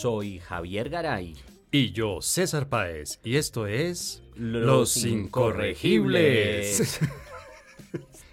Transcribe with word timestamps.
soy 0.00 0.38
Javier 0.38 0.88
Garay. 0.90 1.34
Y 1.72 1.90
yo, 1.92 2.20
César 2.22 2.68
Páez. 2.68 3.18
Y 3.24 3.34
esto 3.36 3.66
es 3.66 4.22
Los 4.36 5.04
Incorregibles. 5.04 7.00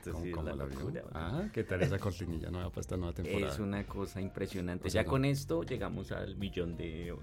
¿Cómo, 0.04 0.32
cómo 0.32 0.44
la? 0.56 0.68
Ah, 1.14 1.50
¿qué 1.52 1.64
tal 1.64 1.82
esa 1.82 1.98
cortinilla 1.98 2.52
nueva 2.52 2.70
para 2.70 2.82
esta 2.82 2.96
nueva 2.98 3.14
temporada? 3.14 3.52
Es 3.52 3.58
una 3.60 3.84
cosa 3.88 4.22
impresionante. 4.22 4.88
O 4.88 4.92
sea, 4.92 5.02
ya 5.02 5.06
no- 5.06 5.10
con 5.12 5.26
esto 5.26 5.64
llegamos 5.64 6.12
al 6.12 6.36
millón 6.36 6.78
de 6.78 7.16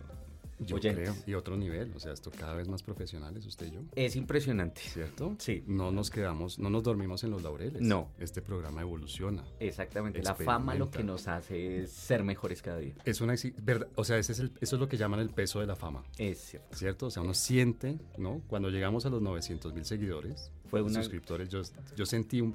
Yo 0.67 0.77
oyentes. 0.77 1.11
creo. 1.11 1.23
Y 1.27 1.35
otro 1.35 1.57
nivel. 1.57 1.93
O 1.95 2.01
sea, 2.01 2.13
esto 2.13 2.31
cada 2.31 2.55
vez 2.55 2.69
más 2.69 2.83
profesionales, 2.83 3.45
usted 3.47 3.67
y 3.67 3.71
yo. 3.73 3.81
Es 3.95 4.17
impresionante. 4.17 4.81
¿Cierto? 4.83 5.35
Sí. 5.39 5.63
No 5.67 5.91
nos 5.93 6.11
quedamos, 6.11 6.59
no 6.59 6.71
nos 6.71 6.83
dormimos 6.83 7.25
en 7.25 7.31
los 7.31 7.43
laureles. 7.43 7.83
No. 7.83 8.11
Este 8.19 8.43
programa 8.43 8.81
evoluciona. 8.81 9.45
Exactamente. 9.61 10.23
La 10.23 10.35
fama 10.35 10.75
lo 10.75 10.91
que 10.91 11.03
nos 11.03 11.29
hace 11.29 11.83
es 11.83 11.91
ser 11.93 12.23
mejores 12.25 12.63
cada 12.63 12.79
día. 12.79 12.95
Es 13.05 13.21
una 13.21 13.35
verdad, 13.63 13.89
o 13.97 14.05
sea, 14.05 14.19
ese 14.19 14.33
es 14.33 14.39
el- 14.41 14.53
eso 14.61 14.77
es 14.77 14.81
lo 14.81 14.89
que 14.89 14.97
llaman 14.97 15.21
el 15.21 15.31
peso 15.31 15.61
de 15.61 15.67
la 15.67 15.77
fama, 15.77 16.05
Es 16.19 16.39
cierto. 16.39 16.77
¿cierto? 16.77 17.07
O 17.07 17.11
sea, 17.11 17.23
uno 17.23 17.35
siente, 17.35 17.99
¿no? 18.19 18.43
Cuando 18.49 18.69
llegamos 18.71 19.07
a 19.07 19.11
los 19.11 19.21
900 19.23 19.73
mil 19.73 19.85
seguidores, 19.85 20.51
Fue 20.67 20.83
una- 20.83 21.01
suscriptores, 21.01 21.49
yo, 21.49 21.63
yo 21.97 22.07
sentí 22.07 22.41
un- 22.41 22.55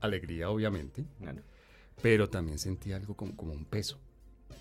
alegría, 0.00 0.50
obviamente, 0.50 1.04
Bueno, 1.18 1.40
pero 2.02 2.28
también 2.28 2.58
sentí 2.58 2.92
algo 2.92 3.14
como, 3.14 3.36
como 3.36 3.52
un 3.52 3.64
peso, 3.64 3.98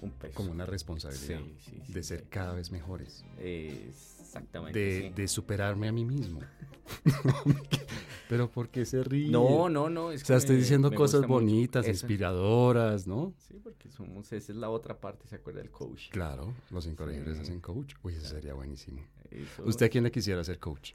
un 0.01 0.11
peso. 0.11 0.35
como 0.35 0.51
una 0.51 0.65
responsabilidad 0.65 1.39
Sí, 1.39 1.55
sí, 1.59 1.81
sí, 1.85 1.93
de 1.93 2.03
ser 2.03 2.23
cada 2.29 2.53
vez 2.53 2.71
mejores, 2.71 3.23
Exactamente. 3.39 5.11
de, 5.15 5.27
superarme 5.27 5.87
a 5.87 5.91
mí 5.91 6.05
mismo. 6.05 6.39
pero 8.29 8.49
¿por 8.49 8.69
qué 8.69 8.85
se 8.85 9.03
ríe? 9.03 9.31
No, 9.31 9.69
no, 9.69 9.89
no. 9.89 10.11
Es 10.11 10.23
O 10.23 10.25
sea, 10.25 10.37
estoy 10.37 10.57
diciendo 10.57 10.89
me 10.89 10.95
cosas 10.95 11.25
bonitas, 11.27 11.87
inspiradoras, 11.87 13.07
¿no? 13.07 13.33
Sí, 13.37 13.59
porque 13.63 13.89
somos, 13.89 14.31
esa 14.33 14.51
es 14.51 14.57
la 14.57 14.69
otra 14.69 14.99
parte, 14.99 15.27
¿se 15.27 15.35
acuerda 15.35 15.61
del 15.61 15.71
coach? 15.71 16.09
Claro, 16.09 16.53
los 16.71 16.85
incorregibles 16.85 17.39
hacen 17.39 17.61
coach. 17.61 17.93
Uy, 18.03 18.15
eso 18.15 18.27
sería 18.27 18.53
buenísimo. 18.53 19.01
Eso- 19.31 19.63
¿Usted 19.63 19.85
a 19.85 19.89
quién 19.89 20.03
le 20.03 20.11
quisiera 20.11 20.43
ser 20.43 20.59
coach? 20.59 20.93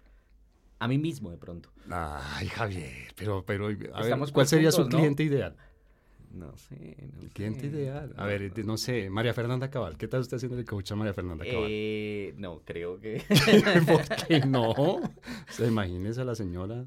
A 0.81 0.87
mí 0.87 0.97
mismo, 0.97 1.31
de 1.31 1.39
pronto. 1.39 1.71
Ay, 1.91 2.47
Javier, 2.49 3.13
pero, 3.17 3.45
pero, 3.45 3.67
a 3.67 4.03
ver, 4.03 4.19
¿cuál 4.33 4.47
sería 4.47 4.71
su 4.71 4.87
cliente 4.89 5.25
ideal? 5.25 5.57
No 6.31 6.57
sé, 6.57 6.97
no 7.15 7.23
El 7.23 7.31
cliente 7.31 7.61
sé. 7.63 7.67
ideal. 7.69 8.13
A 8.17 8.27
ver, 8.27 8.53
no 8.65 8.77
sé, 8.77 9.09
María 9.11 9.33
Fernanda 9.35 9.71
Cabal. 9.71 9.97
¿Qué 9.97 10.09
tal 10.09 10.21
usted 10.21 10.37
haciendo 10.37 10.59
el 10.59 10.65
coach 10.65 10.93
a 10.93 10.97
María 10.97 11.15
Fernanda 11.15 11.45
Cabal? 11.45 11.67
Eh, 11.69 12.35
no, 12.37 12.61
creo 12.65 13.01
que... 13.01 13.23
¿Por 13.87 14.27
qué 14.27 14.41
no? 14.47 14.71
O 14.71 15.01
sea, 15.51 15.67
imagínese 15.67 16.21
a 16.21 16.25
la 16.25 16.35
señora, 16.35 16.85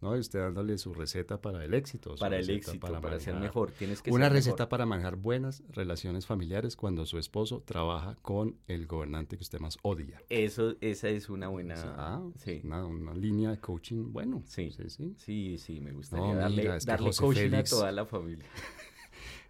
¿no? 0.00 0.16
Y 0.16 0.20
usted 0.20 0.38
dándole 0.40 0.78
su 0.78 0.94
receta 0.94 1.40
para 1.40 1.64
el 1.64 1.74
éxito. 1.74 2.14
para 2.16 2.38
el 2.38 2.48
éxito, 2.50 2.78
para, 2.80 3.18
ser 3.18 3.34
manejar- 3.34 3.40
mejor, 3.40 3.70
tienes 3.72 4.02
que 4.02 4.10
Una 4.10 4.26
ser 4.26 4.32
receta 4.34 4.54
mejor. 4.56 4.68
para 4.68 4.86
manejar 4.86 5.16
buenas 5.16 5.62
relaciones 5.70 6.26
familiares 6.26 6.76
cuando 6.76 7.04
su 7.06 7.18
esposo 7.18 7.62
trabaja 7.66 8.16
con 8.22 8.56
el 8.66 8.86
gobernante 8.86 9.36
que 9.36 9.42
usted 9.42 9.58
más 9.60 9.76
odia. 9.82 10.22
Eso, 10.28 10.76
esa 10.80 11.08
es 11.08 11.28
una 11.28 11.48
buena... 11.48 11.74
Ah, 11.96 12.22
sí. 12.36 12.60
una, 12.64 12.84
una 12.86 13.14
línea 13.14 13.50
de 13.50 13.58
coaching 13.58 14.12
bueno. 14.12 14.42
Sí. 14.46 14.70
sí, 14.70 14.88
sí. 14.88 15.14
Sí, 15.18 15.58
sí, 15.58 15.80
me 15.80 15.92
gustaría 15.92 16.26
No, 16.26 16.34
darle, 16.40 16.62
mira, 16.62 16.76
es 16.76 16.84
que 16.84 16.90
darle 16.92 17.06
José 17.06 17.22
coaching 17.22 17.40
Félix- 17.50 17.66
a 17.66 17.70
toda 17.70 17.92
la 17.92 18.06
familia. 18.06 18.46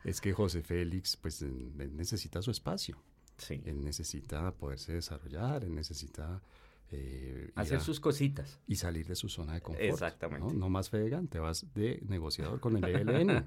Es 0.04 0.20
que 0.20 0.32
José 0.32 0.62
Félix, 0.62 1.16
pues, 1.16 1.42
necesita 1.42 2.40
su 2.40 2.50
espacio. 2.52 2.96
Sí. 3.36 3.60
Él 3.66 3.84
necesita 3.84 4.52
poderse 4.54 4.92
desarrollar, 4.92 5.64
él 5.64 5.74
necesita 5.74 6.40
eh, 6.90 7.50
Hacer 7.54 7.78
a- 7.78 7.80
sus 7.80 8.00
cositas. 8.00 8.58
y 8.66 8.76
salir 8.76 9.06
de 9.06 9.14
su 9.14 9.28
zona 9.28 9.54
de 9.54 9.60
confort. 9.60 9.84
Exactamente. 9.84 10.46
No, 10.46 10.52
no 10.58 10.68
más 10.70 10.90
Fedegan, 10.90 11.28
te 11.28 11.38
vas 11.38 11.66
de 11.74 12.00
negociador 12.08 12.60
con 12.60 12.76
el 12.76 12.84
ELN. 12.84 13.44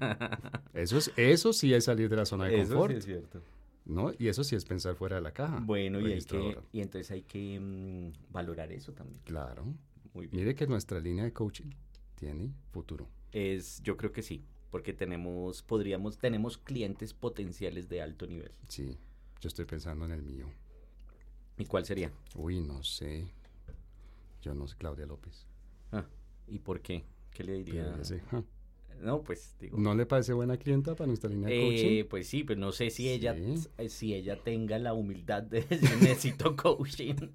eso, 0.74 0.98
es, 0.98 1.12
eso 1.16 1.52
sí 1.52 1.74
es 1.74 1.84
salir 1.84 2.08
de 2.08 2.16
la 2.16 2.24
zona 2.26 2.44
de 2.46 2.60
Eso 2.60 2.70
confort. 2.74 2.92
sí 2.92 2.98
es 2.98 3.04
cierto. 3.04 3.42
¿no? 3.84 4.12
Y 4.16 4.28
eso 4.28 4.44
sí 4.44 4.54
es 4.54 4.64
pensar 4.64 4.94
fuera 4.94 5.16
de 5.16 5.22
la 5.22 5.32
caja. 5.32 5.58
Bueno, 5.60 6.00
y, 6.00 6.12
hay 6.12 6.20
que, 6.22 6.58
y 6.72 6.80
entonces 6.82 7.10
hay 7.10 7.22
que 7.22 7.58
mm, 7.58 8.32
valorar 8.32 8.70
eso 8.70 8.92
también. 8.92 9.20
Claro. 9.24 9.64
Muy 10.14 10.28
bien. 10.28 10.42
Mire 10.44 10.54
que 10.54 10.66
nuestra 10.68 11.00
línea 11.00 11.24
de 11.24 11.32
coaching 11.32 11.70
tiene 12.14 12.52
futuro. 12.70 13.08
Es, 13.32 13.82
yo 13.82 13.96
creo 13.96 14.12
que 14.12 14.22
sí, 14.22 14.44
porque 14.70 14.92
tenemos, 14.92 15.62
podríamos, 15.62 16.18
tenemos 16.18 16.58
clientes 16.58 17.12
potenciales 17.12 17.88
de 17.88 18.02
alto 18.02 18.26
nivel. 18.28 18.52
Sí, 18.68 18.96
yo 19.40 19.48
estoy 19.48 19.64
pensando 19.64 20.04
en 20.04 20.12
el 20.12 20.22
mío. 20.22 20.46
¿Y 21.58 21.64
cuál 21.66 21.84
sería? 21.84 22.10
Uy, 22.34 22.60
no 22.60 22.82
sé. 22.82 23.26
Yo 24.42 24.54
no 24.54 24.66
sé, 24.66 24.76
Claudia 24.76 25.06
López. 25.06 25.46
Ah, 25.92 26.04
¿Y 26.48 26.58
por 26.58 26.80
qué? 26.80 27.04
¿Qué 27.32 27.44
le 27.44 27.54
diría? 27.54 27.94
Pero 27.96 28.20
ja. 28.30 28.44
No, 29.00 29.22
pues 29.22 29.56
digo. 29.60 29.78
¿No 29.78 29.94
le 29.94 30.06
parece 30.06 30.32
buena 30.32 30.56
clienta 30.56 30.94
para 30.94 31.06
nuestra 31.08 31.28
línea 31.30 31.48
de 31.48 31.56
Eh, 31.56 31.60
coaching? 31.60 32.08
pues 32.08 32.28
sí, 32.28 32.44
pero 32.44 32.60
no 32.60 32.72
sé 32.72 32.90
si 32.90 33.08
ella, 33.08 33.34
Sí. 33.34 33.68
eh, 33.78 33.88
si 33.88 34.14
ella 34.14 34.36
tenga 34.42 34.78
la 34.78 34.94
humildad 34.94 35.42
de 35.42 35.62
decir 35.70 35.96
necesito 35.98 36.56
coaching. 36.56 37.14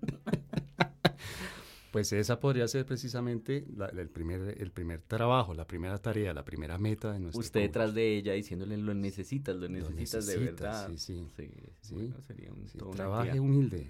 Pues 1.91 2.11
esa 2.13 2.39
podría 2.39 2.67
ser 2.67 2.85
precisamente 2.85 3.65
la- 3.75 3.87
el, 3.87 4.09
primer, 4.09 4.61
el 4.61 4.71
primer 4.71 5.01
trabajo, 5.01 5.53
la 5.53 5.65
primera 5.65 5.97
tarea, 5.97 6.33
la 6.33 6.43
primera 6.43 6.77
meta 6.77 7.13
de 7.13 7.19
nuestro 7.19 7.39
Usted 7.39 7.61
coach. 7.61 7.67
detrás 7.69 7.93
de 7.95 8.17
ella 8.17 8.33
diciéndole 8.33 8.77
lo 8.77 8.93
necesitas, 8.93 9.55
lo 9.55 9.61
Lo 9.61 9.69
necesitas 9.69 10.27
de 10.27 10.37
verdad. 10.37 10.89
sí, 10.89 10.97
sí. 10.97 11.25
Sí, 11.35 11.49
Sí, 11.81 11.95
bueno, 11.95 12.21
sería 12.21 12.51
un, 12.51 12.67
Sí, 12.67 12.77
trabaje 12.93 13.39
humilde, 13.39 13.87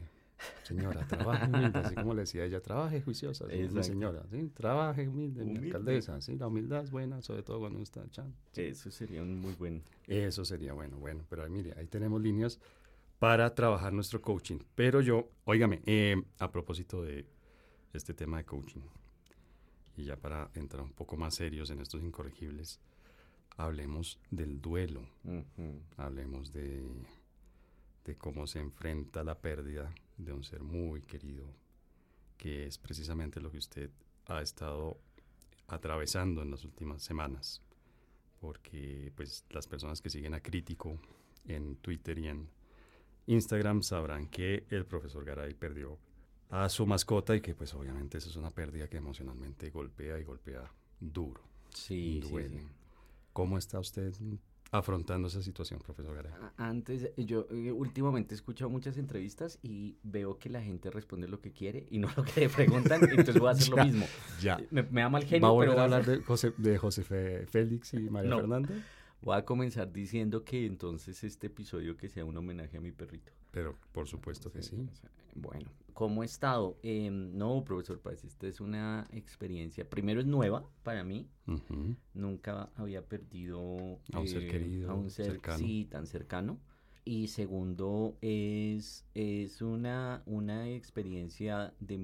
señora, 0.63 1.05
trabaje 1.07 1.45
humilde, 1.45 1.79
así 1.79 1.95
como 1.95 2.13
le 2.13 2.21
decía 2.21 2.45
ella, 2.45 2.61
trabaje 2.61 3.01
juiciosa, 3.01 3.45
sí, 3.49 3.83
señora, 3.83 4.23
¿sí? 4.29 4.51
trabaje 4.53 5.07
humilde, 5.07 5.45
mi 5.45 5.57
alcaldesa, 5.57 6.21
sí, 6.21 6.37
la 6.37 6.47
humildad 6.47 6.83
es 6.83 6.91
buena, 6.91 7.21
sobre 7.21 7.43
todo 7.43 7.59
cuando 7.59 7.77
uno 7.77 7.83
está 7.83 8.03
echando. 8.03 8.35
Eso 8.55 8.91
sería 8.91 9.21
un 9.21 9.39
muy 9.39 9.53
buen. 9.53 9.83
Eso 10.07 10.45
sería 10.45 10.73
bueno, 10.73 10.97
bueno, 10.97 11.25
pero 11.29 11.43
ahí, 11.43 11.49
mire, 11.49 11.73
ahí 11.77 11.87
tenemos 11.87 12.21
líneas 12.21 12.59
para 13.19 13.53
trabajar 13.55 13.93
nuestro 13.93 14.21
coaching. 14.21 14.59
Pero 14.75 15.01
yo, 15.01 15.29
óigame, 15.45 15.81
eh, 15.85 16.21
a 16.39 16.51
propósito 16.51 17.03
de 17.03 17.25
este 17.93 18.13
tema 18.13 18.37
de 18.37 18.45
coaching, 18.45 18.81
y 19.95 20.03
ya 20.05 20.15
para 20.15 20.51
entrar 20.53 20.83
un 20.83 20.93
poco 20.93 21.17
más 21.17 21.35
serios 21.35 21.71
en 21.71 21.79
estos 21.79 22.03
incorregibles, 22.03 22.79
hablemos 23.57 24.19
del 24.29 24.61
duelo, 24.61 25.01
hablemos 25.97 26.53
de, 26.53 26.83
de 28.05 28.15
cómo 28.15 28.45
se 28.45 28.59
enfrenta 28.59 29.23
la 29.23 29.39
pérdida 29.39 29.91
de 30.17 30.33
un 30.33 30.43
ser 30.43 30.61
muy 30.63 31.01
querido, 31.03 31.45
que 32.37 32.65
es 32.67 32.77
precisamente 32.77 33.39
lo 33.39 33.51
que 33.51 33.57
usted 33.57 33.89
ha 34.27 34.41
estado 34.41 34.97
atravesando 35.67 36.41
en 36.41 36.51
las 36.51 36.63
últimas 36.65 37.01
semanas, 37.03 37.61
porque 38.39 39.11
pues 39.15 39.45
las 39.49 39.67
personas 39.67 40.01
que 40.01 40.09
siguen 40.09 40.33
a 40.33 40.39
Crítico 40.41 40.99
en 41.45 41.75
Twitter 41.77 42.17
y 42.19 42.27
en 42.27 42.49
Instagram 43.27 43.83
sabrán 43.83 44.27
que 44.27 44.65
el 44.69 44.85
profesor 44.85 45.25
Garay 45.25 45.53
perdió 45.53 45.97
a 46.49 46.69
su 46.69 46.85
mascota 46.85 47.35
y 47.35 47.41
que 47.41 47.53
pues 47.55 47.73
obviamente 47.73 48.17
eso 48.17 48.29
es 48.29 48.35
una 48.37 48.51
pérdida 48.51 48.87
que 48.87 48.97
emocionalmente 48.97 49.69
golpea 49.69 50.17
y 50.19 50.23
golpea 50.23 50.71
duro, 50.99 51.41
Sí, 51.73 52.21
sí, 52.23 52.29
duele. 52.29 52.59
sí. 52.61 52.67
¿Cómo 53.33 53.57
está 53.57 53.79
usted 53.79 54.13
afrontando 54.71 55.27
esa 55.27 55.41
situación, 55.41 55.79
profesor 55.79 56.15
Garay? 56.15 56.31
A- 56.57 56.67
Antes, 56.67 57.09
yo 57.17 57.47
eh, 57.51 57.71
últimamente 57.71 58.33
he 58.33 58.37
escuchado 58.37 58.69
muchas 58.69 58.97
entrevistas 58.97 59.59
y 59.61 59.95
veo 60.03 60.37
que 60.37 60.49
la 60.49 60.61
gente 60.61 60.89
responde 60.91 61.27
lo 61.27 61.39
que 61.41 61.51
quiere 61.51 61.87
y 61.89 61.97
no 61.99 62.07
lo 62.17 62.23
que 62.23 62.41
le 62.41 62.49
preguntan, 62.49 63.01
entonces 63.03 63.39
voy 63.39 63.47
a 63.49 63.51
hacer 63.51 63.69
lo 63.69 63.77
mismo. 63.85 64.05
Ya. 64.41 64.59
Me, 64.71 64.83
me 64.83 65.01
da 65.01 65.09
mal 65.09 65.23
¿Va 65.23 65.27
genio, 65.27 65.47
a 65.47 65.59
pero 65.59 65.71
volver 65.71 65.77
a 65.77 65.81
a, 65.81 65.83
hablar 65.85 66.05
de 66.05 66.23
José, 66.23 66.53
de 66.57 66.77
José 66.77 67.03
Félix 67.47 67.93
y 67.93 67.99
María 68.09 68.29
No. 68.29 68.37
Fernanda? 68.39 68.73
Voy 69.21 69.37
a 69.37 69.45
comenzar 69.45 69.91
diciendo 69.91 70.43
que 70.43 70.65
entonces 70.65 71.23
este 71.23 71.47
episodio 71.47 71.97
que 71.97 72.09
sea 72.09 72.25
un 72.25 72.37
homenaje 72.37 72.77
a 72.77 72.81
mi 72.81 72.91
perrito. 72.91 73.31
Pero 73.51 73.75
por 73.91 74.07
supuesto 74.07 74.51
que 74.51 74.61
sí. 74.61 74.87
Bueno, 75.35 75.69
¿cómo 75.93 76.23
he 76.23 76.25
estado? 76.25 76.77
Em, 76.83 77.35
no, 77.37 77.63
profesor 77.63 77.99
Páez, 77.99 78.23
esta 78.23 78.47
es 78.47 78.59
una 78.61 79.07
experiencia, 79.11 79.89
primero 79.89 80.19
es 80.19 80.25
nueva 80.25 80.65
para 80.83 81.03
mí, 81.03 81.27
nunca 82.13 82.69
había 82.75 83.03
perdido 83.05 83.99
A 84.11 84.19
un 84.19 84.27
ser 84.27 84.43
eh, 84.43 84.47
querido, 84.47 84.91
a 84.91 84.95
un 84.95 85.09
ser 85.09 85.25
cercano. 85.25 85.57
sí, 85.57 85.85
tan 85.89 86.05
cercano. 86.07 86.59
Y 87.05 87.29
segundo, 87.29 88.17
es, 88.21 89.05
es 89.13 89.61
una, 89.61 90.23
una 90.25 90.67
experiencia 90.69 91.73
de, 91.79 91.99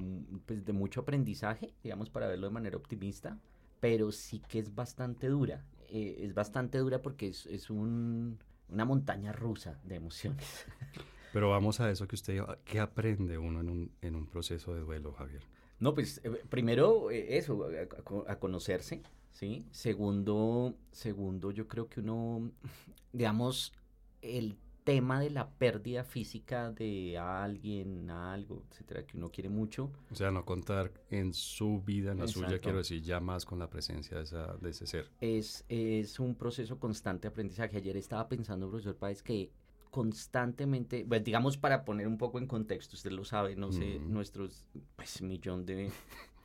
pues, 0.45 0.63
de 0.63 0.71
mucho 0.71 1.01
aprendizaje, 1.01 1.73
digamos, 1.83 2.09
para 2.09 2.27
verlo 2.27 2.47
de 2.47 2.53
manera 2.53 2.77
optimista, 2.77 3.37
pero 3.81 4.13
sí 4.13 4.39
que 4.47 4.59
es 4.59 4.73
bastante 4.73 5.27
dura. 5.27 5.65
Eh, 5.89 6.17
es 6.25 6.33
bastante 6.33 6.77
dura 6.77 7.01
porque 7.01 7.27
es, 7.27 7.45
es 7.47 7.69
un, 7.69 8.39
una 8.69 8.85
montaña 8.85 9.31
rusa 9.31 9.79
de 9.83 9.95
emociones. 9.95 10.65
Pero 11.33 11.49
vamos 11.49 11.79
a 11.79 11.89
eso 11.89 12.07
que 12.07 12.15
usted 12.15 12.33
dijo. 12.33 12.47
¿Qué 12.63 12.79
aprende 12.79 13.37
uno 13.37 13.61
en 13.61 13.69
un, 13.69 13.91
en 14.01 14.15
un 14.15 14.27
proceso 14.27 14.73
de 14.75 14.81
duelo, 14.81 15.13
Javier? 15.13 15.41
No, 15.79 15.93
pues 15.93 16.21
eh, 16.23 16.43
primero 16.49 17.09
eh, 17.11 17.37
eso, 17.37 17.65
a, 17.65 17.81
a 17.81 18.03
co- 18.03 18.25
a 18.27 18.35
conocerse, 18.39 19.01
¿sí? 19.31 19.65
Segundo, 19.71 20.75
segundo, 20.91 21.49
yo 21.51 21.67
creo 21.67 21.89
que 21.89 22.01
uno, 22.01 22.51
digamos, 23.13 23.73
el 24.21 24.57
tema 24.83 25.19
de 25.19 25.29
la 25.29 25.49
pérdida 25.49 26.03
física 26.03 26.71
de 26.71 27.17
alguien, 27.17 28.09
algo, 28.09 28.63
etcétera, 28.69 29.05
que 29.05 29.17
uno 29.17 29.29
quiere 29.31 29.49
mucho, 29.49 29.91
O 30.11 30.15
sea, 30.15 30.29
no 30.31 30.43
contar 30.45 30.91
en 31.09 31.33
su 31.33 31.81
vida, 31.81 32.11
en 32.11 32.19
la 32.19 32.27
suya, 32.27 32.59
quiero 32.59 32.79
decir, 32.79 33.01
ya 33.01 33.19
más 33.19 33.45
con 33.45 33.59
la 33.59 33.69
presencia 33.69 34.17
de, 34.17 34.23
esa, 34.23 34.55
de 34.57 34.69
ese 34.69 34.85
ser. 34.85 35.09
es, 35.21 35.63
es 35.69 36.19
un 36.19 36.35
proceso 36.35 36.77
constante 36.79 37.23
de 37.23 37.27
aprendizaje. 37.29 37.77
Ayer 37.77 37.95
estaba 37.97 38.27
pensando, 38.27 38.69
profesor 38.69 38.95
Páez, 38.95 39.23
que 39.23 39.51
constantemente, 39.89 41.05
pues 41.07 41.23
digamos 41.23 41.55
para 41.57 41.85
poner 41.85 42.07
un 42.07 42.17
poco 42.17 42.39
en 42.39 42.47
contexto, 42.47 42.95
usted 42.95 43.11
lo 43.11 43.23
sabe, 43.23 43.55
no 43.55 43.71
sé, 43.71 43.99
Mm. 43.99 44.11
nuestros 44.11 44.65
pues 44.95 45.21
millón 45.21 45.65
de 45.65 45.91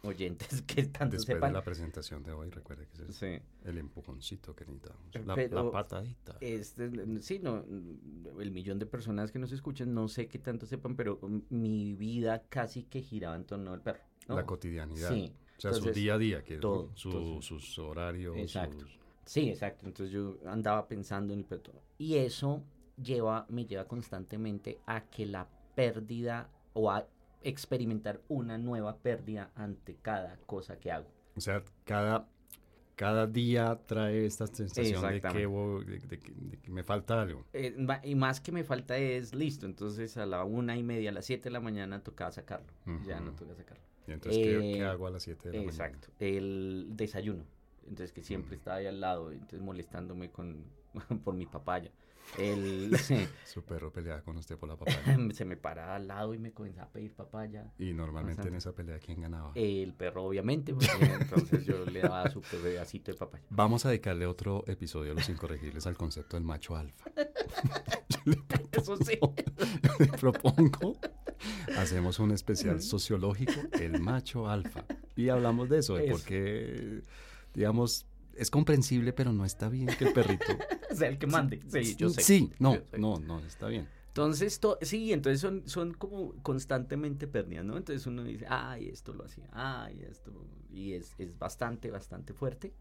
oyentes 0.03 0.63
que 0.67 0.85
tanto 0.85 1.17
Después 1.17 1.37
sepan. 1.37 1.51
de 1.53 1.59
la 1.59 1.65
presentación 1.65 2.23
de 2.23 2.33
hoy, 2.33 2.51
recuerde 2.51 2.87
que 2.87 2.95
ese 3.03 3.07
es 3.09 3.17
Sí. 3.17 3.43
el 3.65 3.79
empujoncito 3.79 4.55
que 4.55 4.65
necesitamos. 4.65 5.03
Eh, 5.15 5.49
La, 5.53 5.71
patadita. 5.71 6.37
Este, 6.41 6.91
sí, 7.21 7.39
no, 7.41 7.65
el 8.41 8.51
millón 8.51 8.79
de 8.79 8.87
personas 8.87 9.33
que 9.33 9.39
nos 9.39 9.53
escuchan, 9.53 9.93
no 9.93 10.09
sé 10.09 10.29
qué 10.29 10.39
tanto 10.39 10.67
sepan, 10.67 10.95
pero 10.97 11.19
mm, 11.23 11.39
mi 11.51 11.95
vida 11.95 12.43
casi 12.49 12.85
que 12.85 13.03
giraba 13.03 13.37
en 13.37 13.45
torno 13.45 13.73
al 13.73 13.81
perro. 13.83 14.01
¿no? 14.29 14.37
La 14.37 14.45
cotidianidad. 14.47 15.11
Sí, 15.11 15.33
O 15.57 15.61
sea, 15.61 15.73
su 15.73 15.79
entonces, 15.79 15.95
día 16.03 16.15
a 16.15 16.19
día, 16.19 16.45
que 16.45 16.59
todo, 16.59 16.91
su- 16.95 17.41
sus 17.43 17.79
horarios. 17.79 18.37
Exacto. 18.37 18.81
sus- 18.87 18.99
sí, 19.25 19.49
exacto. 19.51 19.87
Entonces 19.87 20.13
yo 20.13 20.39
andaba 20.47 20.87
pensando 20.87 21.33
en 21.33 21.41
el 21.41 21.45
perro. 21.45 21.73
Y 21.99 22.17
eso 22.17 22.63
lleva, 23.03 23.47
me 23.49 23.65
lleva 23.67 23.87
constantemente 23.87 24.81
a 24.87 25.09
que 25.09 25.27
la 25.27 25.49
pérdida 25.75 26.51
o 26.75 26.91
a 26.91 27.07
experimentar 27.43 28.21
una 28.29 28.59
nueva 28.59 28.99
pérdida 28.99 29.51
ante 29.55 29.97
cada 29.97 30.37
cosa 30.47 30.79
que 30.79 30.91
hago. 30.93 31.07
O 31.37 31.41
sea, 31.41 31.63
cada, 31.85 32.29
cada 32.97 33.27
día 33.27 33.79
trae 33.87 34.27
esta 34.27 34.47
sensación 34.47 35.01
de 35.13 35.21
que, 35.21 35.29
de- 35.39 35.99
de 36.01 36.19
de 36.19 36.59
que 36.59 36.71
me 36.71 36.83
falta 36.83 37.23
algo. 37.23 37.45
Eh, 37.53 37.77
y 38.03 38.15
más 38.15 38.41
que 38.41 38.51
me 38.53 38.65
falta 38.65 38.97
es 38.99 39.35
listo. 39.35 39.67
Entonces 39.67 40.17
a 40.17 40.27
la 40.27 40.45
una 40.45 40.77
y 40.77 40.83
media, 40.83 41.11
a 41.11 41.13
las 41.13 41.27
siete 41.27 41.45
de 41.45 41.51
la 41.51 41.61
mañana 41.61 42.03
tocaba 42.03 42.33
sacarlo. 42.33 42.67
Ya 43.07 43.21
no 43.21 43.33
toca 43.33 43.55
sacarlo. 43.55 43.83
Y 44.07 44.13
entonces, 44.13 44.43
¿qué, 44.43 44.59
Eh, 44.59 44.73
qué 44.75 44.85
hago 44.85 45.07
a 45.07 45.11
las 45.11 45.23
7 45.23 45.51
de 45.51 45.59
la 45.59 45.63
Exacto. 45.65 46.09
El 46.19 46.87
desayuno. 46.93 47.45
Entonces 47.87 48.13
que 48.13 48.23
siempre 48.23 48.57
Mm. 48.57 48.59
estaba 48.59 48.77
ahí 48.79 48.87
al 48.87 49.01
lado, 49.01 49.31
entonces 49.33 49.61
molestándome 49.61 50.31
con 50.31 50.65
por 51.25 51.35
mi 51.35 51.45
papaya. 51.47 51.91
El? 52.37 52.97
Su 53.45 53.63
perro 53.63 53.93
pelea 53.93 54.21
con 54.23 54.37
usted 54.37 54.57
por 54.59 54.69
la 54.69 54.77
papaya. 54.77 55.17
se 55.33 55.45
me 55.45 55.57
paraba 55.57 55.97
al 55.97 56.07
lado 56.07 56.35
y 56.35 56.39
me 56.39 56.53
comenzaba 56.53 56.89
a 56.89 56.93
pedir 56.93 57.15
papaya. 57.15 57.73
y 57.79 57.93
normalmente 57.93 58.49
en 58.49 58.55
esa 58.55 58.73
pelea, 58.73 58.99
¿quién 58.99 59.21
ganaba? 59.21 59.53
El 59.55 59.95
perro, 59.95 60.25
obviamente, 60.25 60.75
porque 60.75 60.91
entonces 61.21 61.65
yo 61.65 61.85
le 61.87 62.01
daba 62.01 62.29
su 62.31 62.41
pedacito 62.41 63.13
de 63.13 63.19
papaya. 63.19 63.45
Vamos 63.51 63.87
a 63.87 63.89
dedicarle 63.89 64.27
otro 64.27 64.65
episodio 64.67 65.11
de 65.11 65.17
Los 65.17 65.29
Incorregibles 65.29 65.87
al 65.87 65.97
concepto 65.97 66.37
del 66.37 66.45
macho 66.45 66.77
alfa. 66.77 67.11
Eso 68.73 68.97
sí. 68.99 69.19
Le 69.99 70.07
propongo, 70.19 70.97
hacemos 71.77 72.19
un 72.19 72.33
especial 72.33 72.81
sociológico, 72.83 73.53
el 73.73 74.01
macho 74.01 74.49
alfa. 74.49 74.85
Y 75.17 75.31
hablamos 75.31 75.69
de 75.69 75.79
eso, 75.79 75.95
de 75.97 76.11
por 76.11 76.23
qué, 76.23 77.03
digamos, 77.55 78.07
es 78.39 78.51
comprensible, 78.51 79.13
pero 79.13 79.33
no 79.33 79.45
está 79.45 79.69
bien 79.69 79.89
que 79.99 80.05
el 80.07 80.13
perrito... 80.13 80.45
O 80.91 80.95
sea, 80.95 81.09
el 81.11 81.19
que 81.19 81.27
mande. 81.27 81.61
Sí, 81.69 81.95
yo 81.97 82.09
sé. 82.09 82.23
Sí, 82.23 82.51
no, 82.59 82.73
sé. 82.73 82.99
no, 82.99 83.19
no, 83.21 83.41
está 83.41 83.69
bien. 83.69 83.87
Entonces, 84.09 84.59
to- 84.59 84.79
sí, 84.81 85.13
entonces 85.13 85.39
son, 85.41 85.63
son 85.69 85.93
como 85.93 86.33
constantemente 86.43 87.27
pérdidas, 87.29 87.65
¿no? 87.65 87.77
Entonces 87.77 88.05
uno 88.07 88.25
dice, 88.25 88.47
ay, 88.49 88.89
esto 88.89 89.13
lo 89.13 89.25
hacía, 89.27 89.49
ay, 89.53 90.01
esto. 90.11 90.33
Y 90.71 90.95
es, 90.95 91.15
es 91.19 91.39
bastante, 91.39 91.91
bastante 91.91 92.33
fuerte. 92.33 92.73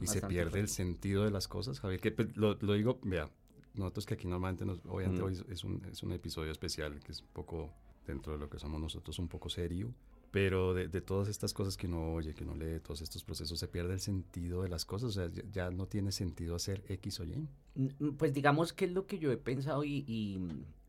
Y 0.00 0.06
se 0.06 0.22
pierde 0.22 0.60
el 0.60 0.68
sentido 0.68 1.24
de 1.24 1.30
las 1.32 1.48
cosas, 1.48 1.80
Javier, 1.80 2.00
que 2.00 2.12
pues, 2.12 2.34
lo, 2.36 2.54
lo 2.60 2.72
digo, 2.74 3.00
vea, 3.02 3.28
nosotros 3.74 4.06
que 4.06 4.14
aquí 4.14 4.26
normalmente, 4.28 4.64
nos, 4.64 4.78
obviamente 4.86 5.20
Mm. 5.20 5.24
hoy 5.24 5.38
es 5.50 5.64
un, 5.64 5.84
es 5.90 6.02
un 6.04 6.12
episodio 6.12 6.52
especial, 6.52 7.00
que 7.00 7.10
es 7.12 7.20
un 7.22 7.28
poco, 7.32 7.70
dentro 8.06 8.32
de 8.32 8.38
lo 8.38 8.48
que 8.48 8.58
somos 8.60 8.80
nosotros, 8.80 9.18
un 9.18 9.28
poco 9.28 9.50
serio, 9.50 9.92
pero 10.30 10.74
de, 10.74 10.88
de 10.88 11.00
todas 11.00 11.28
estas 11.28 11.52
cosas 11.54 11.76
que 11.76 11.86
uno 11.86 12.12
oye, 12.12 12.34
que 12.34 12.44
uno 12.44 12.54
lee, 12.54 12.80
todos 12.80 13.00
estos 13.00 13.24
procesos, 13.24 13.58
se 13.58 13.68
pierde 13.68 13.94
el 13.94 14.00
sentido 14.00 14.62
de 14.62 14.68
las 14.68 14.84
cosas, 14.84 15.10
o 15.10 15.12
sea, 15.12 15.30
ya, 15.32 15.42
ya 15.50 15.70
no 15.70 15.86
tiene 15.86 16.12
sentido 16.12 16.54
hacer 16.54 16.82
X 16.88 17.20
o 17.20 17.24
Y. 17.24 17.48
Mm, 17.74 18.10
Pues 18.18 18.32
digamos 18.34 18.72
que 18.72 18.84
es 18.86 18.92
lo 18.92 19.06
que 19.06 19.18
yo 19.18 19.32
he 19.32 19.36
pensado 19.36 19.84
y, 19.84 20.04
y, 20.06 20.38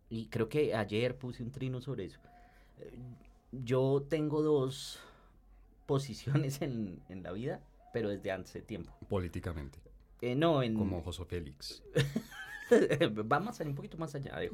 y 0.09 0.25
creo 0.27 0.50
que 0.50 0.75
ayer 0.75 1.18
puse 1.18 1.41
un 1.44 1.51
trino 1.51 1.80
sobre 1.81 2.06
eso. 2.06 2.19
Yo 3.51 4.06
tengo 4.09 4.41
dos 4.41 5.00
posiciones 5.85 6.62
en, 6.62 7.01
en 7.09 7.24
la 7.24 7.31
vida, 7.31 7.62
pero 7.94 8.09
desde 8.09 8.31
hace 8.31 8.62
tiempo. 8.62 8.92
políticamente, 9.07 9.80
Eh, 10.21 10.35
no, 10.35 10.62
en... 10.62 10.75
como 10.75 11.01
José 11.01 11.25
Félix. 11.25 11.81
Vamos 13.25 13.50
a 13.50 13.54
salir 13.54 13.69
un 13.71 13.75
poquito 13.75 13.98
más 13.98 14.13
allá 14.16 14.38
de 14.38 14.50
o 14.50 14.54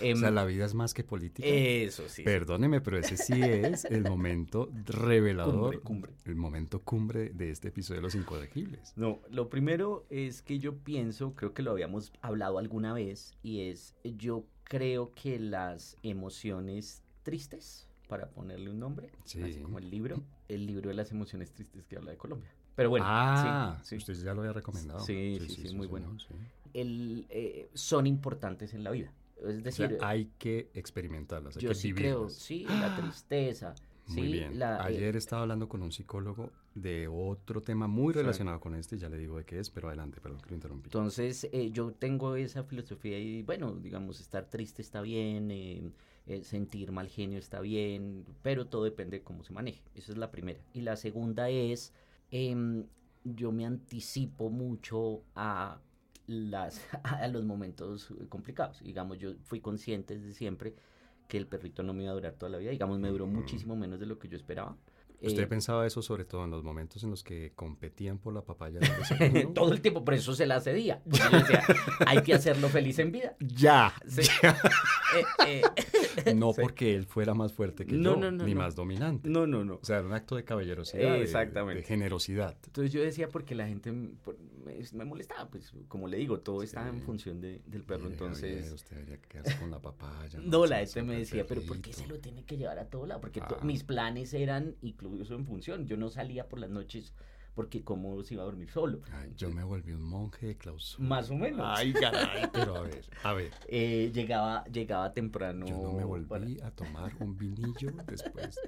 Em, 0.00 0.16
sea, 0.18 0.30
la 0.30 0.44
vida 0.44 0.64
es 0.64 0.74
más 0.74 0.94
que 0.94 1.04
política. 1.04 1.46
Eso 1.48 2.04
sí. 2.04 2.16
sí. 2.16 2.22
Perdóneme, 2.22 2.80
pero 2.80 2.98
ese 2.98 3.16
sí 3.16 3.40
es 3.42 3.84
el 3.84 4.02
momento 4.04 4.70
revelador, 4.86 5.80
Cumbre, 5.80 5.80
cumbre. 5.80 6.12
el 6.24 6.36
momento 6.36 6.80
cumbre 6.82 7.30
de 7.30 7.50
este 7.50 7.68
episodio 7.68 8.00
de 8.00 8.02
Los 8.02 8.14
Incorregibles. 8.14 8.92
No, 8.96 9.20
lo 9.30 9.48
primero 9.48 10.06
es 10.10 10.42
que 10.42 10.58
yo 10.58 10.76
pienso, 10.78 11.34
creo 11.34 11.54
que 11.54 11.62
lo 11.62 11.70
habíamos 11.70 12.12
hablado 12.22 12.58
alguna 12.58 12.92
vez, 12.92 13.32
y 13.42 13.62
es, 13.68 13.94
yo 14.04 14.44
creo 14.64 15.12
que 15.14 15.38
las 15.38 15.96
emociones 16.02 17.02
tristes, 17.22 17.86
para 18.08 18.30
ponerle 18.30 18.70
un 18.70 18.78
nombre, 18.78 19.10
Sí. 19.24 19.42
así 19.42 19.60
como 19.60 19.78
el 19.78 19.90
libro, 19.90 20.22
el 20.48 20.66
libro 20.66 20.88
de 20.88 20.94
las 20.94 21.10
emociones 21.10 21.52
tristes 21.52 21.86
que 21.86 21.96
habla 21.96 22.10
de 22.10 22.16
Colombia. 22.16 22.50
Pero 22.78 22.90
bueno, 22.90 23.06
ah, 23.08 23.76
sí, 23.82 23.88
sí. 23.88 23.96
usted 23.96 24.14
ya 24.24 24.32
lo 24.34 24.42
había 24.42 24.52
recomendado. 24.52 25.00
Sí, 25.00 25.36
sí, 25.48 25.66
sí, 25.66 25.74
muy 25.74 25.88
bueno. 25.88 26.16
señor, 26.16 26.40
sí. 26.40 26.46
El, 26.74 27.26
eh, 27.28 27.68
son 27.74 28.06
importantes 28.06 28.72
en 28.72 28.84
la 28.84 28.92
vida. 28.92 29.12
Es 29.38 29.42
O 29.42 29.50
sea, 29.50 29.58
decir, 29.88 29.98
hay 30.00 30.30
que 30.38 30.70
experimentarlas, 30.74 31.56
hay 31.56 31.62
yo 31.62 31.70
que 31.70 31.74
sí 31.74 31.92
creo, 31.92 32.28
sí, 32.28 32.66
la 32.68 32.94
tristeza, 32.94 33.74
Muy 34.06 34.26
sí, 34.26 34.32
bien. 34.32 34.58
la, 34.60 34.76
eh, 34.76 34.94
Ayer 34.94 35.16
estaba 35.16 35.42
hablando 35.42 35.68
con 35.68 35.82
un 35.82 35.90
psicólogo 35.90 36.50
de 36.76 37.08
otro 37.08 37.62
tema 37.64 37.88
muy 37.88 38.12
Sí. 38.14 38.20
relacionado 38.20 38.60
con 38.60 38.76
este, 38.76 38.96
ya 38.96 39.08
le 39.08 39.18
digo 39.18 39.38
de 39.38 39.44
qué 39.44 39.58
es, 39.58 39.70
pero 39.70 39.88
adelante, 39.88 40.20
perdón 40.20 40.40
que 40.40 40.50
lo 40.50 40.54
interrumpí. 40.54 40.86
Entonces, 40.86 41.48
eh, 41.52 41.70
yo 41.72 41.90
tengo 41.90 42.36
esa 42.36 42.62
filosofía 42.62 43.18
y, 43.18 43.42
bueno, 43.42 43.72
digamos, 43.74 44.20
estar 44.20 44.44
triste 44.48 44.82
está 44.82 45.00
bien, 45.00 45.50
eh, 45.50 45.90
sentir 46.44 46.92
mal 46.92 47.08
genio 47.08 47.40
está 47.40 47.60
bien, 47.60 48.24
pero 48.42 48.66
todo 48.68 48.84
depende 48.84 49.18
de 49.18 49.24
cómo 49.24 49.42
se 49.42 49.52
maneje. 49.52 49.82
Esa 49.96 50.12
es 50.12 50.18
la 50.18 50.30
primera. 50.30 50.60
Y 50.74 50.82
la 50.82 50.94
segunda 50.94 51.50
es, 51.50 51.92
em, 52.30 52.84
yo 53.24 53.52
me 53.52 53.66
anticipo 53.66 54.50
mucho 54.50 55.22
a, 55.34 55.78
las, 56.26 56.80
a 57.02 57.26
los 57.28 57.44
momentos 57.44 58.12
complicados. 58.28 58.80
Digamos, 58.82 59.18
yo 59.18 59.34
fui 59.44 59.60
consciente 59.60 60.18
desde 60.18 60.34
siempre 60.34 60.74
que 61.26 61.36
el 61.36 61.46
perrito 61.46 61.82
no 61.82 61.92
me 61.92 62.04
iba 62.04 62.12
a 62.12 62.14
durar 62.14 62.34
toda 62.34 62.50
la 62.50 62.58
vida. 62.58 62.70
Digamos, 62.70 62.98
me 62.98 63.08
duró 63.08 63.24
Ujú. 63.24 63.34
muchísimo 63.34 63.76
menos 63.76 64.00
de 64.00 64.06
lo 64.06 64.18
que 64.18 64.28
yo 64.28 64.36
esperaba. 64.36 64.76
¿Usted 65.20 65.42
Eh, 65.42 65.46
pensaba 65.48 65.84
eso 65.84 66.00
sobre 66.00 66.24
todo 66.24 66.44
en 66.44 66.50
los 66.52 66.62
momentos 66.62 67.02
en 67.02 67.10
los 67.10 67.24
que 67.24 67.52
competían 67.56 68.18
por 68.18 68.32
la 68.32 68.40
papaya? 68.42 68.78
todo 69.54 69.72
el 69.72 69.80
tiempo, 69.80 70.04
por 70.04 70.14
eso 70.14 70.32
se 70.34 70.46
la 70.46 70.60
cedía. 70.60 71.02
Decía, 71.04 71.62
hay 72.06 72.22
que 72.22 72.34
hacerlo 72.34 72.68
feliz 72.68 72.98
en 73.00 73.10
vida. 73.12 73.36
ya, 73.40 73.92
Sí. 74.06 74.22
Eh, 75.46 75.62
eh, 76.26 76.34
no 76.34 76.52
porque 76.52 76.94
él 76.94 77.06
fuera 77.06 77.34
más 77.34 77.52
fuerte 77.52 77.86
que 77.86 77.94
No, 77.94 78.14
yo, 78.14 78.16
no, 78.20 78.30
no, 78.30 78.44
ni 78.44 78.54
más 78.54 78.74
dominante. 78.74 79.28
No, 79.28 79.46
no, 79.46 79.64
no. 79.64 79.74
O 79.76 79.84
sea, 79.84 79.98
era 79.98 80.06
un 80.06 80.12
acto 80.12 80.36
de 80.36 80.44
caballerosidad, 80.44 81.14
de- 81.14 81.22
Exactamente. 81.22 81.80
de 81.82 81.86
generosidad. 81.86 82.56
Entonces 82.66 82.92
yo 82.92 83.00
decía 83.02 83.28
porque 83.28 83.54
la 83.54 83.66
gente 83.68 83.92
me, 83.92 85.04
molestaba, 85.04 85.48
pues 85.48 85.72
como 85.88 86.08
le 86.08 86.18
digo, 86.18 86.40
todo 86.40 86.62
estaba 86.62 86.88
en 86.88 87.00
función 87.02 87.40
de- 87.40 87.62
del 87.66 87.82
perro, 87.84 88.04
Mire, 88.10 88.16
Javier, 88.18 88.32
entonces... 88.58 88.72
usted 88.72 88.96
debería 88.96 89.18
quedarse 89.22 89.58
con 89.58 89.70
la 89.70 89.80
papaya. 89.80 90.38
No, 90.44 90.66
la 90.66 90.78
gente 90.78 91.02
me 91.02 91.16
decía, 91.18 91.46
pero 91.46 91.62
¿por 91.62 91.76
qué 91.76 91.90
perrito". 91.90 91.98
se 92.02 92.06
lo 92.08 92.18
tiene 92.18 92.44
que 92.44 92.56
llevar 92.56 92.78
a 92.78 92.86
todo 92.86 93.06
lado? 93.06 93.20
Porque 93.20 93.40
Ah. 93.40 93.58
mis 93.62 93.84
planes 93.84 94.34
eran 94.34 94.74
incluso 94.82 95.34
en 95.34 95.46
función. 95.46 95.86
Yo 95.86 95.96
no 95.96 96.10
salía 96.10 96.48
por 96.48 96.58
las 96.58 96.70
noches 96.70 97.14
porque 97.58 97.82
cómo 97.82 98.22
se 98.22 98.34
iba 98.34 98.44
a 98.44 98.46
dormir 98.46 98.70
solo. 98.70 99.00
Ay, 99.10 99.32
yo 99.36 99.50
me 99.50 99.64
volví 99.64 99.90
un 99.90 100.04
monje 100.04 100.46
de 100.46 100.56
clausura. 100.56 101.08
Más 101.08 101.28
o 101.28 101.34
menos. 101.34 101.66
Ay, 101.68 101.92
caray, 101.92 102.48
pero 102.52 102.76
a 102.76 102.82
ver, 102.82 103.04
a 103.24 103.32
ver. 103.32 103.50
Eh, 103.66 104.12
llegaba, 104.14 104.62
llegaba 104.66 105.12
temprano. 105.12 105.66
Yo 105.66 105.76
no 105.76 105.92
me 105.92 106.04
volví 106.04 106.54
para- 106.54 106.68
a 106.68 106.70
tomar 106.70 107.12
un 107.18 107.36
vinillo 107.36 107.90
después 108.06 108.60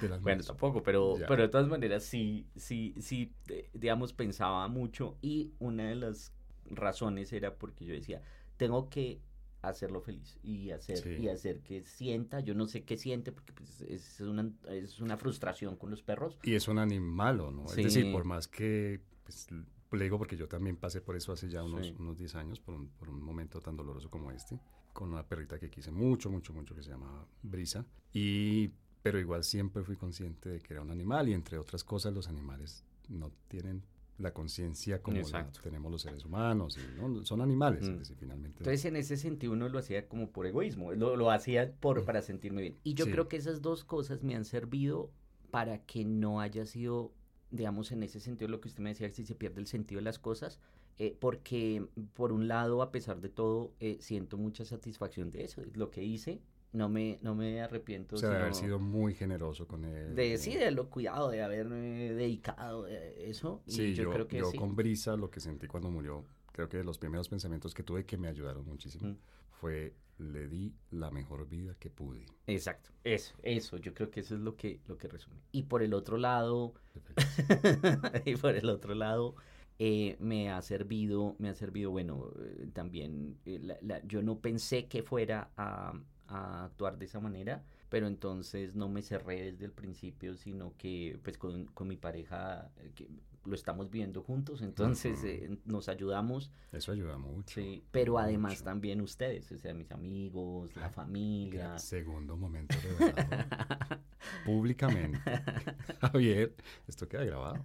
del 0.00 0.12
almuerzo. 0.14 0.22
Bueno, 0.22 0.42
tampoco, 0.44 0.82
pero, 0.82 1.18
Ya. 1.18 1.26
pero 1.26 1.42
de 1.42 1.48
todas 1.50 1.68
maneras 1.68 2.04
sí, 2.04 2.46
sí, 2.56 2.94
sí, 3.02 3.34
digamos, 3.74 4.14
pensaba 4.14 4.66
mucho 4.68 5.18
y 5.20 5.52
una 5.58 5.90
de 5.90 5.96
las 5.96 6.32
razones 6.70 7.34
era 7.34 7.56
porque 7.56 7.84
yo 7.84 7.92
decía, 7.92 8.22
tengo 8.56 8.88
que 8.88 9.20
hacerlo 9.62 10.00
feliz 10.00 10.38
y 10.42 10.70
hacer, 10.70 10.98
Sí. 10.98 11.10
y 11.20 11.28
hacer 11.28 11.60
que 11.60 11.82
sienta, 11.84 12.40
yo 12.40 12.54
no 12.54 12.66
sé 12.66 12.82
qué 12.84 12.96
siente 12.96 13.32
porque 13.32 13.52
pues, 13.52 13.80
es, 13.82 14.20
una, 14.20 14.50
es 14.68 15.00
una 15.00 15.16
frustración 15.16 15.76
con 15.76 15.90
los 15.90 16.02
perros. 16.02 16.38
Y 16.42 16.54
es 16.54 16.68
un 16.68 16.78
animal, 16.78 17.40
¿o 17.40 17.50
no? 17.50 17.68
Sí. 17.68 17.80
Es 17.82 17.94
decir, 17.94 18.12
por 18.12 18.24
más 18.24 18.48
que, 18.48 19.00
pues, 19.24 19.46
le 19.92 20.04
digo 20.04 20.18
porque 20.18 20.36
yo 20.36 20.48
también 20.48 20.76
pasé 20.76 21.00
por 21.00 21.16
eso 21.16 21.32
hace 21.32 21.48
ya 21.48 21.62
unos, 21.62 21.86
Sí. 21.86 21.94
unos 21.98 22.18
10 22.18 22.34
años, 22.34 22.60
por 22.60 22.74
un, 22.74 22.88
por 22.88 23.08
un 23.08 23.22
momento 23.22 23.60
tan 23.60 23.76
doloroso 23.76 24.10
como 24.10 24.30
este, 24.32 24.58
con 24.92 25.12
una 25.12 25.26
perrita 25.26 25.58
que 25.58 25.70
quise 25.70 25.90
mucho, 25.92 26.30
mucho, 26.30 26.52
mucho, 26.52 26.74
que 26.74 26.82
se 26.82 26.90
llama 26.90 27.26
Brisa. 27.42 27.86
Y, 28.12 28.68
pero 29.02 29.18
igual 29.20 29.44
siempre 29.44 29.82
fui 29.84 29.96
consciente 29.96 30.48
de 30.48 30.60
que 30.60 30.74
era 30.74 30.82
un 30.82 30.90
animal 30.90 31.28
y 31.28 31.34
entre 31.34 31.56
otras 31.58 31.84
cosas 31.84 32.12
los 32.12 32.28
animales 32.28 32.84
no 33.08 33.32
tienen 33.48 33.82
la 34.18 34.32
conciencia 34.32 35.02
como 35.02 35.18
la 35.28 35.50
tenemos 35.62 35.90
los 35.90 36.02
seres 36.02 36.24
humanos, 36.24 36.78
y, 36.78 36.96
¿no? 36.96 37.24
son 37.24 37.40
animales, 37.40 37.88
Mm. 37.88 37.98
decir, 37.98 38.16
finalmente. 38.16 38.58
Entonces 38.58 38.84
en 38.84 38.96
ese 38.96 39.16
sentido 39.16 39.52
uno 39.52 39.68
lo 39.68 39.78
hacía 39.78 40.06
como 40.08 40.30
por 40.30 40.46
egoísmo, 40.46 40.92
lo, 40.92 41.16
lo 41.16 41.30
hacía 41.30 41.72
por, 41.80 42.04
para 42.04 42.22
sentirme 42.22 42.62
bien. 42.62 42.78
Y 42.84 42.94
yo 42.94 43.06
Sí. 43.06 43.10
creo 43.10 43.28
que 43.28 43.36
esas 43.36 43.62
dos 43.62 43.84
cosas 43.84 44.22
me 44.22 44.34
han 44.36 44.44
servido 44.44 45.10
para 45.50 45.78
que 45.84 46.04
no 46.04 46.40
haya 46.40 46.66
sido, 46.66 47.12
digamos, 47.50 47.90
en 47.92 48.02
ese 48.02 48.20
sentido 48.20 48.48
lo 48.48 48.60
que 48.60 48.68
usted 48.68 48.82
me 48.82 48.90
decía, 48.90 49.08
si 49.10 49.24
se 49.24 49.34
pierde 49.34 49.60
el 49.60 49.66
sentido 49.66 49.98
de 49.98 50.04
las 50.04 50.18
cosas, 50.18 50.60
eh, 50.98 51.16
porque 51.18 51.86
por 52.14 52.32
un 52.32 52.48
lado, 52.48 52.82
a 52.82 52.92
pesar 52.92 53.20
de 53.20 53.28
todo, 53.30 53.72
eh, 53.80 53.96
siento 54.00 54.36
mucha 54.36 54.64
satisfacción 54.64 55.30
de 55.30 55.44
eso, 55.44 55.62
lo 55.74 55.90
que 55.90 56.04
hice. 56.04 56.40
No 56.72 56.88
me, 56.88 57.18
no 57.20 57.34
me 57.34 57.60
arrepiento. 57.60 58.16
O 58.16 58.18
sea, 58.18 58.30
de 58.30 58.36
haber 58.36 58.54
sido 58.54 58.78
muy 58.78 59.14
generoso 59.14 59.66
con 59.66 59.84
él. 59.84 60.14
De, 60.14 60.38
sí, 60.38 60.54
de 60.54 60.70
lo 60.70 60.88
cuidado, 60.88 61.30
de 61.30 61.42
haberme 61.42 62.12
dedicado 62.12 62.86
a 62.86 62.90
eso. 62.90 63.62
Sí, 63.66 63.82
y 63.82 63.94
yo, 63.94 64.10
creo 64.10 64.26
que 64.26 64.38
yo 64.38 64.52
con 64.52 64.74
Brisa 64.74 65.16
lo 65.16 65.30
que 65.30 65.40
sentí 65.40 65.66
cuando 65.66 65.90
murió, 65.90 66.24
creo 66.50 66.68
que 66.68 66.78
de 66.78 66.84
los 66.84 66.98
primeros 66.98 67.28
pensamientos 67.28 67.74
que 67.74 67.82
tuve 67.82 68.06
que 68.06 68.16
me 68.16 68.28
ayudaron 68.28 68.64
muchísimo, 68.64 69.10
mm. 69.10 69.16
fue 69.50 69.94
le 70.18 70.48
di 70.48 70.74
la 70.90 71.10
mejor 71.10 71.48
vida 71.48 71.74
que 71.78 71.90
pude. 71.90 72.26
Exacto, 72.46 72.90
eso, 73.04 73.34
eso, 73.42 73.76
yo 73.78 73.94
creo 73.94 74.10
que 74.10 74.20
eso 74.20 74.34
es 74.34 74.40
lo 74.40 74.56
que, 74.56 74.80
lo 74.86 74.96
que 74.96 75.08
resume. 75.08 75.36
Y 75.52 75.64
por 75.64 75.82
el 75.82 75.94
otro 75.94 76.16
lado, 76.16 76.74
y 78.24 78.36
por 78.36 78.54
el 78.54 78.68
otro 78.68 78.94
lado, 78.94 79.34
eh, 79.78 80.16
me 80.20 80.50
ha 80.50 80.62
servido, 80.62 81.34
me 81.38 81.48
ha 81.48 81.54
servido, 81.54 81.90
bueno, 81.90 82.30
eh, 82.40 82.68
también, 82.72 83.38
eh, 83.44 83.78
yo 84.04 84.22
no 84.22 84.38
pensé 84.40 84.86
que 84.86 85.02
fuera 85.02 85.50
a, 85.56 85.92
a, 86.32 86.64
actuar 86.64 86.98
de 86.98 87.06
esa 87.06 87.20
manera, 87.20 87.64
pero 87.88 88.06
entonces 88.06 88.74
no 88.74 88.88
me 88.88 89.02
cerré 89.02 89.52
desde 89.52 89.64
el 89.64 89.72
principio, 89.72 90.36
sino 90.36 90.74
que 90.76 91.18
pues 91.22 91.38
con, 91.38 91.66
con 91.66 91.88
mi 91.88 91.96
pareja, 91.96 92.70
que 92.94 93.08
lo 93.44 93.54
estamos 93.54 93.90
viendo 93.90 94.22
juntos, 94.22 94.62
entonces 94.62 95.22
eh, 95.24 95.58
nos 95.64 95.88
ayudamos. 95.88 96.50
Eso 96.70 96.92
ayuda 96.92 97.18
mucho. 97.18 97.60
Sí, 97.60 97.82
pero 97.90 98.18
además 98.18 98.62
también 98.62 99.00
ustedes, 99.00 99.50
o 99.52 99.58
sea, 99.58 99.74
mis 99.74 99.90
amigos, 99.90 100.74
la 100.76 100.90
familia. 100.90 101.78
Segundo 101.78 102.36
momento 102.36 102.76
de 102.76 103.12
Públicamente, 104.46 105.18
Javier, 106.00 106.54
esto 106.86 107.08
queda 107.08 107.24
grabado, 107.24 107.64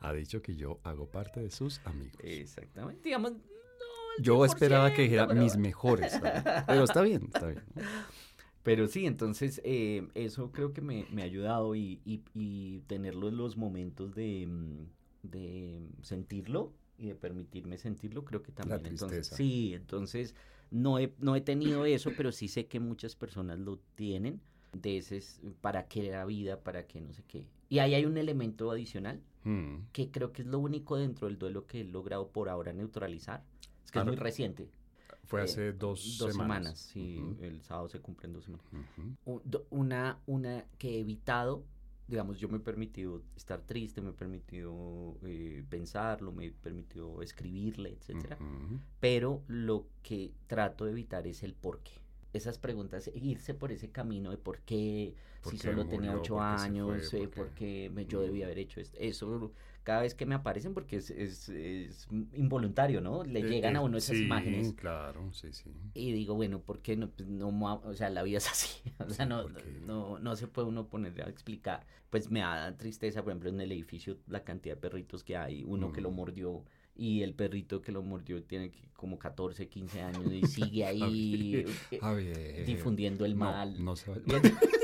ha 0.00 0.12
dicho 0.12 0.42
que 0.42 0.54
yo 0.54 0.80
hago 0.84 1.06
parte 1.06 1.40
de 1.40 1.50
sus 1.50 1.80
amigos. 1.86 2.18
Exactamente, 2.22 3.02
digamos, 3.04 3.32
Yo 4.20 4.44
esperaba 4.44 4.92
que 4.92 5.02
dijera 5.02 5.26
mis 5.28 5.56
mejores, 5.56 6.12
pero 6.66 6.84
está 6.84 7.02
bien, 7.02 7.30
está 7.32 7.46
bien. 7.46 7.62
Pero 8.62 8.86
sí, 8.86 9.06
entonces 9.06 9.62
eh, 9.64 10.06
eso 10.14 10.52
creo 10.52 10.72
que 10.74 10.82
me, 10.82 11.06
me 11.10 11.22
ha 11.22 11.24
ayudado 11.24 11.74
y, 11.74 12.00
y, 12.04 12.22
y, 12.34 12.80
tenerlo 12.80 13.28
en 13.28 13.38
los 13.38 13.56
momentos 13.56 14.14
de, 14.14 14.46
mm, 14.46 15.30
de 15.30 15.80
sentirlo 16.02 16.74
y 16.98 17.06
de 17.06 17.14
permitirme 17.14 17.78
sentirlo, 17.78 18.24
creo 18.24 18.42
que 18.42 18.52
también. 18.52 18.84
Entonces, 18.84 19.28
sí, 19.28 19.72
entonces 19.74 20.34
no 20.70 20.98
he, 20.98 21.14
no 21.18 21.36
he 21.36 21.40
tenido 21.40 21.86
eso, 21.86 22.10
pero 22.16 22.32
sí 22.32 22.48
sé 22.48 22.66
que 22.66 22.80
muchas 22.80 23.16
personas 23.16 23.58
lo 23.58 23.78
tienen. 23.94 24.40
De 24.74 24.98
ese, 24.98 25.22
para 25.62 25.88
qué 25.88 26.10
la 26.10 26.26
vida, 26.26 26.60
para 26.60 26.86
qué 26.86 27.00
no 27.00 27.14
sé 27.14 27.22
qué. 27.26 27.46
Y 27.70 27.78
ahí 27.78 27.94
hay 27.94 28.04
un 28.04 28.18
elemento 28.18 28.70
adicional 28.70 29.22
mm. 29.44 29.76
que 29.92 30.10
creo 30.10 30.30
que 30.30 30.42
es 30.42 30.48
lo 30.48 30.58
único 30.58 30.98
dentro 30.98 31.26
del 31.26 31.38
duelo 31.38 31.66
que 31.66 31.80
he 31.80 31.84
logrado 31.84 32.28
por 32.28 32.50
ahora 32.50 32.74
neutralizar. 32.74 33.42
Es 33.88 33.92
que 33.92 34.00
es 34.00 34.04
muy 34.04 34.16
reciente. 34.16 34.68
Fue 35.24 35.40
hace 35.40 35.68
eh, 35.68 35.72
dos, 35.72 36.18
dos 36.18 36.34
semanas. 36.34 36.78
sí, 36.78 37.22
el 37.40 37.62
sábado 37.62 37.88
se 37.88 38.00
cumplen 38.00 38.34
dos 38.34 38.44
semanas. 38.44 38.66
Una, 39.70 40.18
una 40.26 40.66
que 40.76 40.96
he 40.96 41.00
evitado 41.00 41.64
digamos, 42.06 42.38
yo 42.38 42.48
me 42.48 42.56
he 42.56 42.60
permitido 42.60 43.22
estar 43.36 43.60
triste, 43.60 44.00
me 44.00 44.10
he 44.10 44.14
permitido 44.14 45.18
eh, 45.24 45.62
pensarlo, 45.68 46.32
me 46.32 46.46
he 46.46 46.50
permitido 46.50 47.22
escribirle, 47.22 47.90
etcétera. 47.90 48.38
Pero 48.98 49.42
lo 49.46 49.86
que 50.02 50.32
trato 50.46 50.86
de 50.86 50.92
evitar 50.92 51.26
es 51.26 51.42
el 51.42 51.54
por 51.54 51.80
qué. 51.80 51.92
Esas 52.32 52.58
preguntas, 52.58 53.10
irse 53.14 53.54
por 53.54 53.72
ese 53.72 53.90
camino 53.90 54.30
de 54.30 54.38
por 54.38 54.60
qué, 54.60 55.14
si 55.48 55.58
solo 55.58 55.86
tenía 55.86 56.16
ocho 56.16 56.40
años, 56.40 57.12
eh, 57.12 57.28
por 57.28 57.50
qué 57.50 57.90
yo 58.08 58.20
debía 58.22 58.46
haber 58.46 58.58
hecho 58.58 58.80
esto. 58.80 58.96
Eso 58.98 59.52
cada 59.82 60.02
vez 60.02 60.14
que 60.14 60.26
me 60.26 60.34
aparecen 60.34 60.74
porque 60.74 60.96
es, 60.96 61.10
es, 61.10 61.48
es 61.48 62.08
involuntario, 62.34 63.00
¿no? 63.00 63.24
Le 63.24 63.40
eh, 63.40 63.48
llegan 63.48 63.76
a 63.76 63.80
uno 63.80 63.98
esas 63.98 64.16
imágenes. 64.16 64.72
claro, 64.74 65.32
sí, 65.32 65.52
sí. 65.52 65.70
Y 65.94 66.12
digo, 66.12 66.34
bueno, 66.34 66.60
¿por 66.60 66.80
qué 66.80 66.96
no, 66.96 67.10
pues, 67.10 67.28
no 67.28 67.48
o 67.48 67.94
sea, 67.94 68.10
la 68.10 68.22
vida 68.22 68.38
es 68.38 68.48
así, 68.48 68.80
o 68.98 69.10
sea, 69.10 69.26
no, 69.26 69.48
no, 69.86 70.18
no 70.18 70.36
se 70.36 70.46
puede 70.46 70.68
uno 70.68 70.88
poner 70.88 71.22
a 71.22 71.28
explicar. 71.28 71.86
Pues 72.10 72.30
me 72.30 72.40
da 72.40 72.76
tristeza, 72.76 73.22
por 73.22 73.32
ejemplo, 73.32 73.50
en 73.50 73.60
el 73.60 73.72
edificio 73.72 74.18
la 74.26 74.44
cantidad 74.44 74.74
de 74.76 74.80
perritos 74.80 75.24
que 75.24 75.36
hay, 75.36 75.64
uno 75.64 75.92
que 75.92 76.00
lo 76.00 76.10
mm. 76.10 76.14
mordió 76.14 76.64
y 76.98 77.22
el 77.22 77.32
perrito 77.32 77.80
que 77.80 77.92
lo 77.92 78.02
mordió 78.02 78.42
tiene 78.42 78.72
como 78.94 79.18
14, 79.18 79.68
15 79.68 80.02
años 80.02 80.32
y 80.32 80.42
sigue 80.46 80.84
ahí 80.84 81.64
eh, 81.92 82.64
difundiendo 82.66 83.24
el 83.24 83.36
mal. 83.36 83.82
No 83.82 83.94
se 83.96 84.10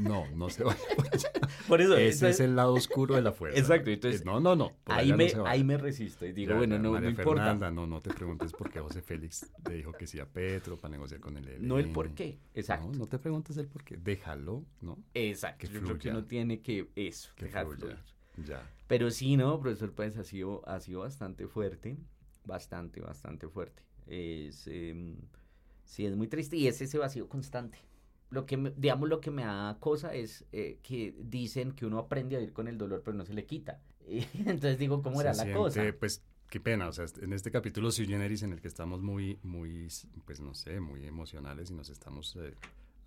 No, 0.00 0.26
no 0.34 0.50
se 0.50 0.64
vaya 0.64 0.78
por 1.68 1.80
eso. 1.80 1.96
Ese 1.96 2.30
es 2.30 2.40
el 2.40 2.56
lado 2.56 2.74
oscuro 2.74 3.14
de 3.14 3.22
la 3.22 3.32
fuerza. 3.32 3.58
Exacto. 3.58 3.90
Entonces, 3.90 4.24
no, 4.24 4.40
no, 4.40 4.56
no. 4.56 4.72
Ahí 4.86 5.12
me, 5.12 5.32
ahí 5.46 5.64
me 5.64 5.76
resisto 5.76 6.26
y 6.26 6.32
digo, 6.32 6.56
bueno, 6.56 6.78
no, 6.78 6.92
María 6.92 7.10
no 7.10 7.16
importa. 7.16 7.42
Fernanda, 7.42 7.70
no, 7.70 7.86
no 7.86 8.00
te 8.00 8.10
preguntes 8.10 8.52
por 8.52 8.70
qué 8.70 8.80
José 8.80 9.02
Félix 9.02 9.50
le 9.68 9.74
dijo 9.74 9.92
que 9.92 10.06
sí 10.06 10.20
a 10.20 10.26
Petro 10.26 10.76
para 10.76 10.92
negociar 10.92 11.20
con 11.20 11.36
él. 11.36 11.56
No 11.60 11.78
el 11.78 11.90
por 11.90 12.14
qué, 12.14 12.38
exacto. 12.54 12.88
No, 12.92 12.98
no 12.98 13.06
te 13.06 13.18
preguntes 13.18 13.56
el 13.56 13.68
por 13.68 13.84
qué. 13.84 13.96
Déjalo, 13.96 14.64
¿no? 14.80 14.98
Exacto. 15.14 15.66
Que 15.66 15.72
Yo 15.72 15.82
creo 15.82 15.98
que 15.98 16.10
uno 16.10 16.24
tiene 16.24 16.60
que 16.60 16.88
eso, 16.96 17.30
que 17.36 17.46
dejar 17.46 17.66
Ya. 18.46 18.62
Pero 18.86 19.10
sí, 19.10 19.36
¿no, 19.36 19.60
profesor? 19.60 19.92
Pues 19.92 20.16
ha 20.16 20.24
sido, 20.24 20.66
ha 20.66 20.80
sido 20.80 21.00
bastante 21.00 21.46
fuerte. 21.46 21.96
Bastante, 22.44 23.00
bastante 23.00 23.48
fuerte. 23.48 23.82
Es, 24.06 24.66
eh, 24.66 25.14
sí, 25.84 26.06
es 26.06 26.16
muy 26.16 26.28
triste 26.28 26.56
y 26.56 26.66
es 26.66 26.80
ese 26.80 26.96
vacío 26.96 27.28
constante 27.28 27.78
lo 28.30 28.44
que, 28.46 28.56
me, 28.56 28.70
digamos, 28.76 29.08
lo 29.08 29.20
que 29.20 29.30
me 29.30 29.44
da 29.44 29.76
cosa 29.80 30.14
es 30.14 30.44
eh, 30.52 30.78
que 30.82 31.14
dicen 31.18 31.72
que 31.72 31.86
uno 31.86 31.98
aprende 31.98 32.36
a 32.36 32.38
vivir 32.38 32.52
con 32.52 32.68
el 32.68 32.76
dolor, 32.76 33.02
pero 33.04 33.16
no 33.16 33.24
se 33.24 33.34
le 33.34 33.46
quita. 33.46 33.80
entonces 34.06 34.78
digo, 34.78 35.02
¿cómo 35.02 35.20
era 35.20 35.32
la 35.34 35.52
cosa? 35.52 35.82
Pues 35.98 36.22
qué 36.48 36.60
pena, 36.60 36.88
o 36.88 36.92
sea, 36.92 37.06
en 37.20 37.32
este 37.32 37.50
capítulo 37.50 37.90
sui 37.90 38.06
generis 38.06 38.42
en 38.42 38.52
el 38.52 38.60
que 38.60 38.68
estamos 38.68 39.02
muy, 39.02 39.38
muy, 39.42 39.88
pues 40.24 40.40
no 40.40 40.54
sé, 40.54 40.80
muy 40.80 41.06
emocionales 41.06 41.70
y 41.70 41.74
nos 41.74 41.90
estamos 41.90 42.36
eh, 42.36 42.54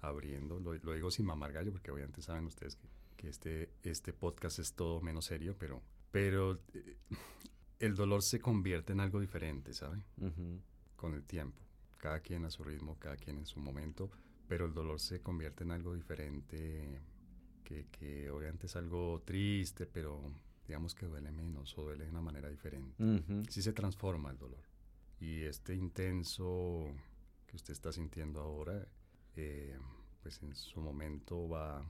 abriendo, 0.01 0.59
lo, 0.59 0.93
digo 0.93 1.11
sin 1.11 1.25
mamar 1.25 1.51
gallo, 1.51 1.71
porque 1.71 1.91
obviamente 1.91 2.21
saben 2.21 2.45
ustedes 2.45 2.75
que, 2.75 2.87
que, 3.17 3.29
este, 3.29 3.69
este 3.83 4.13
podcast 4.13 4.59
es 4.59 4.73
todo 4.73 5.01
menos 5.01 5.25
serio, 5.25 5.55
pero, 5.57 5.81
pero 6.11 6.59
eh, 6.73 6.97
el 7.79 7.95
dolor 7.95 8.21
se 8.21 8.39
convierte 8.39 8.93
en 8.93 8.99
algo 8.99 9.19
diferente, 9.19 9.73
¿sabe? 9.73 10.03
Con 10.95 11.13
el 11.13 11.23
tiempo, 11.23 11.59
cada 11.97 12.19
quien 12.19 12.45
a 12.45 12.51
su 12.51 12.63
ritmo, 12.63 12.97
cada 12.99 13.17
quien 13.17 13.37
en 13.37 13.45
su 13.45 13.59
momento 13.59 14.11
pero 14.51 14.65
el 14.65 14.73
dolor 14.73 14.99
se 14.99 15.21
convierte 15.21 15.63
en 15.63 15.71
algo 15.71 15.95
diferente, 15.95 16.99
que, 17.63 17.85
que 17.85 18.29
obviamente 18.29 18.65
es 18.65 18.75
algo 18.75 19.21
triste, 19.23 19.85
pero 19.85 20.21
digamos 20.67 20.93
que 20.93 21.05
duele 21.05 21.31
menos 21.31 21.77
o 21.77 21.83
duele 21.83 22.03
de 22.03 22.11
una 22.11 22.19
manera 22.19 22.49
diferente. 22.49 23.01
Sí 23.49 23.61
se 23.61 23.71
transforma 23.71 24.29
el 24.29 24.37
dolor. 24.37 24.59
Y 25.21 25.43
este 25.43 25.73
intenso 25.73 26.85
que 27.47 27.55
usted 27.55 27.71
está 27.71 27.93
sintiendo 27.93 28.41
ahora, 28.41 28.85
eh, 29.37 29.79
pues 30.21 30.43
en 30.43 30.53
su 30.53 30.81
momento 30.81 31.47
va, 31.47 31.81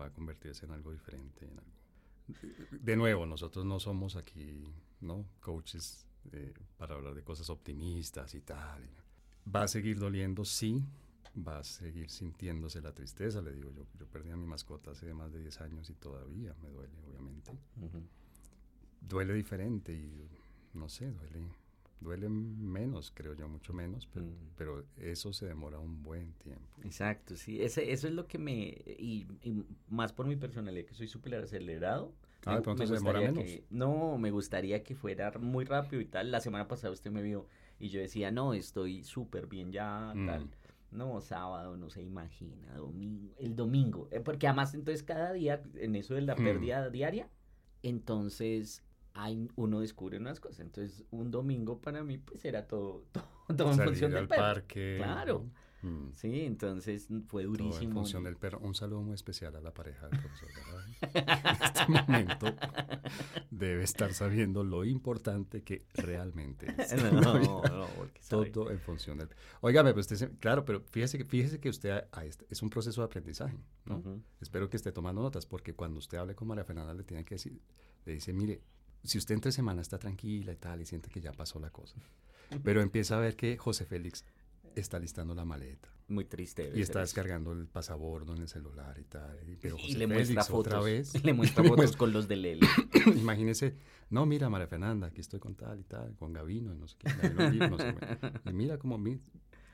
va 0.00 0.06
a 0.06 0.10
convertirse 0.10 0.64
en 0.64 0.72
algo 0.72 0.92
diferente. 0.92 1.44
En 1.44 1.58
algo. 1.58 2.80
De 2.82 2.96
nuevo, 2.96 3.26
nosotros 3.26 3.66
no 3.66 3.78
somos 3.78 4.16
aquí, 4.16 4.72
¿no? 5.02 5.26
Coaches 5.40 6.06
eh, 6.32 6.54
para 6.78 6.94
hablar 6.94 7.12
de 7.12 7.22
cosas 7.22 7.50
optimistas 7.50 8.34
y 8.34 8.40
tal. 8.40 8.88
Va 9.54 9.64
a 9.64 9.68
seguir 9.68 9.98
doliendo, 9.98 10.46
sí, 10.46 10.82
va 11.36 11.58
a 11.58 11.64
seguir 11.64 12.10
sintiéndose 12.10 12.80
la 12.80 12.92
tristeza. 12.92 13.40
Le 13.40 13.52
digo, 13.52 13.70
yo, 13.72 13.86
yo 13.98 14.06
perdí 14.06 14.30
a 14.30 14.36
mi 14.36 14.46
mascota 14.46 14.90
hace 14.90 15.12
más 15.14 15.32
de 15.32 15.40
10 15.40 15.60
años 15.60 15.90
y 15.90 15.94
todavía 15.94 16.54
me 16.62 16.70
duele, 16.70 16.94
obviamente. 17.08 17.52
Duele 19.00 19.34
diferente 19.34 19.92
y 19.92 20.28
no 20.74 20.88
sé, 20.88 21.10
duele, 21.10 21.42
duele 22.00 22.28
menos, 22.28 23.12
creo 23.14 23.34
yo, 23.34 23.48
mucho 23.48 23.72
menos, 23.72 24.06
pero, 24.12 24.26
mm. 24.26 24.34
pero 24.56 24.84
eso 24.98 25.32
se 25.32 25.46
demora 25.46 25.78
un 25.78 26.02
buen 26.02 26.32
tiempo. 26.34 26.80
Exacto, 26.84 27.36
sí, 27.36 27.62
ese, 27.62 27.92
eso 27.92 28.08
es 28.08 28.14
lo 28.14 28.26
que 28.26 28.38
me, 28.38 28.54
y, 28.86 29.26
más 29.88 30.12
por 30.12 30.26
mi 30.26 30.36
personalidad, 30.36 30.86
que 30.86 30.94
soy 30.94 31.08
súper 31.08 31.34
acelerado. 31.36 32.12
Ah, 32.46 32.56
de 32.56 32.62
pronto 32.62 32.86
se 32.86 32.94
demora 32.94 33.20
menos. 33.20 33.44
no, 33.68 34.16
me 34.16 34.30
gustaría 34.30 34.82
que 34.82 34.94
fuera 34.94 35.30
muy 35.38 35.66
rápido 35.66 36.00
y 36.00 36.06
tal. 36.06 36.30
La 36.30 36.40
semana 36.40 36.66
pasada 36.68 36.90
usted 36.90 37.10
me 37.10 37.20
vio 37.20 37.46
y 37.78 37.90
yo 37.90 38.00
decía, 38.00 38.30
no, 38.30 38.54
estoy 38.54 39.04
súper 39.04 39.46
bien 39.46 39.72
ya, 39.72 40.14
mm. 40.14 40.26
tal. 40.26 40.50
No, 40.90 41.20
sábado, 41.20 41.76
no 41.76 41.88
se 41.88 42.02
imagina, 42.02 42.74
domingo, 42.74 43.32
el 43.38 43.54
domingo, 43.54 44.08
eh, 44.10 44.20
porque 44.20 44.48
además 44.48 44.74
entonces 44.74 45.02
cada 45.04 45.32
día, 45.32 45.62
en 45.76 45.94
eso 45.94 46.14
de 46.14 46.22
la 46.22 46.34
hmm. 46.34 46.44
pérdida 46.44 46.90
diaria, 46.90 47.28
entonces 47.82 48.84
hay, 49.14 49.48
uno 49.56 49.80
descubre 49.80 50.18
unas 50.18 50.40
cosas, 50.40 50.60
entonces 50.60 51.04
un 51.10 51.30
domingo 51.30 51.80
para 51.80 52.02
mí 52.02 52.18
pues 52.18 52.44
era 52.44 52.66
todo, 52.66 53.04
todo, 53.56 53.72
en 53.72 53.78
función 53.78 54.12
del 54.12 54.28
parque. 54.28 54.96
Claro. 54.98 55.46
Mm. 55.82 56.12
Sí, 56.12 56.40
entonces 56.42 57.08
fue 57.26 57.44
durísimo. 57.44 57.82
en 57.82 57.92
función 57.92 58.24
del 58.24 58.36
perro. 58.36 58.58
Un 58.60 58.74
saludo 58.74 59.02
muy 59.02 59.14
especial 59.14 59.56
a 59.56 59.60
la 59.60 59.72
pareja 59.72 60.08
del 60.08 60.20
profesor. 60.20 60.48
en 61.02 61.62
este 61.62 61.88
momento 61.88 62.54
debe 63.50 63.82
estar 63.82 64.12
sabiendo 64.12 64.62
lo 64.62 64.84
importante 64.84 65.62
que 65.62 65.86
realmente 65.94 66.74
es. 66.78 66.94
No, 67.10 67.38
no, 67.38 67.62
Todo 68.28 68.70
en 68.70 68.78
función 68.78 69.18
del 69.18 69.28
Óigame, 69.60 69.92
pues 69.92 70.10
usted, 70.10 70.32
claro, 70.38 70.64
pero 70.64 70.82
fíjese 70.90 71.18
que, 71.18 71.24
fíjese 71.24 71.58
que 71.58 71.68
usted 71.68 72.04
este, 72.22 72.46
es 72.48 72.62
un 72.62 72.70
proceso 72.70 73.00
de 73.00 73.06
aprendizaje. 73.06 73.56
¿no? 73.86 74.20
Espero 74.40 74.68
que 74.70 74.76
esté 74.76 74.92
tomando 74.92 75.22
notas, 75.22 75.46
porque 75.46 75.74
cuando 75.74 75.98
usted 75.98 76.18
hable 76.18 76.34
con 76.34 76.48
María 76.48 76.64
Fernanda 76.64 76.94
le 76.94 77.04
tiene 77.04 77.24
que 77.24 77.36
decir, 77.36 77.60
le 78.04 78.12
dice, 78.14 78.32
mire, 78.32 78.62
si 79.02 79.18
usted 79.18 79.34
entre 79.34 79.52
semana 79.52 79.82
está 79.82 79.98
tranquila 79.98 80.52
y 80.52 80.56
tal 80.56 80.80
y 80.80 80.86
siente 80.86 81.10
que 81.10 81.20
ya 81.20 81.32
pasó 81.32 81.58
la 81.58 81.70
cosa, 81.70 81.96
pero 82.62 82.80
empieza 82.82 83.16
a 83.16 83.20
ver 83.20 83.36
que 83.36 83.56
José 83.56 83.84
Félix 83.84 84.24
está 84.74 84.98
listando 84.98 85.34
la 85.34 85.44
maleta. 85.44 85.88
Muy 86.08 86.24
triste. 86.24 86.72
Y 86.74 86.80
está 86.80 87.00
descargando 87.00 87.52
el 87.52 87.66
pasabordo 87.66 88.34
en 88.34 88.42
el 88.42 88.48
celular 88.48 88.98
y 88.98 89.04
tal. 89.04 89.38
Y, 89.48 89.56
pero 89.56 89.76
y 89.78 89.94
le 89.94 90.08
Félix, 90.08 90.30
muestra 90.30 90.44
fotos. 90.44 90.66
otra 90.74 90.80
vez. 90.80 91.24
Le 91.24 91.32
muestra 91.32 91.62
fotos 91.62 91.96
con 91.96 92.12
los 92.12 92.26
de 92.26 92.36
Lele. 92.36 92.66
Imagínese, 93.16 93.76
no, 94.10 94.26
mira, 94.26 94.48
María 94.48 94.66
Fernanda, 94.66 95.06
aquí 95.06 95.20
estoy 95.20 95.38
con 95.38 95.54
tal 95.54 95.78
y 95.78 95.84
tal, 95.84 96.16
con 96.16 96.32
Gavino 96.32 96.74
y 96.74 96.76
no 96.76 96.88
sé 96.88 96.96
qué. 96.98 97.28
Gavino, 97.28 97.68
no 97.68 97.78
sé, 97.78 97.94
y 98.44 98.52
mira 98.52 98.78
como 98.78 98.98
mi, 98.98 99.20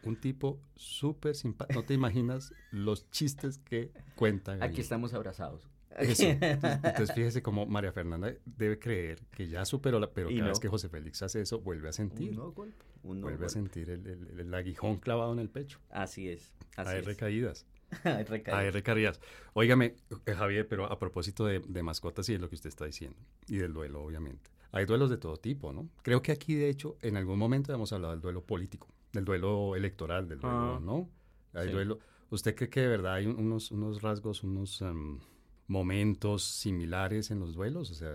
un 0.02 0.16
tipo 0.16 0.60
súper 0.74 1.34
simpático. 1.34 1.80
No 1.80 1.86
te 1.86 1.94
imaginas 1.94 2.52
los 2.70 3.10
chistes 3.10 3.58
que 3.58 3.92
cuenta. 4.14 4.52
Gavino. 4.52 4.66
Aquí 4.66 4.80
estamos 4.82 5.14
abrazados. 5.14 5.68
Eso. 5.98 6.22
Entonces, 6.40 6.80
entonces, 6.84 7.14
fíjese 7.14 7.42
cómo 7.42 7.64
María 7.66 7.90
Fernanda 7.92 8.32
debe 8.44 8.78
creer 8.78 9.20
que 9.30 9.48
ya 9.48 9.64
superó 9.64 9.98
la, 9.98 10.10
pero 10.10 10.30
Y 10.30 10.34
cada 10.34 10.44
no. 10.46 10.48
vez 10.50 10.60
que 10.60 10.68
José 10.68 10.88
Félix 10.88 11.22
hace 11.22 11.40
eso, 11.40 11.60
vuelve 11.60 11.88
a 11.88 11.92
sentir. 11.92 12.38
Un 12.38 12.52
golpe. 12.54 12.84
Un 13.02 13.20
vuelve 13.22 13.46
a 13.46 13.48
sentir 13.48 13.88
el, 13.90 14.06
el- 14.06 14.40
el 14.40 14.54
aguijón 14.54 14.98
clavado 14.98 15.32
en 15.32 15.38
el 15.38 15.48
pecho. 15.48 15.78
Así 15.90 16.28
es. 16.28 16.52
Así 16.76 16.90
Hay 16.90 16.98
es. 17.00 17.04
recaídas. 17.06 17.66
Hay 18.04 18.24
recaídas. 18.24 18.60
Hay 18.60 18.70
recaídas. 18.70 19.20
Óigame, 19.54 19.94
eh, 20.26 20.32
Javier, 20.34 20.66
pero 20.68 20.84
a 20.90 20.98
propósito 20.98 21.46
de, 21.46 21.60
de 21.60 21.82
mascotas 21.82 22.28
y 22.28 22.32
de 22.34 22.40
lo 22.40 22.48
que 22.48 22.56
usted 22.56 22.68
está 22.68 22.84
diciendo, 22.84 23.16
y 23.48 23.56
del 23.58 23.72
duelo, 23.72 24.02
obviamente. 24.02 24.50
Hay 24.72 24.84
duelos 24.84 25.08
de 25.08 25.16
todo 25.16 25.36
tipo, 25.38 25.72
¿no? 25.72 25.88
Creo 26.02 26.20
que 26.20 26.32
aquí, 26.32 26.54
de 26.56 26.68
hecho, 26.68 26.98
en 27.00 27.16
algún 27.16 27.38
momento 27.38 27.72
hemos 27.72 27.92
hablado 27.92 28.12
del 28.12 28.20
duelo 28.20 28.42
político, 28.44 28.88
del 29.12 29.24
duelo 29.24 29.76
electoral, 29.76 30.28
del 30.28 30.40
duelo, 30.40 30.74
Ah. 30.76 30.80
¿no? 30.82 31.08
Hay 31.54 31.68
Sí. 31.68 31.72
duelo. 31.72 32.00
¿Usted 32.28 32.54
cree 32.56 32.68
que 32.68 32.80
de 32.80 32.88
verdad 32.88 33.14
hay 33.14 33.26
un- 33.26 33.38
unos, 33.38 33.70
unos 33.70 34.02
rasgos, 34.02 34.42
unos 34.42 34.82
em, 34.82 35.20
momentos 35.68 36.44
similares 36.44 37.30
en 37.30 37.40
los 37.40 37.54
duelos? 37.54 37.90
O 37.90 37.94
sea, 37.94 38.14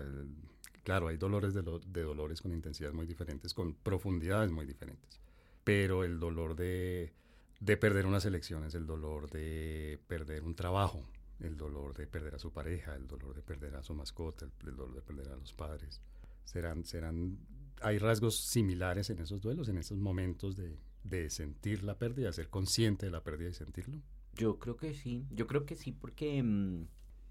claro, 0.84 1.08
hay 1.08 1.16
dolores 1.16 1.54
de, 1.54 1.62
lo- 1.62 1.78
de 1.80 2.02
dolores 2.02 2.40
con 2.40 2.52
intensidades 2.52 2.94
muy 2.94 3.06
diferentes, 3.06 3.54
con 3.54 3.74
profundidades 3.74 4.50
muy 4.50 4.66
diferentes. 4.66 5.20
Pero 5.64 6.04
el 6.04 6.18
dolor 6.18 6.56
de, 6.56 7.12
de 7.60 7.76
perder 7.76 8.06
unas 8.06 8.24
elecciones, 8.24 8.74
el 8.74 8.86
dolor 8.86 9.30
de 9.30 9.98
perder 10.08 10.42
un 10.44 10.54
trabajo, 10.54 11.04
el 11.40 11.56
dolor 11.56 11.94
de 11.96 12.06
perder 12.06 12.34
a 12.34 12.38
su 12.38 12.52
pareja, 12.52 12.94
el 12.96 13.06
dolor 13.06 13.34
de 13.34 13.42
perder 13.42 13.76
a 13.76 13.82
su 13.82 13.94
mascota, 13.94 14.44
el, 14.44 14.52
el 14.68 14.76
dolor 14.76 14.94
de 14.94 15.02
perder 15.02 15.28
a 15.32 15.36
los 15.36 15.52
padres, 15.52 16.00
serán, 16.44 16.84
serán, 16.84 17.38
hay 17.80 17.98
rasgos 17.98 18.40
similares 18.48 19.10
en 19.10 19.20
esos 19.20 19.40
duelos, 19.40 19.68
en 19.68 19.78
esos 19.78 19.98
momentos 19.98 20.56
de, 20.56 20.78
de 21.04 21.30
sentir 21.30 21.82
la 21.84 21.98
pérdida, 21.98 22.32
ser 22.32 22.48
consciente 22.48 23.06
de 23.06 23.12
la 23.12 23.22
pérdida 23.22 23.50
y 23.50 23.54
sentirlo. 23.54 24.00
Yo 24.34 24.58
creo 24.58 24.76
que 24.76 24.94
sí, 24.94 25.26
yo 25.30 25.46
creo 25.46 25.64
que 25.66 25.76
sí, 25.76 25.92
porque 25.92 26.42
mm, 26.42 26.86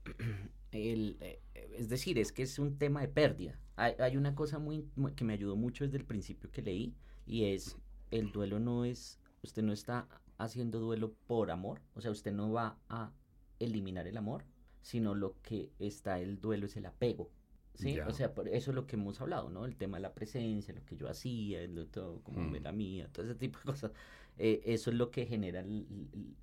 el, 0.72 1.18
eh, 1.22 1.42
es 1.78 1.90
decir, 1.90 2.18
es 2.20 2.32
que 2.32 2.44
es 2.44 2.60
un 2.60 2.78
tema 2.78 3.02
de 3.02 3.08
pérdida. 3.08 3.60
Hay, 3.76 4.16
una 4.16 4.36
cosa 4.36 4.60
muy, 4.60 4.86
muy- 4.96 5.14
que 5.14 5.24
me 5.24 5.34
ayudó 5.34 5.56
mucho 5.56 5.84
desde 5.84 5.98
el 5.98 6.06
principio 6.06 6.52
que 6.52 6.62
leí 6.62 6.94
y 7.26 7.46
es 7.46 7.78
el 8.12 8.32
duelo 8.32 8.60
no 8.60 8.86
es, 8.86 9.20
usted 9.42 9.64
no 9.64 9.74
está 9.74 10.08
haciendo 10.38 10.80
duelo 10.80 11.14
por 11.28 11.50
amor, 11.50 11.82
o 11.96 12.02
sea, 12.02 12.12
usted 12.12 12.32
no 12.32 12.52
va 12.52 12.78
a 12.90 13.12
eliminar 13.60 14.06
el 14.08 14.18
amor, 14.18 14.44
sino 14.82 15.16
lo 15.16 15.36
que 15.42 15.72
está 15.80 16.20
el 16.20 16.40
duelo 16.40 16.68
es 16.68 16.76
el 16.76 16.86
apego. 16.86 17.32
¿Sí? 17.76 17.96
Ya. 17.96 18.08
O 18.08 18.14
sea, 18.14 18.34
por 18.34 18.48
eso 18.48 18.72
es 18.72 18.76
lo 18.76 18.86
que 18.86 18.96
hemos 18.96 19.20
hablado, 19.22 19.50
¿no? 19.50 19.66
El 19.66 19.76
tema 19.76 19.98
de 19.98 20.02
la 20.04 20.14
presencia, 20.14 20.74
lo 20.74 20.86
que 20.86 20.96
yo 20.98 21.10
hacía, 21.10 21.66
lo 21.68 21.88
todo, 21.88 22.20
como 22.22 22.40
Mm. 22.42 22.56
era 22.56 22.72
mía, 22.72 23.10
todo 23.12 23.26
ese 23.26 23.36
tipo 23.36 23.58
de 23.60 23.66
cosas. 23.66 23.92
Eh, 24.38 24.62
eso 24.66 24.90
es 24.92 24.98
lo 24.98 25.12
que 25.12 25.26
genera, 25.26 25.60
el- 25.60 25.86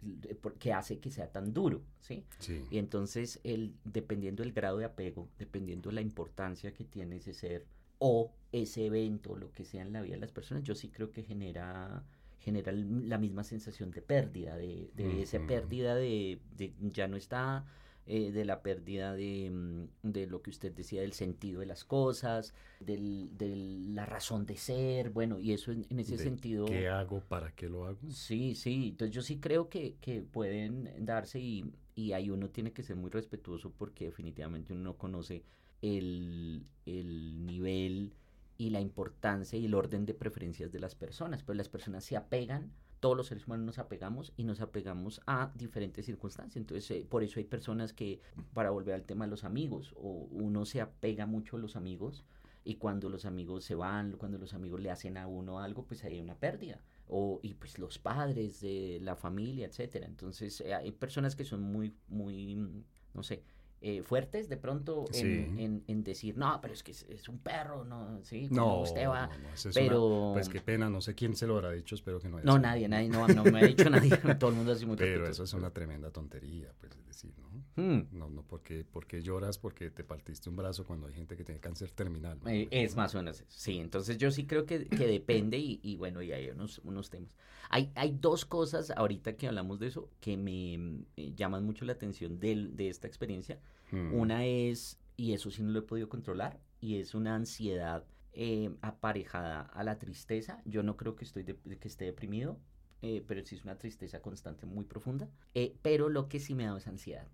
el- 0.02 0.28
el- 0.28 0.52
que 0.58 0.72
hace 0.72 0.98
que 0.98 1.10
sea 1.10 1.30
tan 1.30 1.52
duro, 1.52 1.82
¿sí? 2.00 2.24
Sí. 2.38 2.64
Y 2.70 2.78
entonces, 2.78 3.40
el, 3.44 3.74
dependiendo 3.84 4.42
del 4.42 4.52
grado 4.52 4.78
de 4.78 4.84
apego, 4.84 5.28
dependiendo 5.38 5.88
de 5.90 5.94
la 5.96 6.00
importancia 6.00 6.72
que 6.72 6.84
tiene 6.84 7.16
ese 7.16 7.32
ser 7.32 7.66
o 7.98 8.32
ese 8.52 8.86
evento, 8.86 9.36
lo 9.36 9.52
que 9.52 9.64
sea 9.64 9.82
en 9.82 9.92
la 9.92 10.00
vida 10.02 10.14
de 10.14 10.20
las 10.20 10.32
personas, 10.32 10.62
yo 10.64 10.74
sí 10.74 10.88
creo 10.88 11.10
que 11.10 11.22
genera, 11.22 12.04
genera 12.40 12.72
la 12.72 13.18
misma 13.18 13.42
sensación 13.42 13.90
de 13.90 14.00
pérdida, 14.02 14.56
de, 14.56 14.90
de 14.94 15.22
esa 15.22 15.40
pérdida 15.46 15.94
de, 15.96 16.38
de 16.56 16.72
ya 16.92 17.08
no 17.08 17.16
está, 17.16 17.64
eh, 18.10 18.32
de 18.32 18.44
la 18.44 18.62
pérdida 18.62 19.14
de, 19.14 19.50
mm, 19.50 19.88
de 20.02 20.26
lo 20.26 20.40
que 20.42 20.50
usted 20.50 20.72
decía, 20.72 21.02
del 21.02 21.12
sentido 21.12 21.60
de 21.60 21.66
las 21.66 21.84
cosas, 21.84 22.54
del, 22.80 23.36
de 23.36 23.54
la 23.90 24.06
razón 24.06 24.46
de 24.46 24.56
ser, 24.56 25.10
bueno, 25.10 25.38
y 25.38 25.52
eso 25.52 25.72
en, 25.72 25.86
en 25.90 26.00
ese 26.00 26.16
De 26.16 26.22
sentido... 26.22 26.64
¿Qué 26.64 26.88
hago? 26.88 27.20
¿Para 27.20 27.52
qué 27.52 27.68
lo 27.68 27.84
hago? 27.84 27.98
Sí, 28.10 28.54
sí, 28.54 28.88
entonces 28.88 29.14
yo 29.14 29.22
sí 29.22 29.38
creo 29.38 29.68
que, 29.68 29.96
que 30.00 30.22
pueden 30.22 30.90
darse 31.04 31.38
y, 31.38 31.64
y 31.94 32.12
ahí 32.12 32.30
uno 32.30 32.48
tiene 32.48 32.72
que 32.72 32.82
ser 32.82 32.96
muy 32.96 33.10
respetuoso 33.10 33.70
porque 33.76 34.06
definitivamente 34.06 34.72
uno 34.72 34.82
no 34.82 34.96
conoce 34.96 35.42
el, 35.82 36.64
el 36.86 37.44
nivel 37.46 38.12
y 38.56 38.70
la 38.70 38.80
importancia 38.80 39.58
y 39.58 39.66
el 39.66 39.74
orden 39.74 40.06
de 40.06 40.14
preferencias 40.14 40.72
de 40.72 40.80
las 40.80 40.94
personas, 40.94 41.42
pero 41.42 41.56
las 41.56 41.68
personas 41.68 42.04
se 42.04 42.16
apegan, 42.16 42.72
todos 43.00 43.16
los 43.16 43.26
seres 43.26 43.46
humanos 43.46 43.66
nos 43.66 43.78
apegamos 43.78 44.32
y 44.36 44.44
nos 44.44 44.60
apegamos 44.60 45.20
a 45.26 45.52
diferentes 45.54 46.06
circunstancias, 46.06 46.56
entonces 46.56 46.90
eh, 46.90 47.06
por 47.08 47.22
eso 47.22 47.38
hay 47.38 47.44
personas 47.44 47.92
que, 47.92 48.20
para 48.54 48.70
volver 48.70 48.94
al 48.94 49.04
tema 49.04 49.24
de 49.24 49.30
los 49.30 49.44
amigos, 49.44 49.94
o 49.96 50.28
uno 50.30 50.64
se 50.64 50.80
apega 50.80 51.26
mucho 51.26 51.56
a 51.56 51.60
los 51.60 51.76
amigos 51.76 52.24
y 52.64 52.74
cuando 52.74 53.08
los 53.08 53.24
amigos 53.24 53.64
se 53.64 53.74
van, 53.74 54.12
cuando 54.12 54.38
los 54.38 54.52
amigos 54.54 54.80
le 54.80 54.90
hacen 54.90 55.16
a 55.16 55.26
uno 55.26 55.60
algo, 55.60 55.84
pues 55.84 56.04
hay 56.04 56.20
una 56.20 56.36
pérdida 56.36 56.82
o 57.08 57.40
y 57.42 57.54
pues 57.54 57.78
los 57.78 57.98
padres 57.98 58.60
de 58.60 58.98
la 59.02 59.16
familia, 59.16 59.66
etcétera. 59.66 60.06
Entonces 60.06 60.60
eh, 60.60 60.74
hay 60.74 60.92
personas 60.92 61.34
que 61.34 61.44
son 61.44 61.62
muy, 61.62 61.94
muy, 62.08 62.56
mm, 62.56 62.84
no 63.14 63.22
sé, 63.22 63.42
eh, 63.80 64.02
fuertes 64.02 64.48
de 64.48 64.56
pronto 64.56 65.04
en, 65.14 65.14
Sí. 65.14 65.62
en, 65.62 65.84
en 65.86 66.04
decir, 66.04 66.36
no, 66.36 66.58
pero 66.60 66.74
es 66.74 66.82
que 66.82 66.90
es, 66.92 67.04
es 67.08 67.28
un 67.28 67.38
perro, 67.38 67.84
no, 67.84 68.20
sí, 68.24 68.48
No, 68.50 68.80
usted 68.80 69.08
va, 69.08 69.26
no, 69.28 69.38
no, 69.38 69.54
es 69.54 69.66
pero 69.74 70.02
una- 70.04 70.32
pues 70.34 70.48
qué 70.48 70.60
pena, 70.60 70.90
no 70.90 71.00
sé 71.00 71.14
quién 71.14 71.36
se 71.36 71.46
lo 71.46 71.54
habrá 71.56 71.70
dicho, 71.72 71.94
espero 71.94 72.20
que 72.20 72.28
no 72.28 72.38
haya 72.38 72.46
no, 72.46 72.52
sido. 72.52 72.62
nadie, 72.62 72.88
nadie, 72.88 73.08
no, 73.08 73.26
no 73.28 73.44
me 73.44 73.60
ha 73.60 73.64
dicho 73.64 73.88
nadie, 73.90 74.10
todo 74.38 74.50
el 74.50 74.56
mundo 74.56 74.72
así 74.72 74.84
muy 74.86 74.96
Pero 74.96 75.10
respetuoso, 75.12 75.42
eso 75.44 75.44
es 75.44 75.54
una 75.54 75.70
tremenda 75.70 76.10
tontería, 76.10 76.72
pues 76.80 76.92
es 76.96 77.06
decir, 77.06 77.32
¿no? 77.38 77.48
Mm, 77.82 78.08
No, 78.12 78.28
no, 78.28 78.42
porque, 78.42 78.84
porque 78.92 79.22
lloras 79.22 79.58
porque 79.58 79.90
te 79.90 80.02
partiste 80.02 80.48
un 80.50 80.56
brazo 80.56 80.84
cuando 80.84 81.06
hay 81.06 81.14
gente 81.14 81.36
que 81.36 81.44
tiene 81.44 81.60
cáncer 81.60 81.90
terminal. 81.92 82.38
Eh, 82.46 82.68
es 82.70 82.96
más 82.96 83.14
o 83.14 83.18
menos. 83.18 83.44
Sí, 83.48 83.78
entonces 83.78 84.18
yo 84.18 84.30
sí 84.30 84.46
creo 84.46 84.66
que, 84.66 84.86
que 84.86 85.06
depende 85.06 85.58
y, 85.58 85.78
y 85.82 85.96
bueno, 85.96 86.22
y 86.22 86.32
hay 86.32 86.48
unos, 86.50 86.78
unos 86.80 87.10
temas. 87.10 87.36
Hay, 87.70 87.90
hay 87.94 88.16
dos 88.20 88.44
cosas 88.44 88.90
ahorita 88.90 89.36
que 89.36 89.46
hablamos 89.48 89.78
de 89.78 89.88
eso 89.88 90.08
que 90.20 90.36
me 90.36 90.78
mm, 90.78 91.04
eh, 91.16 91.34
llaman 91.36 91.64
mucho 91.64 91.84
la 91.84 91.92
atención 91.92 92.40
del- 92.40 92.74
de 92.76 92.88
esta 92.88 93.06
experiencia. 93.06 93.58
Mm. 93.90 94.14
Una 94.14 94.46
es, 94.46 94.98
y 95.16 95.32
eso 95.32 95.50
sí 95.50 95.62
no 95.62 95.70
lo 95.72 95.80
he 95.80 95.82
podido 95.82 96.08
controlar, 96.08 96.60
y 96.80 96.96
es 96.96 97.14
una 97.14 97.34
ansiedad 97.34 98.04
eh, 98.32 98.70
aparejada 98.82 99.62
a 99.62 99.82
la 99.82 99.98
tristeza. 99.98 100.62
Yo 100.64 100.82
no 100.82 100.96
creo 100.96 101.16
que, 101.16 101.24
estoy 101.24 101.42
de- 101.42 101.56
que 101.56 101.88
esté 101.88 102.04
deprimido, 102.04 102.58
eh, 103.02 103.24
pero 103.26 103.44
sí 103.44 103.56
es 103.56 103.64
una 103.64 103.78
tristeza 103.78 104.20
constante 104.20 104.66
muy 104.66 104.84
profunda. 104.84 105.28
Eh, 105.54 105.76
pero 105.82 106.08
lo 106.08 106.28
que 106.28 106.38
sí 106.40 106.54
me 106.54 106.66
da 106.66 106.76
es 106.76 106.86
ansiedad. 106.86 107.26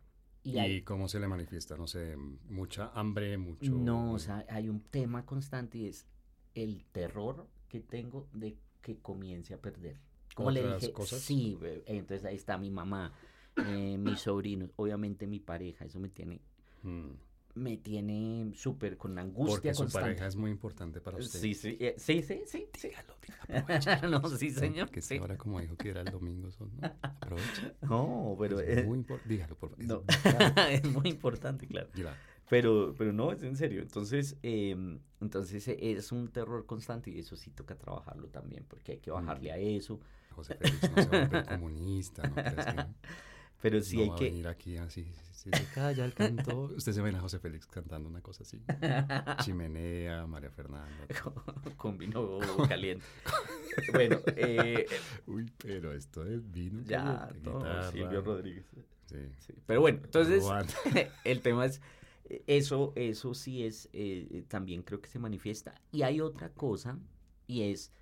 Y 0.43 0.53
¿Y 0.53 0.59
hay- 0.59 0.83
cómo 0.83 1.09
se 1.09 1.21
le 1.21 1.27
manifiesta? 1.29 1.77
No 1.77 1.87
sé, 1.87 2.17
mucha 2.17 2.91
hambre, 2.95 3.37
mucho... 3.39 3.73
no, 3.73 4.13
o 4.13 4.19
sea, 4.19 4.45
hay 4.49 4.69
un 4.69 4.81
tema 4.81 5.25
constante 5.27 5.79
y 5.79 5.87
es 5.87 6.07
el 6.55 6.85
terror 6.93 7.47
que 7.69 7.81
tengo 7.81 8.29
de 8.33 8.57
que 8.83 8.99
comience 8.99 9.55
a 9.55 9.59
perder. 9.61 9.97
Como 10.35 10.51
le 10.51 10.61
¿Otras 10.61 10.83
dije, 10.83 10.93
cosas? 10.93 11.21
sí, 11.23 11.59
eh, 11.63 11.83
entonces 11.87 12.25
ahí 12.27 12.37
está 12.37 12.59
mi 12.59 12.71
mamá, 12.71 13.13
eh, 13.57 13.97
mis 13.99 14.21
sobrinos, 14.21 14.71
obviamente 14.77 15.27
mi 15.27 15.41
pareja, 15.41 15.85
eso 15.85 15.99
me 16.01 16.09
tiene, 16.09 16.41
Mm. 16.83 17.11
me 17.55 17.77
tiene 17.79 18.53
súper 18.55 18.97
con 18.99 19.19
angustia 19.19 19.55
Porque 19.57 19.75
su 19.75 19.83
constante. 19.83 20.07
pareja 20.09 20.27
es 20.27 20.37
muy 20.37 20.51
importante 20.51 21.01
para 21.01 21.17
usted. 21.19 21.39
Sí, 21.41 21.55
sí, 21.55 21.77
eh, 21.81 21.95
sí, 21.97 22.23
sí, 22.23 22.43
sí, 22.47 22.67
sí. 22.75 22.89
Dígalo, 22.89 23.15
dígalo, 23.49 24.09
no, 24.23 24.29
sí, 24.29 24.51
señor. 24.51 24.91
Que 24.91 25.01
sí. 25.01 25.17
ahora 25.19 25.37
como 25.39 25.61
dijo 25.61 25.77
que 25.77 25.89
era 25.91 26.01
el 26.03 26.11
domingo, 26.11 26.51
son, 26.51 26.71
¿no? 26.81 26.91
Aproveche. 27.03 27.75
No, 27.83 28.37
pero 28.39 28.61
es 28.61 28.79
eh, 28.79 28.85
muy 28.85 28.99
impor- 28.99 29.23
Dígalo, 29.25 29.57
por 29.57 29.71
favor. 29.71 29.85
no, 29.87 30.05
Es 30.71 30.85
muy 30.85 31.09
importante, 31.09 31.67
claro. 31.67 31.89
Pero, 32.51 32.95
pero 32.99 33.13
no, 33.15 33.33
es 33.33 33.43
en 33.43 33.57
serio. 33.57 33.81
Entonces, 33.81 34.37
em, 34.43 34.99
entonces 35.23 35.67
eh, 35.69 35.79
es 35.81 36.13
un 36.13 36.29
terror 36.29 36.67
constante 36.67 37.11
y 37.11 37.19
eso 37.21 37.37
sí 37.37 37.51
toca 37.51 37.75
trabajarlo 37.79 38.29
también, 38.29 38.67
porque 38.69 38.93
hay 38.93 38.99
que 38.99 39.11
bajarle 39.11 39.51
a 39.53 39.57
eso. 39.57 39.99
José 40.33 40.57
Félix 40.57 40.91
no 40.91 41.03
se 41.03 41.09
va 41.09 41.17
a 41.19 41.21
volver 41.27 41.47
comunista, 41.47 42.29
¿no 42.29 42.35
crees 42.35 42.67
que 42.67 42.75
no? 42.75 42.95
Pero 43.61 43.81
sí 43.81 43.97
no 43.97 44.03
hay 44.03 44.09
va 44.11 44.17
que... 44.17 44.25
venir 44.25 44.49
aquí 44.49 44.77
así, 44.77 45.07
si 45.33 45.51
se 45.51 45.65
calla 45.75 46.05
el 46.05 46.15
cantor. 46.15 46.73
Usted 46.77 46.93
se 46.93 47.03
ven 47.03 47.15
a 47.17 47.21
José 47.21 47.39
Félix 47.39 47.67
cantando 47.67 48.09
una 48.09 48.21
cosa 48.21 48.45
así. 48.45 48.63
Chimenea, 49.45 50.27
María 50.27 50.51
Fernanda. 50.51 51.07
con 51.77 51.99
vino 51.99 52.39
caliente. 52.69 53.05
bueno, 53.93 54.21
eh, 54.37 54.87
Uy, 55.27 55.51
pero 55.59 55.93
esto 55.93 56.25
es 56.25 56.51
vino. 56.51 56.83
ya, 56.85 57.27
caliente, 57.27 57.51
guitarra. 57.51 57.91
Silvio 57.91 58.21
Rodríguez. 58.23 58.65
Sí. 59.07 59.17
Sí, 59.39 59.53
Pero 59.67 59.81
bueno, 59.81 60.01
entonces 60.03 60.43
el 61.25 61.41
tema 61.41 61.67
es, 61.67 61.81
eh, 62.25 62.43
eso, 62.47 62.93
eso 62.97 63.35
sí 63.35 63.65
es, 63.65 63.89
eh, 63.93 64.45
también 64.49 64.83
creo 64.83 65.01
que 65.01 65.09
se 65.09 65.19
manifiesta. 65.19 65.75
Y 65.93 66.03
hay 66.03 66.21
otra 66.21 66.51
cosa, 66.51 66.99
y 67.47 67.63
es 67.63 67.93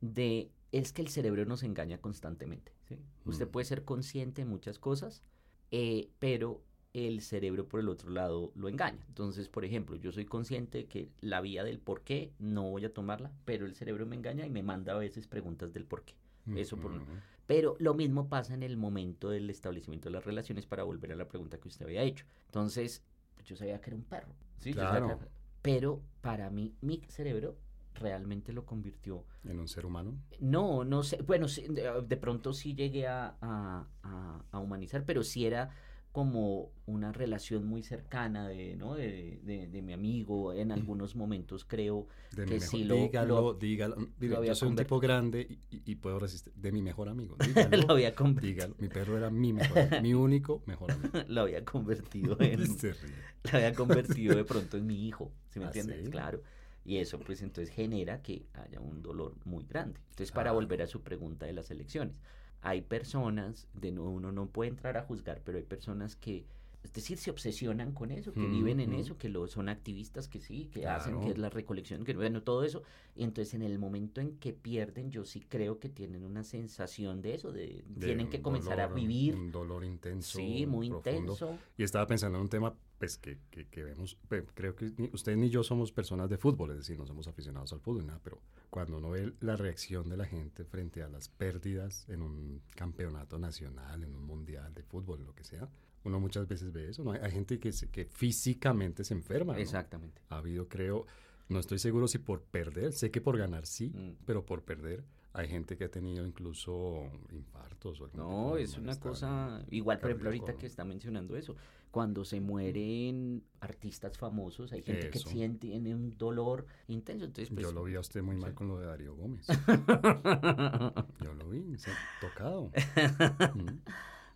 de, 0.00 0.50
es 0.72 0.92
que 0.92 1.02
el 1.02 1.08
cerebro 1.08 1.44
nos 1.44 1.62
engaña 1.62 1.98
constantemente. 1.98 2.72
¿Sí? 2.88 2.98
Usted 3.24 3.46
Mm. 3.46 3.50
puede 3.50 3.64
ser 3.66 3.84
consciente 3.84 4.42
de 4.42 4.46
muchas 4.46 4.78
cosas, 4.78 5.22
eh, 5.70 6.08
pero 6.18 6.62
el 6.94 7.20
cerebro 7.20 7.68
por 7.68 7.80
el 7.80 7.88
otro 7.88 8.10
lado 8.10 8.50
lo 8.54 8.68
engaña. 8.68 9.04
Entonces, 9.08 9.48
por 9.48 9.64
ejemplo, 9.64 9.96
yo 9.96 10.10
soy 10.10 10.24
consciente 10.24 10.78
de 10.78 10.86
que 10.86 11.10
la 11.20 11.40
vía 11.40 11.62
del 11.62 11.78
por 11.78 12.00
qué 12.02 12.32
no 12.38 12.62
voy 12.70 12.84
a 12.84 12.92
tomarla, 12.92 13.30
pero 13.44 13.66
el 13.66 13.74
cerebro 13.74 14.06
me 14.06 14.16
engaña 14.16 14.46
y 14.46 14.50
me 14.50 14.62
manda 14.62 14.94
a 14.94 14.98
veces 14.98 15.26
preguntas 15.26 15.72
del 15.72 15.84
por 15.84 16.02
qué. 16.04 16.14
Eso 16.54 16.76
por 16.78 16.92
Ujú. 16.92 17.04
Pero 17.46 17.76
lo 17.78 17.94
mismo 17.94 18.28
pasa 18.28 18.54
en 18.54 18.62
el 18.62 18.76
momento 18.76 19.30
del 19.30 19.48
establecimiento 19.50 20.08
de 20.08 20.14
las 20.14 20.24
relaciones 20.24 20.66
para 20.66 20.82
volver 20.82 21.12
a 21.12 21.16
la 21.16 21.28
pregunta 21.28 21.58
que 21.58 21.68
usted 21.68 21.84
había 21.86 22.02
hecho. 22.02 22.24
Entonces, 22.46 23.02
yo 23.44 23.54
sabía 23.56 23.80
que 23.80 23.90
era 23.90 23.96
un 23.96 24.04
perro. 24.04 24.32
¿sí? 24.58 24.72
Yo 24.72 24.80
sabía 24.80 25.00
que 25.00 25.06
Claro. 25.06 25.18
Pero 25.62 26.02
para 26.20 26.50
mí, 26.50 26.74
mi 26.80 27.02
cerebro 27.08 27.56
realmente 27.94 28.52
lo 28.52 28.64
convirtió 28.64 29.24
¿En 29.44 29.58
un 29.58 29.68
ser 29.68 29.86
humano? 29.86 30.16
no, 30.40 30.84
no 30.84 31.02
sé, 31.02 31.20
bueno, 31.22 31.48
sí, 31.48 31.66
de, 31.68 32.16
pronto 32.16 32.52
sí 32.52 32.74
llegué 32.74 33.06
a, 33.06 33.36
a- 33.40 33.86
a- 34.02 34.44
a 34.50 34.58
humanizar, 34.58 35.04
pero 35.04 35.22
sí 35.22 35.44
era 35.46 35.70
como 36.12 36.70
una 36.86 37.12
relación 37.12 37.64
muy 37.66 37.82
cercana 37.82 38.48
de, 38.48 38.74
¿no? 38.76 38.94
de, 38.94 39.40
de- 39.44 39.68
de 39.68 39.82
mi 39.82 39.92
amigo. 39.92 40.52
En 40.52 40.72
algunos 40.72 41.14
momentos 41.14 41.64
creo 41.64 42.08
De 42.32 42.44
Que 42.44 42.54
mi 42.54 42.60
mejor, 42.60 42.70
sí 42.80 42.84
lo- 42.84 42.94
dígalo, 42.96 43.34
lo- 43.40 43.54
dígalo. 43.54 43.96
Mire, 44.18 44.36
había 44.36 44.48
yo 44.52 44.54
soy 44.56 44.68
un 44.70 44.76
tipo 44.76 44.98
grande 44.98 45.46
y, 45.70 45.76
y- 45.76 45.82
y 45.84 45.94
puedo 45.96 46.18
resistir. 46.18 46.52
De 46.54 46.72
mi 46.72 46.82
mejor 46.82 47.08
amigo. 47.08 47.36
Dígalo. 47.44 47.76
lo, 47.86 47.92
había 47.92 48.14
convertido, 48.14 48.52
dígalo. 48.54 48.74
Mi 48.78 48.88
perro 48.88 49.16
era 49.18 49.30
mi 49.30 49.52
mejor 49.52 49.78
amigo, 49.78 50.02
mi 50.02 50.14
único 50.14 50.62
mejor 50.66 50.90
amigo. 50.92 51.10
lo 51.28 51.40
había 51.42 51.64
convertido 51.64 52.36
en, 52.40 52.64
lo 52.66 53.50
había 53.52 53.74
convertido 53.74 54.34
de 54.36 54.44
pronto 54.44 54.76
en 54.76 54.86
mi 54.86 55.06
hijo, 55.06 55.30
¿sí 55.50 55.58
me 55.60 55.66
¿Ah, 55.66 55.68
entiendes? 55.68 56.04
sí? 56.06 56.10
Claro. 56.10 56.42
Y 56.88 56.96
eso 56.96 57.20
pues 57.20 57.42
entonces 57.42 57.74
genera 57.74 58.22
que 58.22 58.46
haya 58.54 58.80
un 58.80 59.02
dolor 59.02 59.34
muy 59.44 59.66
grande. 59.66 60.00
Entonces 60.08 60.32
para 60.32 60.52
volver 60.52 60.80
a 60.80 60.86
su 60.86 61.02
pregunta 61.02 61.44
de 61.44 61.52
las 61.52 61.70
elecciones, 61.70 62.18
hay 62.62 62.80
personas, 62.80 63.68
de 63.74 63.92
nuevo 63.92 64.10
uno 64.10 64.32
no 64.32 64.46
puede 64.46 64.70
entrar 64.70 64.96
a 64.96 65.02
juzgar, 65.02 65.42
pero 65.44 65.58
hay 65.58 65.64
personas 65.64 66.16
que, 66.16 66.46
es 66.82 66.90
decir, 66.94 67.18
se 67.18 67.30
obsesionan 67.30 67.92
con 67.92 68.10
eso, 68.10 68.32
que 68.32 68.46
viven 68.46 68.80
en 68.80 68.94
eso, 68.94 69.18
que 69.18 69.28
lo, 69.28 69.46
son 69.48 69.68
activistas, 69.68 70.28
que 70.28 70.40
sí, 70.40 70.70
que 70.72 70.86
hacen, 70.86 71.20
que 71.20 71.28
es 71.28 71.36
la 71.36 71.50
recolección, 71.50 72.04
que 72.04 72.14
bueno, 72.14 72.42
todo 72.42 72.64
eso. 72.64 72.82
Y 73.14 73.24
entonces 73.24 73.52
en 73.52 73.60
el 73.60 73.78
momento 73.78 74.22
en 74.22 74.38
que 74.38 74.54
pierden, 74.54 75.10
yo 75.10 75.26
sí 75.26 75.40
creo 75.40 75.78
que 75.80 75.90
tienen 75.90 76.24
una 76.24 76.42
sensación 76.42 77.20
de 77.20 77.34
eso, 77.34 77.52
de, 77.52 77.84
De 77.86 78.06
tienen 78.06 78.30
que 78.30 78.40
comenzar 78.40 78.80
a 78.80 78.86
vivir. 78.86 79.34
Un 79.34 79.52
dolor 79.52 79.84
intenso. 79.84 80.38
Sí, 80.38 80.64
muy 80.64 80.88
profundo. 80.88 81.18
intenso. 81.20 81.58
Y 81.76 81.82
estaba 81.82 82.06
pensando 82.06 82.38
en 82.38 82.44
un 82.44 82.48
tema 82.48 82.74
pues 82.98 83.16
que, 83.16 83.38
que, 83.50 83.66
que 83.68 83.84
vemos, 83.84 84.16
pe- 84.28 84.44
creo 84.54 84.74
que 84.74 84.92
ni 84.96 85.08
usted 85.12 85.36
ni 85.36 85.50
yo 85.50 85.62
somos 85.62 85.92
personas 85.92 86.28
de 86.28 86.36
fútbol, 86.36 86.72
es 86.72 86.78
decir, 86.78 86.98
no 86.98 87.06
somos 87.06 87.28
aficionados 87.28 87.72
al 87.72 87.80
fútbol, 87.80 88.06
nada, 88.06 88.20
pero 88.22 88.40
cuando 88.70 88.98
uno 88.98 89.10
ve 89.10 89.32
la 89.40 89.54
reacción 89.56 90.08
de 90.08 90.16
la 90.16 90.24
gente 90.24 90.64
frente 90.64 91.02
a 91.02 91.08
las 91.08 91.28
pérdidas 91.28 92.08
en 92.08 92.22
un 92.22 92.60
campeonato 92.74 93.38
nacional, 93.38 94.02
en 94.02 94.14
un 94.14 94.24
mundial 94.24 94.74
de 94.74 94.82
fútbol, 94.82 95.24
lo 95.24 95.34
que 95.34 95.44
sea, 95.44 95.68
uno 96.04 96.18
muchas 96.20 96.48
veces 96.48 96.72
ve 96.72 96.88
eso, 96.88 97.04
¿no? 97.04 97.12
Hay, 97.12 97.20
hay 97.22 97.30
gente 97.30 97.58
que, 97.60 97.72
se- 97.72 97.88
que 97.88 98.04
físicamente 98.06 99.04
se 99.04 99.14
enferma, 99.14 99.52
¿no? 99.54 99.58
Exactamente. 99.58 100.20
Ha 100.28 100.38
habido, 100.38 100.68
creo, 100.68 101.06
no 101.48 101.60
estoy 101.60 101.78
seguro 101.78 102.08
si 102.08 102.18
por 102.18 102.42
perder, 102.42 102.92
sé 102.92 103.10
que 103.10 103.20
por 103.20 103.36
ganar 103.38 103.66
sí, 103.66 103.90
Mm. 103.94 104.24
pero 104.26 104.44
por 104.44 104.62
perder 104.64 105.04
hay 105.38 105.46
gente 105.46 105.76
que 105.76 105.84
ha 105.84 105.88
tenido 105.88 106.26
incluso 106.26 107.04
infartos 107.30 108.00
o 108.00 108.10
No, 108.14 108.56
es 108.56 108.76
una 108.76 108.98
cosa, 108.98 109.64
igual 109.70 110.00
por 110.00 110.10
ejemplo 110.10 110.30
ahorita 110.30 110.54
que 110.58 110.66
está 110.66 110.84
mencionando 110.84 111.36
eso, 111.36 111.54
cuando 111.92 112.24
se 112.24 112.40
mueren 112.40 113.44
artistas 113.60 114.18
famosos, 114.18 114.72
hay 114.72 114.82
gente 114.82 115.10
que 115.10 115.20
siente 115.20 115.68
tiene 115.68 115.94
un 115.94 116.10
dolor 116.18 116.66
intenso, 116.88 117.24
entonces 117.24 117.54
pues, 117.54 117.64
Yo 117.64 117.70
lo 117.72 117.84
vi 117.84 117.94
a 117.94 118.00
usted 118.00 118.20
muy 118.20 118.34
mal 118.36 118.50
sí. 118.50 118.56
con 118.56 118.66
lo 118.66 118.80
de 118.80 118.86
Darío 118.86 119.14
Gómez. 119.14 119.46
Yo 121.24 121.34
lo 121.34 121.48
vi, 121.50 121.78
se- 121.78 121.90
tocado. 122.20 122.70
Mm. 123.54 123.78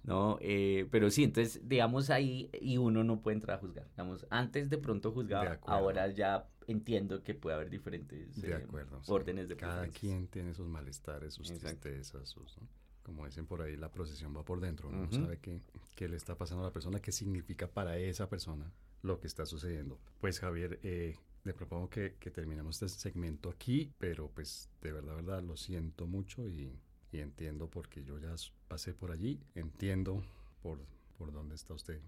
No, 0.04 0.38
eh, 0.40 0.88
pero 0.90 1.10
sí, 1.10 1.24
entonces 1.24 1.60
digamos 1.68 2.10
ahí 2.10 2.50
y 2.60 2.76
uno 2.78 3.04
no 3.04 3.20
puede 3.20 3.36
entrar 3.36 3.58
a 3.58 3.60
juzgar, 3.60 3.88
digamos, 3.90 4.26
antes 4.30 4.68
de 4.68 4.78
pronto 4.78 5.12
juzgaba, 5.12 5.58
ahora 5.66 6.08
ya 6.08 6.48
entiendo 6.66 7.22
que 7.22 7.34
puede 7.34 7.56
haber 7.56 7.70
diferentes 7.70 8.40
De 8.40 8.50
eh, 8.50 8.54
acuerdo. 8.54 9.02
sí. 9.02 9.12
órdenes 9.12 9.48
de 9.48 9.56
Cada 9.56 9.88
quien 9.88 10.26
tiene 10.28 10.54
sus 10.54 10.68
malestares, 10.68 11.34
sus 11.34 11.50
Exacto. 11.50 11.82
tristezas, 11.82 12.28
sus, 12.28 12.56
¿no? 12.58 12.68
como 13.02 13.26
dicen 13.26 13.46
por 13.46 13.62
ahí, 13.62 13.76
la 13.76 13.90
procesión 13.90 14.36
va 14.36 14.44
por 14.44 14.60
dentro. 14.60 14.88
Uno 14.88 15.10
sabe 15.10 15.38
qué, 15.38 15.60
qué 15.96 16.08
le 16.08 16.16
está 16.16 16.36
pasando 16.36 16.62
a 16.62 16.66
la 16.68 16.72
persona, 16.72 17.00
qué 17.00 17.12
significa 17.12 17.66
para 17.66 17.96
esa 17.98 18.28
persona 18.28 18.72
lo 19.02 19.18
que 19.18 19.26
está 19.26 19.44
sucediendo. 19.44 19.98
Pues 20.20 20.38
Javier, 20.38 20.78
eh, 20.82 21.16
le 21.44 21.52
propongo 21.52 21.90
que, 21.90 22.14
que 22.20 22.30
terminemos 22.30 22.80
este 22.80 23.00
segmento 23.00 23.50
aquí, 23.50 23.92
pero 23.98 24.28
pues 24.28 24.70
de 24.80 24.92
verdad, 24.92 25.16
verdad, 25.16 25.42
lo 25.42 25.56
siento 25.56 26.06
mucho 26.06 26.48
y, 26.48 26.78
y 27.12 27.20
entiendo 27.20 27.68
porque 27.68 28.02
yo 28.02 28.18
ya 28.18 28.34
pasé 28.68 28.94
por 28.94 29.12
allí, 29.12 29.38
entiendo 29.54 30.24
por, 30.62 30.78
por 31.18 31.30
dónde 31.30 31.54
está 31.54 31.74
usted 31.74 32.00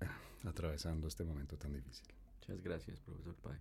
atravesando 0.44 1.08
este 1.08 1.24
momento 1.24 1.56
tan 1.56 1.72
difícil. 1.72 2.06
Muchas 2.40 2.62
gracias, 2.62 3.00
profesor 3.00 3.34
Páez. 3.36 3.60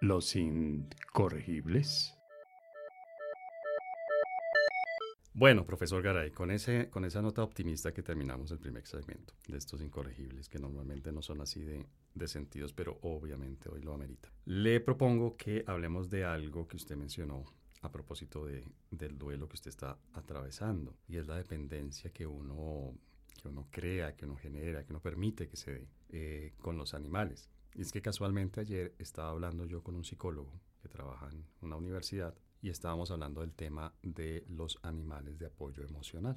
Los 0.00 0.36
incorregibles. 0.36 2.17
Bueno, 5.38 5.64
profesor 5.64 6.02
Garay, 6.02 6.32
con, 6.32 6.50
ese, 6.50 6.90
con 6.90 7.04
esa 7.04 7.22
nota 7.22 7.44
optimista 7.44 7.94
que 7.94 8.02
terminamos 8.02 8.50
el 8.50 8.58
primer 8.58 8.84
segmento 8.88 9.34
de 9.46 9.56
estos 9.56 9.80
incorregibles, 9.80 10.48
que 10.48 10.58
normalmente 10.58 11.12
no 11.12 11.22
son 11.22 11.40
así 11.40 11.62
de, 11.62 11.86
de 12.12 12.26
sentidos, 12.26 12.72
pero 12.72 12.98
obviamente 13.02 13.68
hoy 13.68 13.80
lo 13.80 13.94
amerita. 13.94 14.32
Le 14.46 14.80
propongo 14.80 15.36
que 15.36 15.62
hablemos 15.68 16.10
de 16.10 16.24
algo 16.24 16.66
que 16.66 16.74
usted 16.74 16.96
mencionó 16.96 17.44
a 17.82 17.92
propósito 17.92 18.46
de, 18.46 18.64
del 18.90 19.16
duelo 19.16 19.48
que 19.48 19.54
usted 19.54 19.68
está 19.68 19.96
atravesando, 20.12 20.96
y 21.06 21.18
es 21.18 21.28
la 21.28 21.36
dependencia 21.36 22.10
que 22.10 22.26
uno, 22.26 22.94
que 23.40 23.46
uno 23.46 23.68
crea, 23.70 24.16
que 24.16 24.24
uno 24.24 24.34
genera, 24.34 24.82
que 24.84 24.92
uno 24.92 25.00
permite 25.00 25.46
que 25.46 25.56
se 25.56 25.70
dé 25.70 25.88
eh, 26.08 26.54
con 26.60 26.76
los 26.76 26.94
animales. 26.94 27.48
Y 27.76 27.82
es 27.82 27.92
que 27.92 28.02
casualmente 28.02 28.58
ayer 28.58 28.92
estaba 28.98 29.30
hablando 29.30 29.66
yo 29.66 29.84
con 29.84 29.94
un 29.94 30.04
psicólogo 30.04 30.60
que 30.82 30.88
trabaja 30.88 31.28
en 31.30 31.44
una 31.60 31.76
universidad 31.76 32.34
y 32.62 32.70
estábamos 32.70 33.10
hablando 33.10 33.40
del 33.40 33.52
tema 33.52 33.94
de 34.02 34.44
los 34.48 34.78
animales 34.82 35.38
de 35.38 35.46
apoyo 35.46 35.82
emocional. 35.84 36.36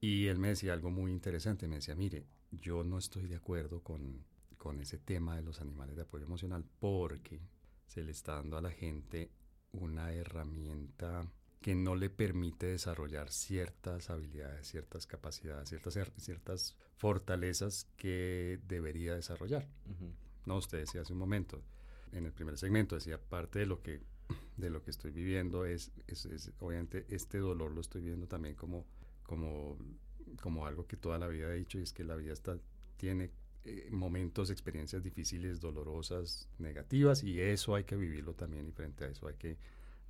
Y 0.00 0.26
él 0.26 0.38
me 0.38 0.48
decía 0.48 0.72
algo 0.72 0.90
muy 0.90 1.12
interesante, 1.12 1.68
me 1.68 1.76
decía, 1.76 1.94
mire, 1.94 2.26
yo 2.50 2.82
no 2.82 2.98
estoy 2.98 3.26
de 3.26 3.36
acuerdo 3.36 3.82
con, 3.82 4.24
con 4.58 4.80
ese 4.80 4.98
tema 4.98 5.36
de 5.36 5.42
los 5.42 5.60
animales 5.60 5.96
de 5.96 6.02
apoyo 6.02 6.24
emocional 6.24 6.64
porque 6.80 7.40
se 7.86 8.02
le 8.02 8.10
está 8.10 8.34
dando 8.34 8.56
a 8.56 8.62
la 8.62 8.70
gente 8.70 9.30
una 9.72 10.12
herramienta 10.12 11.26
que 11.60 11.74
no 11.74 11.94
le 11.94 12.10
permite 12.10 12.66
desarrollar 12.66 13.30
ciertas 13.30 14.10
habilidades, 14.10 14.66
ciertas 14.66 15.06
capacidades, 15.06 15.68
ciertas, 15.68 15.98
ciertas 16.16 16.76
fortalezas 16.96 17.86
que 17.96 18.60
debería 18.66 19.14
desarrollar. 19.14 19.68
No, 20.44 20.56
usted 20.56 20.78
decía 20.78 21.02
hace 21.02 21.12
un 21.12 21.20
momento, 21.20 21.62
en 22.10 22.26
el 22.26 22.32
primer 22.32 22.58
segmento 22.58 22.96
decía, 22.96 23.18
parte 23.18 23.60
de 23.60 23.66
lo 23.66 23.80
que, 23.80 24.02
de 24.56 24.70
lo 24.70 24.82
que 24.82 24.90
estoy 24.90 25.10
viviendo 25.10 25.64
es, 25.64 25.92
es, 26.06 26.26
es- 26.26 26.52
obviamente, 26.60 27.06
este 27.08 27.38
dolor 27.38 27.72
lo 27.72 27.80
estoy 27.80 28.02
viendo 28.02 28.26
también 28.26 28.54
como, 28.54 28.84
como, 29.24 29.78
como 30.40 30.66
algo 30.66 30.86
que 30.86 30.96
toda 30.96 31.18
la 31.18 31.28
vida 31.28 31.52
he 31.52 31.56
dicho, 31.58 31.78
y 31.78 31.82
es 31.82 31.92
que 31.92 32.04
la 32.04 32.16
vida 32.16 32.32
está, 32.32 32.58
tiene 32.96 33.30
eh, 33.64 33.88
momentos, 33.92 34.50
experiencias 34.50 35.02
difíciles, 35.02 35.60
dolorosas, 35.60 36.48
negativas, 36.58 37.22
y 37.22 37.40
eso 37.40 37.74
hay 37.74 37.84
que 37.84 37.96
vivirlo 37.96 38.34
también, 38.34 38.68
y 38.68 38.72
frente 38.72 39.04
a 39.04 39.08
eso 39.08 39.26
hay 39.28 39.34
que, 39.34 39.56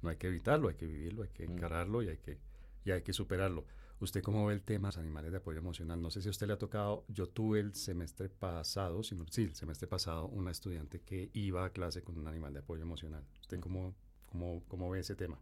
no 0.03 0.09
hay 0.11 0.17
que 0.17 0.29
evitarlo, 0.29 0.69
hay 0.69 0.75
que 0.75 0.87
vivirlo, 0.87 1.23
hay 1.23 1.31
que 1.31 1.47
Mm. 1.47 1.53
encararlo 1.53 2.03
y 2.03 2.09
hay 2.09 2.19
que, 2.19 2.39
y 2.85 2.91
hay 2.91 3.03
que 3.03 3.13
superarlo. 3.13 3.65
¿Usted 4.03 4.21
cómo 4.21 4.45
ve 4.47 4.55
el 4.55 4.63
tema 4.63 4.89
de 4.89 4.95
los 4.97 4.99
animales 4.99 5.31
de 5.31 5.39
apoyo 5.39 5.59
emocional? 5.61 6.03
No 6.03 6.11
sé 6.11 6.21
si 6.23 6.27
a 6.27 6.33
usted 6.33 6.49
le 6.49 6.55
ha 6.55 6.59
tocado, 6.59 7.05
yo 7.07 7.29
tuve 7.29 7.61
el 7.61 7.73
semestre 7.77 8.29
pasado, 8.29 9.05
sino, 9.05 9.25
sí, 9.31 9.43
el 9.45 9.55
semestre 9.55 9.87
pasado, 9.87 10.27
una 10.27 10.51
estudiante 10.51 11.01
que 11.01 11.31
iba 11.35 11.65
a 11.65 11.71
clase 11.71 12.03
con 12.03 12.19
un 12.19 12.27
animal 12.27 12.53
de 12.53 12.59
apoyo 12.59 12.83
emocional. 12.83 13.23
¿Usted 13.41 13.61
cómo, 13.61 13.95
cómo, 14.27 14.65
cómo 14.67 14.91
ve 14.91 14.99
ese 14.99 15.15
tema? 15.15 15.39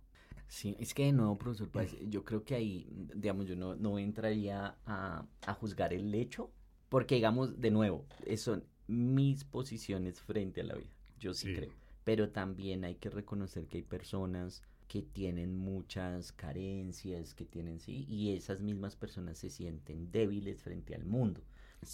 Sí, 0.46 0.76
es 0.78 0.92
que 0.92 1.06
de 1.06 1.12
nuevo, 1.12 1.38
profesor 1.38 1.70
yo 2.10 2.22
creo 2.22 2.44
que 2.44 2.54
ahí, 2.54 2.86
digamos, 3.14 3.46
yo 3.46 3.56
no, 3.56 3.76
no 3.76 3.98
entraría 3.98 4.76
a, 4.84 5.24
a 5.46 5.54
juzgar 5.54 5.94
el 5.94 6.14
hecho, 6.14 6.50
porque, 6.90 7.14
digamos, 7.14 7.58
de 7.62 7.70
nuevo, 7.70 8.04
es- 8.26 8.42
son 8.42 8.62
mis 8.88 9.42
posiciones 9.44 10.20
frente 10.20 10.60
a 10.60 10.64
la 10.64 10.74
vida, 10.74 10.90
yo 11.18 11.32
sí, 11.32 11.46
Sí. 11.48 11.54
creo. 11.54 11.72
Pero 12.04 12.28
también 12.30 12.84
hay 12.84 12.96
que 12.96 13.08
reconocer 13.08 13.66
que 13.68 13.78
hay 13.78 13.84
personas 13.84 14.62
que 14.90 15.02
tienen 15.02 15.54
muchas 15.54 16.32
carencias, 16.32 17.32
que 17.32 17.44
tienen, 17.44 17.78
sí, 17.78 18.06
y 18.08 18.34
esas 18.34 18.60
mismas 18.60 18.96
personas 18.96 19.38
se 19.38 19.48
sienten 19.48 20.10
débiles 20.10 20.60
frente 20.60 20.96
al 20.96 21.04
mundo. 21.04 21.42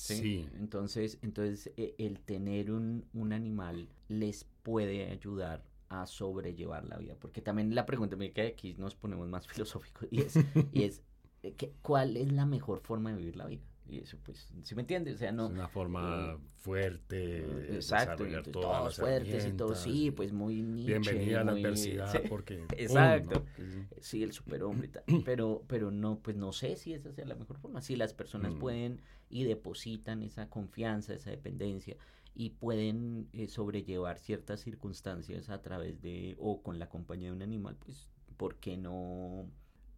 ¿sí? 0.01 0.31
Entonces, 0.55 1.19
entonces 1.21 1.71
e- 1.77 1.95
el 1.99 2.21
tener 2.21 2.71
un, 2.71 3.05
un 3.13 3.35
animal 3.35 3.91
les 4.09 4.45
puede 4.63 5.11
ayudar 5.11 5.63
a 5.91 6.07
sobrellevar 6.07 6.87
la 6.87 6.97
vida. 6.97 7.17
Porque 7.21 7.43
también 7.43 7.75
la 7.75 7.85
pregunta, 7.85 8.17
mira 8.17 8.33
que 8.33 8.47
aquí 8.47 8.75
nos 8.79 8.95
ponemos 8.95 9.29
más 9.29 9.47
filosóficos, 9.53 10.09
y 10.11 10.23
es, 10.23 10.41
y 10.73 10.85
es 10.85 11.03
eh, 11.43 11.55
¿cuál 11.83 12.17
es 12.17 12.33
la 12.33 12.47
mejor 12.47 12.81
forma 12.81 13.11
de 13.11 13.19
vivir 13.19 13.37
la 13.37 13.47
vida? 13.47 13.63
Y 13.89 13.99
eso, 14.01 14.19
pues, 14.25 14.53
¿sí 14.65 14.75
me 14.75 14.81
entiendes? 14.83 15.15
O 15.15 15.19
sea, 15.19 15.31
no... 15.31 15.47
Es 15.47 15.53
una 15.53 15.69
forma 15.69 16.33
eh, 16.35 16.39
fuerte 16.57 17.17
de 17.43 17.77
Exacto, 17.77 18.25
entonces 18.27 18.53
todas 18.53 18.79
todos 18.81 18.97
fuertes 18.97 19.47
y 19.47 19.53
todo, 19.53 19.69
herramientas 19.75 19.83
sí, 19.83 20.11
pues 20.11 20.33
muy 20.33 20.63
Nietzsche, 20.63 20.99
Bienvenida 21.13 21.41
a 21.43 21.45
la 21.45 21.53
muy- 21.53 21.61
adversidad 21.65 22.11
sí, 22.13 22.19
porque... 22.29 22.65
Exacto. 22.77 23.41
¿no? 23.41 23.45
Que- 23.55 23.87
Sí, 24.01 24.23
el 24.25 24.33
superhombre. 24.33 24.91
Pero, 25.25 25.63
pero 25.69 25.91
no, 25.93 26.19
pues 26.19 26.37
no 26.37 26.53
sé 26.53 26.75
si 26.77 26.93
esa 26.95 27.13
sea 27.13 27.25
la 27.27 27.35
mejor 27.37 27.59
forma. 27.59 27.81
Si 27.81 27.95
las 27.97 28.13
personas 28.13 28.55
Mm. 28.55 28.59
pueden 28.59 29.01
y 29.31 29.45
depositan 29.45 30.23
esa 30.23 30.49
confianza, 30.51 31.15
esa 31.15 31.31
dependencia 31.31 31.97
y 32.35 32.51
pueden 32.51 33.29
eh, 33.33 33.47
sobrellevar 33.49 34.19
ciertas 34.19 34.61
circunstancias 34.61 35.49
a 35.49 35.63
través 35.63 36.03
de 36.03 36.35
o 36.39 36.63
con 36.63 36.79
la 36.79 36.89
compañía 36.89 37.29
de 37.31 37.37
un 37.37 37.43
animal, 37.43 37.77
pues, 37.77 38.11
¿por 38.37 38.57
qué 38.57 38.77
no? 38.77 39.49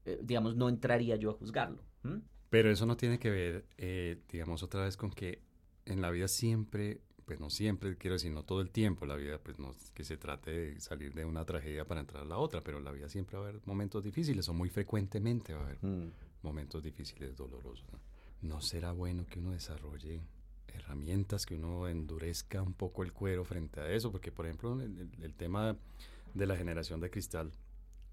eh, 0.04 0.20
digamos, 0.22 0.56
no 0.56 0.68
entraría 0.68 1.16
yo 1.16 1.30
a 1.30 1.34
juzgarlo. 1.34 1.82
Pero 2.50 2.70
eso 2.70 2.86
no 2.86 2.96
tiene 2.96 3.18
que 3.18 3.30
ver, 3.30 3.64
eh, 3.76 4.18
digamos, 4.30 4.62
otra 4.62 4.84
vez 4.84 4.96
con 4.96 5.10
que 5.10 5.40
en 5.84 6.00
la 6.00 6.10
vida 6.10 6.28
siempre, 6.28 7.00
pues 7.26 7.40
no 7.40 7.50
siempre, 7.50 7.96
quiero 7.96 8.14
decir, 8.14 8.32
no 8.32 8.42
todo 8.42 8.60
el 8.62 8.70
tiempo, 8.70 9.04
la 9.06 9.16
vida, 9.16 9.38
pues 9.38 9.58
no 9.58 9.70
es 9.70 9.90
que 9.90 10.02
se 10.04 10.16
trate 10.16 10.50
de 10.50 10.80
salir 10.80 11.12
de 11.14 11.24
una 11.26 11.44
tragedia 11.44 11.84
para 11.86 12.00
entrar 12.00 12.22
a 12.22 12.26
la 12.26 12.38
otra, 12.38 12.62
pero 12.62 12.78
en 12.78 12.84
la 12.84 12.90
vida 12.92 13.08
siempre 13.10 13.36
va 13.38 13.44
a 13.44 13.48
haber 13.48 13.60
momentos 13.66 14.02
difíciles, 14.02 14.48
o 14.48 14.54
muy 14.54 14.70
frecuentemente 14.70 15.52
va 15.52 15.60
a 15.60 15.64
haber 15.64 15.78
Mm. 15.84 16.10
momentos 16.42 16.82
difíciles, 16.82 17.36
dolorosos. 17.36 17.84
¿no? 17.92 17.98
¿No 18.40 18.60
será 18.62 18.92
bueno 18.92 19.26
que 19.26 19.40
uno 19.40 19.50
desarrolle 19.50 20.20
herramientas, 20.68 21.44
que 21.44 21.54
uno 21.56 21.88
endurezca 21.88 22.62
un 22.62 22.72
poco 22.72 23.02
el 23.02 23.12
cuero 23.12 23.44
frente 23.44 23.80
a 23.80 23.90
eso? 23.90 24.10
Porque, 24.12 24.30
por 24.32 24.46
ejemplo, 24.46 24.80
el, 24.80 24.98
el- 24.98 25.22
el 25.24 25.34
tema 25.34 25.76
de 26.34 26.46
la 26.46 26.56
generación 26.56 27.00
de 27.00 27.10
cristal 27.10 27.50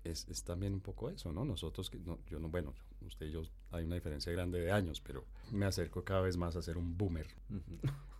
es, 0.05 0.27
es 0.29 0.43
también 0.43 0.73
un 0.73 0.81
poco 0.81 1.09
eso, 1.09 1.31
¿no? 1.31 1.45
Nosotros, 1.45 1.89
que 1.89 1.99
no, 1.99 2.19
yo 2.27 2.39
no, 2.39 2.49
bueno, 2.49 2.73
usted 3.01 3.27
y 3.27 3.31
yo 3.31 3.43
hay 3.71 3.85
una 3.85 3.95
diferencia 3.95 4.31
grande 4.31 4.59
de 4.59 4.71
años, 4.71 5.01
pero 5.01 5.25
me 5.51 5.65
acerco 5.65 6.03
cada 6.03 6.21
vez 6.21 6.37
más 6.37 6.55
a 6.55 6.61
ser 6.61 6.77
un 6.77 6.97
boomer, 6.97 7.27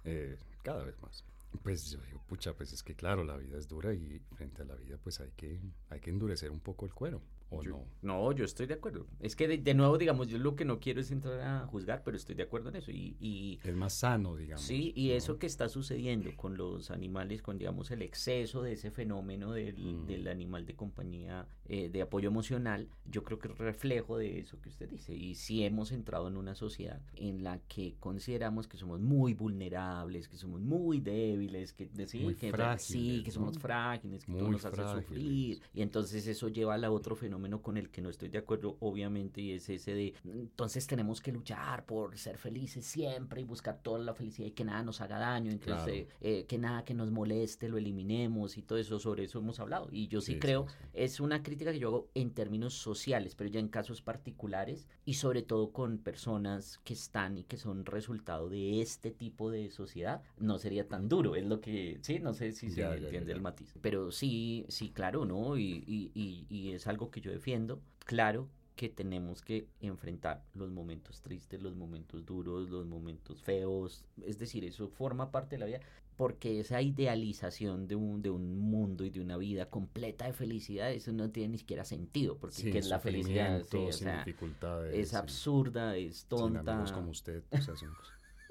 eh, 0.03 0.37
cada 0.63 0.83
vez 0.83 0.99
más. 1.01 1.23
Pues 1.63 1.89
yo 1.89 1.99
digo, 2.01 2.21
pucha, 2.27 2.53
pues 2.53 2.73
es 2.73 2.83
que 2.83 2.95
claro, 2.95 3.23
la 3.23 3.37
vida 3.37 3.57
es 3.57 3.67
dura 3.67 3.93
y 3.93 4.19
frente 4.35 4.61
a 4.61 4.65
la 4.65 4.75
vida 4.75 4.97
pues 5.01 5.21
hay 5.21 5.31
que, 5.31 5.61
hay 5.89 6.01
que 6.01 6.09
endurecer 6.09 6.51
un 6.51 6.59
poco 6.59 6.85
el 6.85 6.93
cuero, 6.93 7.21
¿o 7.49 7.61
Yo- 7.63 7.69
no? 7.71 7.85
No, 8.01 8.31
yo 8.31 8.45
estoy 8.45 8.65
de 8.67 8.73
acuerdo. 8.75 9.07
Es 9.19 9.35
que 9.35 9.47
de, 9.47 9.57
de 9.57 9.73
nuevo, 9.73 9.97
digamos, 9.97 10.27
yo 10.27 10.37
lo 10.37 10.55
que 10.55 10.65
no 10.65 10.79
quiero 10.79 11.01
es 11.01 11.11
entrar 11.11 11.39
a 11.41 11.65
juzgar, 11.67 12.03
pero 12.03 12.17
estoy 12.17 12.35
de 12.35 12.43
acuerdo 12.43 12.69
en 12.69 12.75
eso. 12.77 12.91
Y, 12.91 13.15
y 13.19 13.59
Es 13.63 13.75
más 13.75 13.93
sano, 13.93 14.35
digamos. 14.35 14.63
sí, 14.63 14.91
y 14.95 15.09
¿no? 15.09 15.13
eso 15.15 15.37
que 15.39 15.45
está 15.47 15.69
sucediendo 15.69 16.29
con 16.35 16.57
los 16.57 16.91
animales, 16.91 17.41
con, 17.41 17.57
digamos, 17.57 17.91
el 17.91 18.01
exceso 18.01 18.61
de 18.61 18.73
ese 18.73 18.91
fenómeno 18.91 19.51
del, 19.51 19.75
Mm. 19.77 20.05
del 20.07 20.27
animal 20.27 20.65
de 20.65 20.75
compañía, 20.75 21.47
eh, 21.67 21.89
de 21.89 22.01
apoyo 22.01 22.27
emocional, 22.29 22.89
yo 23.05 23.23
creo 23.23 23.39
que 23.39 23.47
es 23.49 23.57
reflejo 23.57 24.17
de 24.17 24.39
eso 24.39 24.59
que 24.61 24.69
usted 24.69 24.89
dice. 24.89 25.15
Y 25.15 25.35
sí 25.35 25.63
hemos 25.63 25.91
entrado 25.91 26.27
en 26.27 26.37
una 26.37 26.55
sociedad 26.55 27.01
en 27.15 27.43
la 27.43 27.59
que 27.67 27.95
consideramos 27.99 28.67
que 28.67 28.77
somos 28.77 28.99
muy 28.99 29.33
vulnerables, 29.33 30.27
que 30.27 30.37
somos 30.37 30.61
muy 30.61 30.99
débiles, 30.99 31.73
que, 31.73 31.89
sí, 32.07 32.19
Muy 32.19 32.35
que, 32.35 32.47
sí, 32.47 32.51
frágiles, 32.51 33.23
que 33.23 33.31
somos 33.31 33.55
¿no? 33.55 33.61
frágiles, 33.61 34.25
que 34.25 34.33
todo 34.33 34.49
nos 34.51 34.65
hace 34.65 34.83
sufrir. 35.01 35.61
Y 35.73 35.81
entonces 35.81 36.25
eso 36.27 36.49
lleva 36.49 36.73
al 36.75 36.85
otro 36.85 37.15
fenómeno 37.15 37.34
con 37.61 37.77
el 37.77 37.89
que 37.89 38.01
no 38.01 38.09
estoy 38.09 38.29
de 38.29 38.37
acuerdo, 38.39 38.77
obviamente, 38.79 39.41
y 39.41 39.51
es 39.51 39.69
ese 39.69 39.93
de, 39.93 40.13
entonces 40.25 40.87
tenemos 40.87 41.21
que 41.21 41.31
luchar 41.31 41.85
por 41.85 42.17
ser 42.17 42.37
felices 42.37 42.85
siempre 42.85 43.41
y 43.41 43.43
buscar 43.43 43.81
toda 43.81 43.99
la 43.99 44.13
felicidad 44.13 44.47
y 44.47 44.51
que 44.51 44.63
nada 44.65 44.83
nos 44.83 45.01
haga 45.01 45.19
daño, 45.19 45.51
entonces 45.51 45.83
Claro. 45.85 45.93
eh, 46.21 46.39
eh, 46.39 46.45
que 46.45 46.57
nada 46.57 46.83
que 46.85 46.93
nos 46.93 47.11
moleste 47.11 47.69
lo 47.69 47.77
eliminemos 47.77 48.57
y 48.57 48.61
todo 48.61 48.77
eso, 48.79 48.99
sobre 48.99 49.23
eso 49.25 49.39
hemos 49.39 49.59
hablado. 49.59 49.87
Y 49.91 50.07
yo 50.07 50.21
sí, 50.21 50.25
Sí, 50.25 50.33
sí, 50.33 50.39
creo, 50.39 50.65
sí. 50.67 50.75
es 50.93 51.19
una 51.19 51.43
crítica 51.43 51.71
que 51.71 51.79
yo 51.79 51.87
hago 51.89 52.09
en 52.15 52.31
términos 52.31 52.73
sociales, 52.73 53.35
pero 53.35 53.49
ya 53.49 53.59
en 53.59 53.67
casos 53.69 54.01
particulares 54.01 54.87
y 55.05 55.13
sobre 55.15 55.43
todo 55.43 55.71
con 55.71 55.97
personas 55.99 56.79
que 56.83 56.93
están 56.93 57.37
y 57.37 57.43
que 57.43 57.57
son 57.57 57.85
resultado 57.85 58.49
de 58.49 58.81
este 58.81 59.11
tipo 59.11 59.51
de 59.51 59.69
sociedad, 59.69 60.21
no 60.39 60.57
sería 60.57 60.87
tan 60.87 61.07
duro, 61.07 61.35
es 61.35 61.45
lo 61.45 61.61
que, 61.61 61.99
sí, 62.01 62.19
no 62.19 62.33
sé 62.33 62.51
si 62.53 62.69
se 62.69 62.81
Ya, 62.81 62.89
ya, 62.89 62.97
ya, 62.97 63.05
entiende 63.05 63.29
ya. 63.29 63.35
el 63.35 63.41
matiz. 63.41 63.73
Pero 63.81 64.11
sí, 64.11 64.65
sí, 64.67 64.89
claro, 64.89 65.25
¿no? 65.25 65.57
Y, 65.57 65.83
y, 65.85 66.11
y, 66.15 66.45
y 66.49 66.71
es 66.71 66.87
algo 66.87 67.11
que 67.11 67.21
yo 67.21 67.24
defiendo. 67.31 67.81
Claro 67.99 68.49
que 68.75 68.89
tenemos 68.89 69.41
que 69.41 69.67
enfrentar 69.79 70.43
los 70.53 70.69
momentos 70.69 71.21
tristes, 71.21 71.61
los 71.61 71.75
momentos 71.75 72.25
duros, 72.25 72.69
los 72.69 72.85
momentos 72.85 73.41
feos. 73.41 74.03
Es 74.25 74.37
decir, 74.37 74.65
eso 74.65 74.89
forma 74.89 75.31
parte 75.31 75.55
de 75.55 75.59
la 75.59 75.65
vida. 75.65 75.79
Porque 76.17 76.59
esa 76.61 76.81
idealización 76.81 77.87
de 77.87 77.95
un, 77.95 78.21
de 78.21 78.29
un 78.29 78.57
mundo 78.57 79.03
y 79.05 79.09
de 79.09 79.19
una 79.21 79.35
vida 79.37 79.69
completa 79.69 80.25
de 80.25 80.33
felicidad, 80.33 80.91
eso 80.91 81.11
no 81.11 81.29
tiene 81.29 81.49
ni 81.53 81.57
siquiera 81.57 81.83
sentido. 81.83 82.37
Porque 82.37 82.55
Sin 82.55 82.71
¿qué 82.71 82.77
es 82.79 82.87
la 82.87 82.99
felicidad? 82.99 83.63
Sí, 83.63 83.77
o 83.77 83.91
sin 83.91 84.05
sea, 84.07 84.23
dificultades. 84.23 84.93
es 84.97 85.13
absurda, 85.13 85.95
es 85.97 86.25
tonta. 86.25 86.59
amigos 86.73 86.91
como 86.93 87.09
usted. 87.11 87.43
o 87.51 87.61
sea, 87.61 87.75
son- 87.75 87.93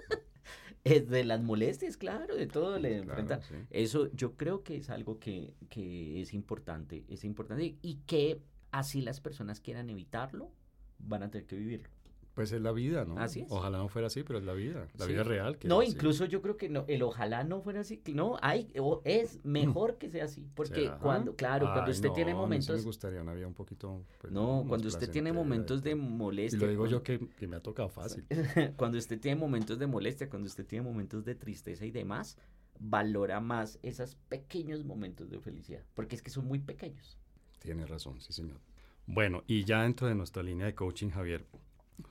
Es 0.84 1.08
de 1.08 1.24
las 1.24 1.42
molestias, 1.42 1.96
claro, 1.96 2.37
de 2.37 2.46
todo 2.46 2.78
le 2.78 3.00
claro, 3.02 3.40
sí. 3.48 3.54
Eso 3.70 4.10
yo 4.12 4.34
creo 4.37 4.62
que 4.62 4.76
es 4.76 4.90
algo 4.90 5.18
que, 5.18 5.54
que 5.70 6.20
es 6.20 6.34
importante, 6.34 7.04
es 7.08 7.24
importante 7.24 7.76
y 7.80 7.94
que 8.06 8.42
así 8.78 9.00
las 9.02 9.20
personas 9.20 9.60
quieran 9.60 9.90
evitarlo, 9.90 10.50
van 10.98 11.22
a 11.22 11.30
tener 11.30 11.46
que 11.46 11.56
vivirlo. 11.56 11.88
Pues 12.34 12.50
es 12.50 12.60
la 12.60 12.72
vida, 12.72 13.04
¿no? 13.04 13.16
Así 13.16 13.42
es. 13.42 13.52
Ojalá 13.52 13.78
no 13.78 13.87
fuera 13.87 14.08
así, 14.08 14.24
pero 14.24 14.40
es 14.40 14.44
la 14.44 14.54
vida. 14.54 14.88
La 14.98 15.04
Sí. 15.06 15.12
vida 15.12 15.22
real. 15.22 15.56
que 15.56 15.68
No, 15.68 15.80
así. 15.82 15.92
incluso 15.92 16.24
yo 16.24 16.42
creo 16.42 16.56
que 16.56 16.68
no, 16.68 16.84
el 16.88 17.02
ojalá 17.04 17.44
no 17.44 17.60
fuera 17.62 17.82
así, 17.82 18.02
no, 18.12 18.38
hay, 18.42 18.72
o 18.76 19.02
es 19.04 19.38
mejor 19.44 19.98
que 19.98 20.10
sea 20.10 20.24
así, 20.24 20.44
porque 20.56 20.82
¿Será? 20.87 20.98
cuando, 20.98 21.37
claro, 21.37 21.70
cuando 21.72 21.92
usted 21.92 22.08
no, 22.08 22.14
tiene 22.14 22.32
a 22.32 22.34
mí 22.34 22.38
sí 22.40 22.42
momentos, 22.42 22.76
me 22.78 22.82
gustaría 22.82 23.22
una 23.22 23.34
vida 23.34 23.46
un 23.46 23.54
poquito. 23.54 24.02
pues, 24.20 24.32
no, 24.32 24.64
cuando 24.66 24.88
usted 24.88 25.08
tiene 25.10 25.32
momentos 25.32 25.84
de 25.84 25.92
todo. 25.92 26.00
Y 26.00 26.04
molestia, 26.08 26.58
lo 26.58 26.66
digo 26.66 26.87
yo 26.88 27.04
que 27.04 27.20
me 27.46 27.54
ha 27.54 27.60
tocado 27.60 27.88
fácil. 27.88 28.24
cuando 28.76 28.98
usted 28.98 29.20
tiene 29.20 29.40
momentos 29.40 29.78
de 29.78 29.87
molestia, 29.87 30.28
cuando 30.28 30.46
usted 30.48 30.66
tiene 30.66 30.84
momentos 30.84 31.24
de 31.24 31.37
tristeza 31.37 31.87
y 31.87 31.92
demás, 31.92 32.37
valora 32.80 33.38
más 33.38 33.78
esos 33.82 34.16
pequeños 34.28 34.84
momentos 34.84 35.30
de 35.30 35.38
felicidad, 35.38 35.84
porque 35.94 36.16
es 36.16 36.22
que 36.22 36.30
son 36.30 36.46
muy 36.46 36.58
pequeños. 36.58 37.16
Tiene 37.64 37.87
razón, 37.87 38.20
sí, 38.20 38.33
señor. 38.35 38.61
Bueno, 39.07 39.42
y 39.46 39.64
ya 39.64 39.83
dentro 39.83 40.07
de 40.07 40.14
nuestra 40.14 40.42
línea 40.42 40.66
de 40.66 40.74
coaching, 40.74 41.09
Javier, 41.09 41.46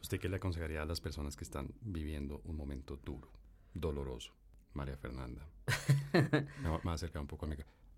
¿usted 0.01 0.19
qué 0.19 0.27
le 0.27 0.37
aconsejaría 0.37 0.81
a 0.81 0.85
las 0.85 0.99
personas 0.99 1.35
que 1.35 1.43
están 1.43 1.71
viviendo 1.81 2.41
un 2.45 2.57
momento 2.57 2.97
duro, 2.97 3.29
doloroso? 3.75 4.33
María 4.73 4.97
Fernanda. 4.97 5.47
Me 6.63 6.69
voy 6.69 6.79
a 6.83 6.93
acercar 6.93 7.21
un 7.21 7.27
poco 7.27 7.45
a 7.45 7.49
mi... 7.49 7.55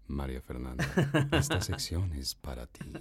María 0.07 0.39
Fernanda, 0.41 0.85
esta 1.31 1.61
sección 1.61 2.11
es 2.13 2.35
para 2.35 2.67
ti. 2.67 2.85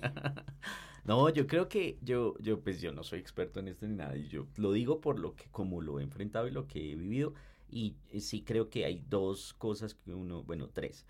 No, 1.07 1.29
yo 1.29 1.47
creo 1.47 1.69
que 1.69 1.99
yo, 2.01 2.35
yo, 2.39 2.61
pues 2.61 2.81
yo 2.81 2.91
no 2.91 3.05
soy 3.05 3.19
experto 3.19 3.61
en 3.61 3.69
esto 3.69 3.87
ni 3.87 3.95
nada, 3.95 4.17
y 4.17 4.27
yo 4.29 4.47
lo 4.57 4.73
digo 4.73 5.03
por 5.03 5.19
lo 5.19 5.35
que, 5.37 5.45
como 5.51 5.83
lo 5.83 6.01
he 6.01 6.03
enfrentado 6.03 6.49
y 6.49 6.51
lo 6.51 6.67
que 6.67 6.93
he 6.93 6.95
vivido, 6.95 7.35
y 7.69 7.95
sí 8.21 8.43
creo 8.43 8.71
que 8.71 8.87
hay 8.87 9.05
dos 9.11 9.53
cosas 9.53 9.93
que 9.93 10.15
uno, 10.15 10.45
bueno, 10.45 10.71
tres, 10.71 11.05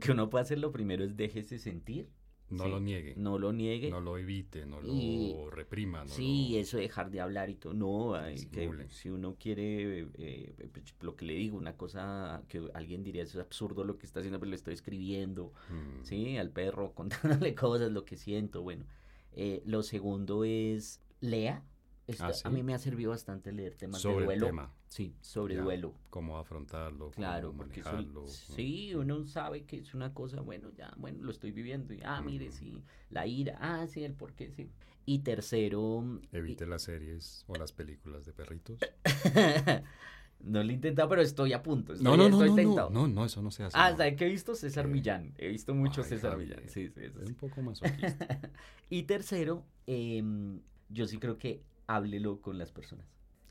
que 0.00 0.12
uno 0.12 0.28
puede 0.28 0.42
hacer. 0.42 0.58
Lo 0.58 0.70
primero 0.70 1.02
es 1.02 1.16
déjese 1.16 1.58
sentir, 1.58 2.10
No 2.50 2.64
Sí. 2.64 2.70
lo 2.70 2.80
niegue, 2.80 3.14
no, 3.16 3.32
no 3.32 3.38
lo 3.38 3.52
niegue. 3.52 3.90
lo 3.90 4.16
evite, 4.16 4.64
no 4.64 4.80
Y- 4.82 5.34
lo 5.34 5.50
reprima. 5.50 6.04
No 6.04 6.08
sí, 6.10 6.50
lo... 6.52 6.58
eso 6.60 6.76
de 6.78 6.84
dejar 6.84 7.10
de 7.10 7.20
hablar 7.20 7.50
y 7.50 7.56
todo, 7.56 7.74
no, 7.74 8.14
hay 8.14 8.46
que- 8.46 8.86
si 8.88 9.10
uno 9.10 9.36
quiere, 9.38 10.00
eh, 10.00 10.08
eh, 10.16 10.68
pues, 10.72 10.94
lo 11.00 11.14
que 11.14 11.26
le 11.26 11.34
digo, 11.34 11.58
una 11.58 11.76
cosa 11.76 12.42
que 12.48 12.62
alguien 12.72 13.02
diría, 13.04 13.22
es 13.22 13.36
absurdo 13.36 13.84
lo 13.84 13.98
que 13.98 14.06
está 14.06 14.20
haciendo, 14.20 14.38
pero 14.40 14.48
le 14.50 14.56
estoy 14.56 14.72
escribiendo, 14.74 15.52
Mm, 15.68 16.04
Sí, 16.04 16.36
al 16.38 16.50
perro, 16.50 16.94
contándole 17.48 17.54
cosas, 17.54 17.92
lo 17.92 18.04
que 18.06 18.16
siento, 18.16 18.62
bueno. 18.62 18.86
Eh, 19.32 19.62
lo 19.66 19.82
segundo 19.82 20.44
es, 20.44 21.00
lea. 21.20 21.62
Esto 22.06 22.24
Ah, 22.24 22.32
A 22.44 22.50
mí 22.50 22.62
me 22.62 22.72
ha 22.72 22.78
servido 22.78 23.10
bastante 23.10 23.52
leer 23.52 23.74
temas 23.74 24.00
Sobre 24.00 24.14
de 24.14 24.20
el 24.20 24.26
duelo. 24.40 24.46
tema. 24.46 24.74
Sí, 24.88 25.14
sobre 25.20 25.54
Ya, 25.54 25.62
duelo. 25.62 25.94
Cómo 26.10 26.38
afrontarlo, 26.38 27.10
Claro, 27.10 27.48
cómo 27.48 27.58
porque 27.64 27.80
eso- 27.80 27.92
manejarlo. 27.92 28.26
sí, 28.26 28.94
uno 28.94 29.24
sabe 29.26 29.64
que 29.64 29.78
es 29.78 29.92
una 29.94 30.14
cosa, 30.14 30.40
bueno, 30.40 30.70
ya, 30.76 30.92
bueno, 30.96 31.22
lo 31.22 31.30
estoy 31.30 31.52
viviendo. 31.52 31.92
Y, 31.92 32.00
ah, 32.04 32.22
mire, 32.22 32.50
sí, 32.50 32.82
la 33.10 33.26
ira, 33.26 33.58
ah, 33.60 33.86
sí, 33.86 34.02
el 34.04 34.14
por 34.14 34.32
qué, 34.32 34.50
sí. 34.50 34.70
Y 35.04 35.20
tercero, 35.20 36.20
Evite 36.32 36.66
las 36.66 36.82
series 36.82 37.44
o 37.48 37.54
las 37.56 37.72
películas 37.72 38.24
de 38.26 38.32
perritos. 38.32 38.78
no 40.40 40.62
lo 40.62 40.70
he 40.70 40.74
intentado, 40.74 41.08
pero 41.08 41.22
estoy 41.22 41.52
a 41.52 41.62
punto. 41.62 41.92
Estoy, 41.92 42.04
No, 42.04 42.16
no, 42.16 42.28
no, 42.28 42.36
estoy 42.36 42.48
no, 42.50 42.54
tentado. 42.56 42.90
no, 42.90 43.08
no, 43.08 43.14
no, 43.14 43.24
eso 43.24 43.42
no 43.42 43.50
se 43.50 43.64
hace. 43.64 43.76
Ah, 43.78 43.90
no. 43.90 43.96
¿sabe 43.96 44.16
que 44.16 44.26
he 44.26 44.28
visto? 44.28 44.54
César 44.54 44.86
Eh, 44.86 44.88
Millán. 44.88 45.34
He 45.38 45.48
visto 45.48 45.74
mucho 45.74 46.02
ay, 46.02 46.08
César 46.08 46.32
Javier, 46.32 46.56
Millán. 46.56 46.68
Sí, 46.70 46.88
sí, 46.88 47.00
eso 47.02 47.18
Es 47.20 47.26
sí. 47.26 47.32
un 47.32 47.34
poco 47.38 47.60
masoquista. 47.62 48.26
Y 48.90 49.02
tercero, 49.02 49.64
em, 49.86 50.60
yo 50.88 51.06
sí 51.06 51.18
creo 51.18 51.38
que 51.38 51.62
háblelo 51.86 52.40
con 52.40 52.56
las 52.58 52.72
personas. 52.72 53.06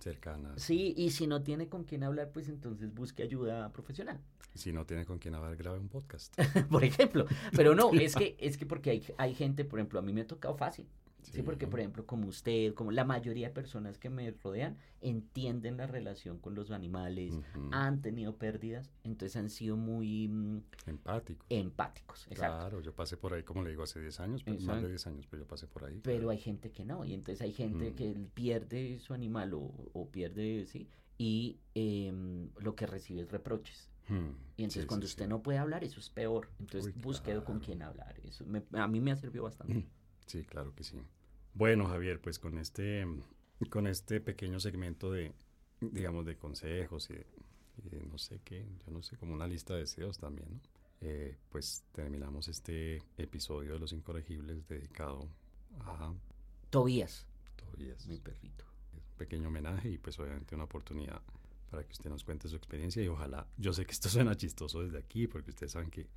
Cercanas. 0.08 0.62
Sí, 0.62 0.94
y 0.96 1.12
si 1.12 1.28
no 1.28 1.44
tiene 1.44 1.68
con 1.68 1.84
quién 1.84 2.04
hablar, 2.04 2.32
pues 2.32 2.48
entonces 2.48 2.94
busque 2.94 3.24
ayuda 3.24 3.72
profesional, 3.74 4.20
Si 4.54 4.72
no 4.72 4.86
tiene 4.86 5.06
con 5.06 5.20
quién 5.20 5.36
hablar, 5.36 5.56
grabe 5.56 5.80
un 5.80 5.90
podcast. 5.90 6.36
por 6.70 6.84
ejemplo. 6.84 7.26
Pero 7.56 7.76
no, 7.76 7.92
es 7.94 8.16
que, 8.16 8.38
es 8.40 8.58
que 8.58 8.66
porque 8.66 8.90
hay, 8.92 9.04
hay 9.18 9.36
gente, 9.36 9.66
por 9.66 9.80
ejemplo, 9.80 10.00
a 10.00 10.02
mí 10.02 10.14
me 10.14 10.22
ha 10.22 10.28
tocado 10.28 10.56
fácil. 10.56 10.88
Sí, 11.32 11.42
porque 11.44 11.68
por 11.68 11.80
ejemplo, 11.80 12.06
como 12.06 12.28
usted, 12.28 12.74
como 12.74 12.92
la 12.92 13.04
mayoría 13.04 13.48
de 13.50 13.54
personas 13.54 13.98
que 13.98 14.10
me 14.10 14.32
rodean, 14.32 14.78
entienden 15.02 15.78
la 15.78 15.86
relación 15.88 16.40
con 16.40 16.56
los 16.56 16.72
animales, 16.72 17.34
han 17.72 18.02
tenido 18.02 18.38
pérdidas, 18.38 18.90
entonces 19.04 19.36
han 19.36 19.50
sido 19.50 19.76
muy 19.78 20.28
mm, 20.30 20.62
Empático. 20.88 21.46
empáticos. 21.50 22.28
Exacto. 22.28 22.58
Claro, 22.58 22.82
yo 22.82 22.94
pasé 22.96 23.18
por 23.18 23.34
ahí, 23.34 23.44
como 23.44 23.62
le 23.64 23.72
digo, 23.72 23.84
hace 23.84 24.00
10 24.00 24.20
años, 24.20 24.44
pero 24.44 24.60
más 24.62 24.82
de 24.82 24.88
10 24.90 25.06
años, 25.08 25.28
pero 25.30 25.44
yo 25.44 25.48
pasé 25.48 25.68
por 25.68 25.84
ahí. 25.86 26.00
Pero 26.02 26.18
claro. 26.18 26.30
hay 26.32 26.38
gente 26.40 26.72
que 26.72 26.86
no, 26.86 27.04
y 27.06 27.14
entonces 27.14 27.42
hay 27.42 27.52
gente 27.52 27.92
Mm. 27.92 27.96
que 27.96 28.28
pierde 28.34 29.00
su 29.00 29.14
animal 29.14 29.54
o, 29.54 29.60
o 29.94 30.10
pierde, 30.10 30.66
sí, 30.66 30.90
y 31.18 31.60
em, 31.76 32.50
lo 32.60 32.76
que 32.76 32.86
recibe 32.88 33.22
es 33.22 33.32
reproches. 33.32 33.90
Hmm, 34.08 34.30
Y 34.56 34.64
entonces 34.64 34.84
sí, 34.84 34.88
cuando 34.88 35.06
sí, 35.06 35.12
usted 35.12 35.26
sí. 35.26 35.30
no 35.30 35.44
puede 35.44 35.58
hablar, 35.58 35.84
eso 35.84 36.00
es 36.00 36.10
peor. 36.10 36.50
Entonces 36.60 36.94
Uy, 36.96 37.44
con 37.44 37.60
quién 37.60 37.82
hablar. 37.82 38.16
Eso 38.24 38.46
me- 38.46 38.64
a 38.74 38.88
mí 38.88 39.02
me 39.02 39.12
ha 39.12 39.18
servido 39.18 39.44
bastante. 39.44 39.86
Sí, 40.26 40.44
claro 40.46 40.74
que 40.74 40.84
sí. 40.84 41.02
Bueno, 41.58 41.88
Javier, 41.88 42.20
pues 42.22 42.38
con 42.40 42.58
este, 42.60 43.06
con 43.70 43.88
este 43.88 44.22
pequeño 44.22 44.60
segmento 44.60 45.12
de, 45.12 45.34
digamos, 45.82 46.26
de 46.26 46.38
consejos 46.38 47.10
y, 47.10 47.14
de- 47.14 47.26
y 47.84 47.90
de 47.90 48.06
no 48.06 48.18
sé 48.18 48.40
qué, 48.44 48.64
yo 48.86 48.92
no 48.92 49.02
sé, 49.02 49.18
como 49.18 49.34
una 49.34 49.48
lista 49.48 49.74
de 49.74 49.82
deseos 49.82 50.18
también, 50.20 50.48
¿no? 50.52 50.60
Eh, 51.02 51.36
pues 51.50 51.84
terminamos 51.92 52.48
este 52.48 53.02
episodio 53.18 53.74
de 53.74 53.80
Los 53.80 53.92
Incorregibles 53.94 54.68
dedicado 54.68 55.28
a 55.82 56.14
Tobías, 56.70 57.26
Tobías. 57.56 58.08
mi 58.08 58.18
perrito. 58.20 58.66
un 58.94 59.02
pequeño 59.18 59.48
homenaje 59.48 59.90
y 59.90 59.98
pues 59.98 60.18
obviamente 60.20 60.54
una 60.56 60.64
oportunidad 60.66 61.22
para 61.70 61.84
que 61.84 61.92
usted 61.92 62.10
nos 62.10 62.24
cuente 62.24 62.48
su 62.48 62.56
experiencia 62.56 63.04
y 63.04 63.08
ojalá, 63.08 63.46
yo 63.58 63.74
sé 63.74 63.86
que 63.86 63.92
esto 63.94 64.10
suena 64.10 64.36
chistoso 64.36 64.84
desde 64.84 64.98
aquí 65.00 65.28
porque 65.28 65.52
ustedes 65.52 65.72
saben 65.72 65.90
que 65.92 66.08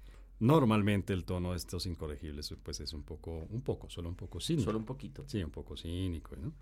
normalmente 0.41 1.13
el 1.13 1.25
tono 1.25 1.53
de 1.53 1.57
estos 1.59 1.87
incorregibles 1.87 2.55
pues 2.63 2.81
es 2.81 2.93
un 2.93 3.03
poco, 3.05 3.47
un 3.51 3.63
poco, 3.63 3.89
solo 3.91 4.09
un 4.09 4.17
poco 4.17 4.41
cínico. 4.41 4.65
Solo 4.65 4.79
un 4.79 4.85
poquito. 4.87 5.25
Sí, 5.29 5.43
un 5.45 5.51
poco 5.51 5.77
cínico, 5.77 6.35
¿no? 6.37 6.53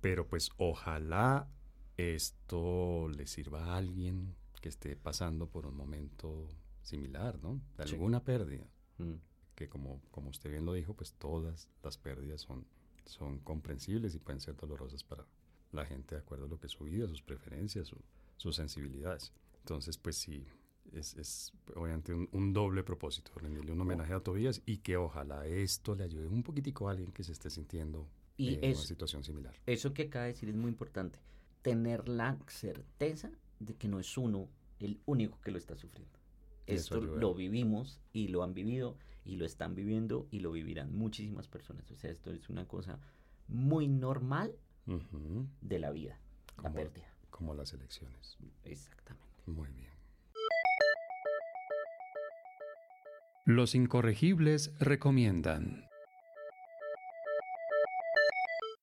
Pero 0.00 0.26
pues 0.28 0.50
ojalá 0.58 1.48
esto 1.96 3.08
le 3.08 3.26
sirva 3.26 3.64
a 3.66 3.76
alguien 3.76 4.34
que 4.60 4.68
esté 4.68 4.96
pasando 4.96 5.48
por 5.48 5.66
un 5.66 5.76
momento 5.76 6.48
similar, 6.82 7.38
¿no? 7.42 7.60
De 7.78 7.86
Sí. 7.86 7.94
alguna 7.94 8.22
pérdida 8.24 8.66
Mm. 8.98 9.14
que 9.54 9.68
como, 9.68 10.00
como 10.10 10.30
usted 10.30 10.50
bien 10.50 10.64
lo 10.64 10.72
dijo, 10.72 10.94
pues 10.94 11.12
todas 11.14 11.68
las 11.82 11.96
pérdidas 11.98 12.40
son, 12.42 12.66
son 13.04 13.38
comprensibles 13.40 14.14
y 14.14 14.18
pueden 14.18 14.40
ser 14.40 14.56
dolorosas 14.56 15.04
para 15.04 15.24
la 15.72 15.84
gente 15.86 16.14
de 16.14 16.20
acuerdo 16.22 16.46
a 16.46 16.48
lo 16.48 16.58
que 16.58 16.66
es 16.66 16.72
su 16.72 16.84
vida, 16.84 17.06
sus 17.06 17.22
preferencias, 17.22 17.88
su- 17.88 18.02
sus 18.36 18.56
sensibilidades. 18.56 19.32
Entonces, 19.60 19.96
pues 19.98 20.16
sí, 20.16 20.44
es, 20.92 21.14
es 21.16 21.52
obviamente 21.74 22.12
un, 22.12 22.28
un 22.32 22.52
doble 22.52 22.82
propósito, 22.82 23.32
rendirle 23.36 23.72
un 23.72 23.80
homenaje 23.80 24.12
a 24.12 24.20
Tobías 24.20 24.62
y 24.66 24.78
que 24.78 24.96
ojalá 24.96 25.46
esto 25.46 25.94
le 25.94 26.04
ayude 26.04 26.26
un 26.26 26.42
poquitico 26.42 26.88
a 26.88 26.92
alguien 26.92 27.12
que 27.12 27.22
se 27.22 27.32
esté 27.32 27.50
sintiendo 27.50 28.08
Y 28.36 28.54
eh, 28.54 28.60
en 28.62 28.76
una 28.76 28.84
situación 28.84 29.24
similar. 29.24 29.54
Eso 29.66 29.92
que 29.92 30.02
acaba 30.02 30.24
de 30.24 30.32
decir 30.32 30.48
es 30.48 30.56
muy 30.56 30.68
importante. 30.68 31.20
Tener 31.62 32.08
la 32.08 32.38
certeza 32.48 33.30
de 33.58 33.74
que 33.74 33.88
no 33.88 34.00
es 34.00 34.16
uno 34.16 34.48
el 34.78 35.00
único 35.06 35.38
que 35.42 35.50
lo 35.50 35.58
está 35.58 35.76
sufriendo. 35.76 36.18
Esto 36.66 37.00
lo 37.00 37.34
vivimos 37.34 38.00
y 38.12 38.28
lo 38.28 38.42
han 38.42 38.54
vivido 38.54 38.96
y 39.24 39.36
lo 39.36 39.44
están 39.44 39.74
viviendo 39.74 40.26
y 40.30 40.40
lo 40.40 40.52
vivirán 40.52 40.94
muchísimas 40.94 41.48
personas. 41.48 41.90
O 41.90 41.96
sea, 41.96 42.10
esto 42.10 42.32
es 42.32 42.48
una 42.48 42.66
cosa 42.66 42.98
muy 43.48 43.88
normal 43.88 44.54
de 45.60 45.78
la 45.78 45.90
vida, 45.90 46.18
la 46.62 46.72
pérdida. 46.72 47.12
Como 47.30 47.54
las 47.54 47.72
elecciones. 47.72 48.38
Exactamente. 48.64 49.26
Muy 49.46 49.68
bien. 49.72 49.90
Los 53.50 53.74
incorregibles 53.74 54.72
recomiendan. 54.78 55.84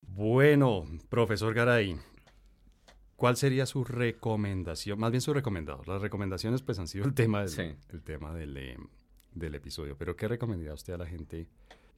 Bueno, 0.01 0.83
profesor 1.07 1.53
Garay, 1.53 1.95
¿cuál 3.15 3.37
sería 3.37 3.65
su 3.65 3.85
recomendación? 3.85 4.99
Más 4.99 5.11
bien 5.11 5.21
su 5.21 5.33
recomendado. 5.33 5.83
Las 5.87 6.01
recomendaciones 6.01 6.63
pues 6.63 6.79
han 6.79 6.87
sido 6.89 7.05
el 7.05 7.13
tema 7.13 7.39
del, 7.39 7.49
Sí. 7.49 7.75
el 7.93 8.03
tema 8.03 8.33
del, 8.35 8.57
eh, 8.57 8.77
del 9.33 9.55
episodio. 9.55 9.95
Pero 9.97 10.17
¿qué 10.17 10.27
recomendaría 10.27 10.73
usted 10.73 10.91
a 10.91 10.97
la 10.97 11.05
gente 11.07 11.47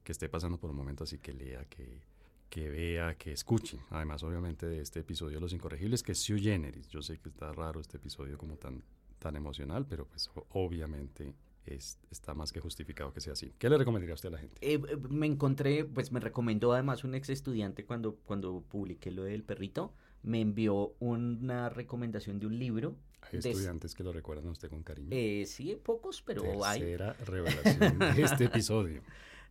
que 0.03 0.11
esté 0.11 0.29
pasando 0.29 0.59
por 0.59 0.69
un 0.69 0.75
momento 0.75 1.05
así 1.05 1.17
que 1.17 1.33
lea, 1.33 1.65
que, 1.65 2.03
que 2.51 2.69
vea, 2.69 3.15
que 3.15 3.31
escuche? 3.31 3.79
Además, 3.89 4.21
obviamente, 4.21 4.67
de 4.67 4.81
este 4.81 4.99
episodio 4.99 5.37
de 5.37 5.41
Los 5.41 5.53
Incorregibles, 5.53 6.03
que 6.03 6.11
es 6.11 6.19
sui 6.19 6.39
generis. 6.39 6.87
Yo 6.87 7.01
sé 7.01 7.17
que 7.17 7.29
está 7.29 7.51
raro 7.51 7.79
este 7.81 7.97
episodio 7.97 8.37
como 8.37 8.57
tan, 8.57 8.83
tan 9.17 9.35
emocional, 9.35 9.87
pero 9.87 10.05
pues 10.05 10.29
obviamente 10.49 11.33
es, 11.65 11.99
está 12.09 12.33
más 12.33 12.51
que 12.51 12.59
justificado 12.59 13.13
que 13.13 13.21
sea 13.21 13.33
así. 13.33 13.53
¿Qué 13.57 13.69
le 13.69 13.77
recomendaría 13.77 14.15
usted 14.15 14.29
a 14.29 14.31
la 14.33 14.37
gente? 14.39 14.55
Eh, 14.61 14.81
eh, 14.89 14.97
me 15.09 15.25
encontré, 15.27 15.85
pues 15.85 16.11
me 16.11 16.19
recomendó 16.19 16.73
además 16.73 17.03
un 17.03 17.15
ex 17.15 17.29
estudiante 17.29 17.85
cuando, 17.85 18.15
cuando 18.25 18.61
publiqué 18.61 19.11
lo 19.11 19.23
del 19.23 19.43
perrito, 19.43 19.93
me 20.23 20.41
envió 20.41 20.95
una 20.99 21.69
recomendación 21.69 22.39
de 22.39 22.47
un 22.47 22.57
libro. 22.59 22.95
Hay 23.21 23.39
de- 23.39 23.49
estudiantes 23.49 23.93
que 23.95 24.03
lo 24.03 24.11
recuerdan 24.13 24.47
a 24.47 24.51
usted 24.51 24.69
con 24.69 24.83
cariño. 24.83 25.09
Eh, 25.11 25.45
sí, 25.45 25.75
pocos, 25.75 26.21
pero 26.21 26.65
hay. 26.65 26.79
Tercera 26.79 27.13
revelación 27.25 27.99
de 27.99 28.21
este 28.23 28.45
episodio. 28.45 29.01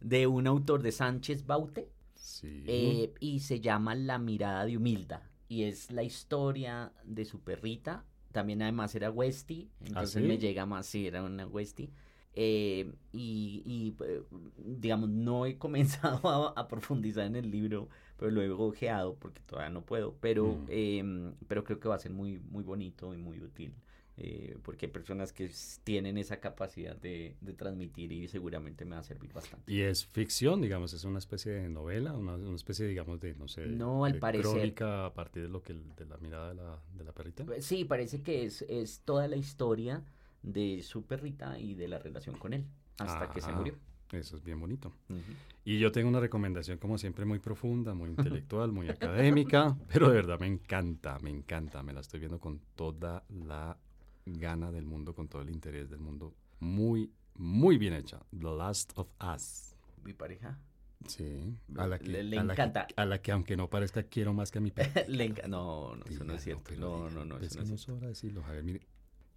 De 0.01 0.27
un 0.27 0.47
autor 0.47 0.83
de 0.83 0.93
Sánchez 0.93 1.47
Baute. 1.47 1.89
Sí. 2.15 2.65
eh, 2.67 3.15
y 3.21 3.41
se 3.41 3.61
llama 3.61 3.95
La 3.95 4.19
mirada 4.19 4.65
de 4.65 4.77
Humilda. 4.77 5.31
Y 5.49 5.63
es 5.65 5.91
la 5.93 6.03
historia 6.03 6.93
de 7.05 7.25
su 7.25 7.41
perrita. 7.41 8.05
También 8.33 8.63
además 8.63 8.95
era 8.95 9.11
Westy. 9.11 9.71
Entonces 9.85 10.23
¿sí? 10.23 10.23
me 10.23 10.39
llega 10.39 10.67
más, 10.67 10.87
sí, 10.87 11.07
era 11.07 11.23
una 11.23 11.47
Westy. 11.47 11.91
Eh, 12.35 12.93
y, 13.13 13.63
y, 13.65 13.97
eh, 14.05 14.23
digamos, 14.57 15.09
no 15.11 15.47
he 15.47 15.59
comenzado 15.59 16.29
a, 16.29 16.61
a 16.61 16.69
profundizar 16.69 17.27
en 17.27 17.37
el 17.37 17.51
libro, 17.51 17.89
pero 18.17 18.31
lo 18.31 18.43
he 18.43 18.51
ojeado 18.51 19.17
porque 19.17 19.41
todavía 19.43 19.71
no 19.71 19.83
puedo. 19.85 20.15
Pero, 20.21 20.61
Mm. 20.61 20.69
em, 20.69 21.35
pero 21.49 21.65
creo 21.65 21.81
que 21.81 21.89
va 21.89 21.97
a 21.97 21.99
ser 21.99 22.13
muy, 22.13 22.39
muy 22.39 22.63
bonito 22.65 23.15
y 23.15 23.17
muy 23.19 23.41
útil. 23.41 23.75
Eh, 24.21 24.57
porque 24.65 24.87
hay 24.87 24.93
personas 24.93 25.33
que 25.33 25.49
tienen 25.85 26.19
esa 26.19 26.41
capacidad 26.41 26.97
de, 26.97 27.37
de 27.41 27.53
transmitir 27.53 28.11
y 28.11 28.27
seguramente 28.27 28.85
me 28.85 28.97
va 28.97 28.99
a 29.01 29.05
servir 29.05 29.33
bastante. 29.33 29.73
y 29.73 29.81
es 29.81 30.05
ficción, 30.05 30.61
digamos, 30.61 30.93
es 30.93 31.05
una 31.05 31.19
especie 31.21 31.53
de 31.53 31.69
novela, 31.69 32.13
una, 32.15 32.35
una 32.35 32.57
especie, 32.57 32.87
digamos, 32.87 33.21
de, 33.21 33.35
no 33.35 33.47
sé, 33.47 33.67
No, 33.67 34.05
al 34.05 34.15
de 34.15 34.19
parecer. 34.19 34.51
crónica 34.51 35.07
a 35.07 35.15
partir 35.15 35.45
de 35.45 35.49
lo 35.49 35.63
que 35.63 35.73
de 35.75 36.05
la 36.07 36.17
mirada 36.19 36.49
de 36.49 36.55
la, 36.57 36.79
de 36.97 37.05
la 37.05 37.13
perrita. 37.13 37.45
Sí, 37.61 37.85
parece 37.85 38.21
que 38.23 38.45
es, 38.45 38.63
es 38.63 39.01
toda 39.05 39.29
la 39.29 39.37
historia 39.37 40.03
de 40.43 40.83
su 40.83 41.03
perrita 41.05 41.59
y 41.59 41.75
de 41.75 41.87
la 41.89 41.99
relación 41.99 42.37
con 42.39 42.53
él 42.55 42.65
hasta 42.99 43.31
que 43.31 43.41
se 43.41 43.53
murió. 43.53 43.75
Eso 44.11 44.37
es 44.37 44.43
bien 44.43 44.59
bonito. 44.59 44.89
Ujú. 45.11 45.21
Y 45.67 45.79
yo 45.79 45.93
tengo 45.93 46.09
una 46.09 46.19
recomendación, 46.19 46.79
como 46.79 46.97
siempre, 46.97 47.27
muy 47.27 47.41
profunda, 47.41 47.93
muy 47.93 48.09
intelectual, 48.09 48.73
muy 48.73 48.89
académica, 48.89 49.77
pero 49.93 50.09
de 50.09 50.15
verdad 50.15 50.41
me 50.41 50.47
encanta, 50.47 51.19
me 51.21 51.29
encanta. 51.31 51.83
Me 51.83 51.93
la 51.93 52.01
estoy 52.01 52.19
viendo 52.21 52.41
con 52.41 52.59
toda 52.75 53.23
la 53.29 53.77
gana 54.37 54.71
del 54.71 54.85
mundo, 54.85 55.15
con 55.15 55.29
todo 55.29 55.43
el 55.43 55.51
interés 55.51 55.89
del 55.91 56.01
mundo. 56.01 56.35
Muy, 56.61 57.11
muy 57.35 57.79
bien 57.79 57.95
hecha. 57.95 58.21
The 58.31 58.45
Last 58.57 58.93
of 58.97 59.09
Us. 59.35 59.75
Mi 60.05 60.13
pareja. 60.13 60.59
Sí, 61.07 61.55
a 61.77 61.87
la 61.87 61.99
que, 61.99 62.09
Le- 62.09 62.25
le 62.25 62.39
a 62.39 62.43
la 62.45 62.55
que- 62.55 62.61
encanta. 62.63 62.87
a 62.97 63.05
la 63.07 63.23
que 63.23 63.31
aunque 63.31 63.57
no 63.57 63.71
parezca 63.71 64.03
quiero 64.03 64.35
más 64.35 64.51
que 64.51 64.59
a 64.59 64.61
mi. 64.61 64.73
Le 65.09 65.31
enca- 65.33 65.47
No, 65.49 65.95
no, 65.95 66.05
eso 66.07 66.25
no 66.25 66.35
es 66.35 66.43
cierto. 66.43 66.75
No, 66.77 67.09
no, 67.11 67.25
no, 67.25 67.37
Es 67.39 67.45
eso 67.53 67.61
que 67.61 67.69
no 67.69 67.75
es 67.75 67.81
cierto. 67.81 67.83
sobra 67.95 68.09
decirlo, 68.09 68.43
Javier. 68.43 68.65
Mire, 68.65 68.87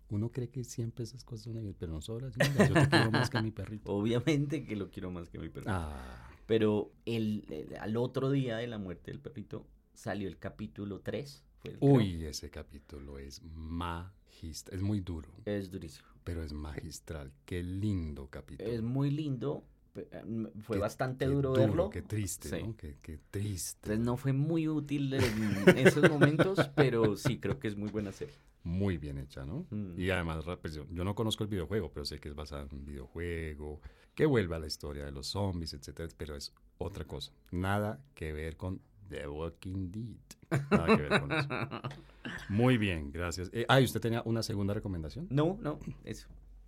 uno 0.10 0.30
cree 0.32 0.50
que 0.50 0.64
siempre 0.64 1.04
esas 1.04 1.24
cosas 1.24 1.44
son 1.46 1.54
bien, 1.62 1.76
pero 1.78 1.94
no 1.94 2.02
sobra 2.02 2.30
decirlo. 2.32 2.66
Yo 2.68 2.74
te 2.74 2.90
quiero 2.90 3.12
más 3.12 3.30
que 3.30 3.38
a 3.38 3.42
mi 3.44 3.52
perrito. 3.52 3.92
Obviamente 3.94 4.64
que 4.66 4.76
lo 4.76 4.90
quiero 4.90 5.12
más 5.12 5.30
que 5.30 5.38
mi 5.38 5.50
perrito. 5.50 5.72
Ah, 5.72 6.30
Pero 6.48 6.92
el, 7.06 7.46
el- 7.50 7.76
al 7.80 7.96
otro 7.96 8.32
día 8.32 8.58
de 8.58 8.66
la 8.68 8.80
muerte 8.80 9.12
del 9.12 9.20
perrito 9.22 9.68
salió 9.94 10.28
el 10.28 10.38
capítulo 10.40 11.00
3. 11.02 11.44
Uy, 11.80 12.26
ese 12.26 12.50
capítulo 12.50 13.18
es 13.20 13.42
magistral. 13.44 14.76
Es 14.78 14.82
muy 14.84 15.02
duro. 15.02 15.30
Es 15.46 15.70
durísimo. 15.72 16.08
pero 16.24 16.44
es 16.44 16.54
magistral. 16.54 17.32
Qué 17.46 17.64
lindo 17.64 18.28
capítulo. 18.30 18.70
Es 18.70 18.82
muy 18.82 19.10
lindo. 19.12 19.64
mm, 20.26 20.46
Fue 20.62 20.78
Qué- 20.78 20.82
bastante 20.82 21.26
qué 21.26 21.32
duro, 21.32 21.52
verlo. 21.54 21.90
Qué 21.90 22.02
triste, 22.04 22.48
Sí. 22.50 22.64
¿no? 22.64 22.76
Qué, 22.78 22.98
qué 23.02 23.20
triste. 23.32 23.80
Entonces 23.88 24.06
no 24.06 24.18
fue 24.18 24.32
muy 24.34 24.68
útil 24.68 25.14
en 25.14 25.78
esos 25.78 26.10
momentos, 26.10 26.60
pero 26.76 27.16
sí 27.18 27.40
creo 27.40 27.60
que 27.60 27.68
es 27.68 27.76
muy 27.76 27.90
buena 27.90 28.12
serie. 28.12 28.34
Muy 28.64 28.98
bien 29.00 29.18
hecha, 29.18 29.44
¿no? 29.46 29.66
Mm. 29.72 30.00
Y 30.00 30.12
además, 30.12 30.46
pues, 30.62 30.76
yo, 30.76 30.86
no 30.92 31.16
conozco 31.16 31.44
el 31.44 31.50
videojuego, 31.50 31.92
pero 31.92 32.06
sé 32.06 32.20
que 32.20 32.30
es 32.30 32.36
basado 32.36 32.68
en 32.68 32.76
un 32.76 32.86
videojuego, 32.86 33.82
que 34.14 34.26
vuelve 34.28 34.56
a 34.56 34.60
la 34.60 34.68
historia 34.68 35.04
de 35.06 35.12
los 35.12 35.26
zombies, 35.28 35.74
etcétera, 35.74 36.08
pero 36.16 36.36
es 36.36 36.54
otra 36.78 37.06
cosa. 37.06 37.32
Nada 37.50 38.00
que 38.14 38.32
ver 38.32 38.58
con 38.58 38.80
The 39.12 39.28
Walking 39.28 39.92
Dead. 39.92 40.62
Nada 40.72 40.88
que 40.96 41.02
ver 41.04 41.20
con 41.20 41.32
eso. 41.34 41.48
Muy 42.50 42.78
bien, 42.78 43.12
gracias. 43.12 43.50
Eh, 43.54 43.66
ah, 43.68 43.82
¿y 43.82 43.84
usted 43.84 44.00
tenía 44.00 44.22
una 44.26 44.42
segunda 44.42 44.74
recomendación? 44.74 45.28
No, 45.30 45.58
no, 45.62 45.80
eso, 46.06 46.28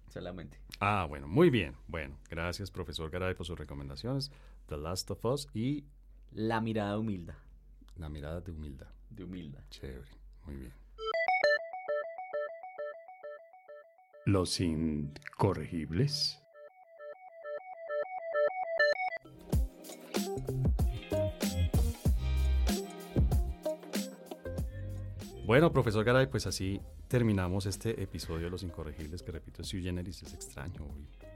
solamente. 0.10 0.60
Ah, 0.80 1.06
bueno, 1.08 1.28
muy 1.28 1.50
bien. 1.50 1.76
Bueno, 1.88 2.18
gracias, 2.30 2.70
profesor 2.70 3.10
Garay, 3.10 3.34
por 3.34 3.46
sus 3.46 3.58
recomendaciones. 3.58 4.30
The 4.68 4.78
Last 4.78 5.10
of 5.12 5.24
Us 5.26 5.48
y 5.54 5.86
La 6.32 6.60
mirada 6.60 6.98
humilda, 6.98 7.38
La 7.96 8.10
mirada 8.10 8.42
de 8.42 8.52
humildad. 8.52 8.88
de 9.10 9.24
humilda. 9.24 9.64
Chévere, 9.70 10.12
muy 10.46 10.56
bien. 10.56 10.74
Los 14.26 14.60
incorregibles. 14.60 16.40
Bueno, 25.46 25.74
profesor 25.74 26.06
Garay, 26.06 26.28
pues 26.28 26.48
así 26.48 26.80
terminamos 27.10 27.66
este 27.66 28.02
episodio 28.02 28.46
de 28.46 28.50
Los 28.50 28.64
Incorregibles, 28.64 29.22
que 29.22 29.32
repito, 29.34 29.62
si 29.64 29.84
generis 29.84 30.24
es 30.24 30.34
extraño, 30.34 30.88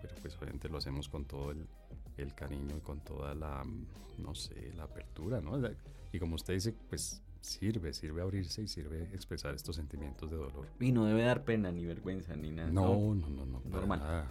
pero 0.01 0.15
pues 0.21 0.37
obviamente 0.37 0.69
lo 0.69 0.77
hacemos 0.77 1.09
con 1.09 1.25
todo 1.25 1.51
el, 1.51 1.67
el, 2.15 2.33
cariño 2.33 2.77
y 2.77 2.79
con 2.79 3.01
toda 3.01 3.35
la, 3.35 3.65
no 4.17 4.33
sé, 4.33 4.71
la 4.77 4.83
apertura, 4.83 5.41
¿no? 5.41 5.59
Y 6.13 6.19
como 6.19 6.35
usted 6.35 6.53
dice, 6.53 6.73
pues 6.89 7.21
sirve, 7.41 7.93
sirve 7.93 8.21
abrirse 8.21 8.61
y 8.61 8.67
sirve 8.69 9.09
expresar 9.13 9.53
estos 9.53 9.75
sentimientos 9.75 10.31
de 10.31 10.37
dolor. 10.37 10.67
Y 10.79 10.93
no 10.93 11.05
debe 11.05 11.23
dar 11.23 11.43
pena 11.43 11.71
ni 11.71 11.85
vergüenza 11.85 12.35
ni 12.37 12.51
nada. 12.51 12.71
No, 12.71 13.13
no, 13.13 13.29
no, 13.29 13.45
no. 13.45 13.61
Normal. 13.65 14.25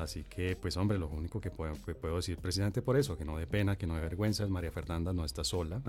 Así 0.00 0.24
que, 0.24 0.56
pues 0.56 0.78
hombre, 0.78 0.98
lo 0.98 1.08
único 1.08 1.42
que 1.42 1.50
puedo, 1.50 1.74
puedo, 1.74 2.16
decir 2.16 2.38
precisamente 2.38 2.80
por 2.80 2.96
eso, 2.96 3.18
que 3.18 3.24
no 3.26 3.36
dé 3.36 3.46
pena, 3.46 3.76
que 3.76 3.86
no 3.86 3.96
dé 3.96 4.00
vergüenza, 4.00 4.44
es 4.44 4.50
María 4.50 4.72
Fernanda 4.72 5.12
no 5.12 5.26
está 5.26 5.44
sola, 5.44 5.82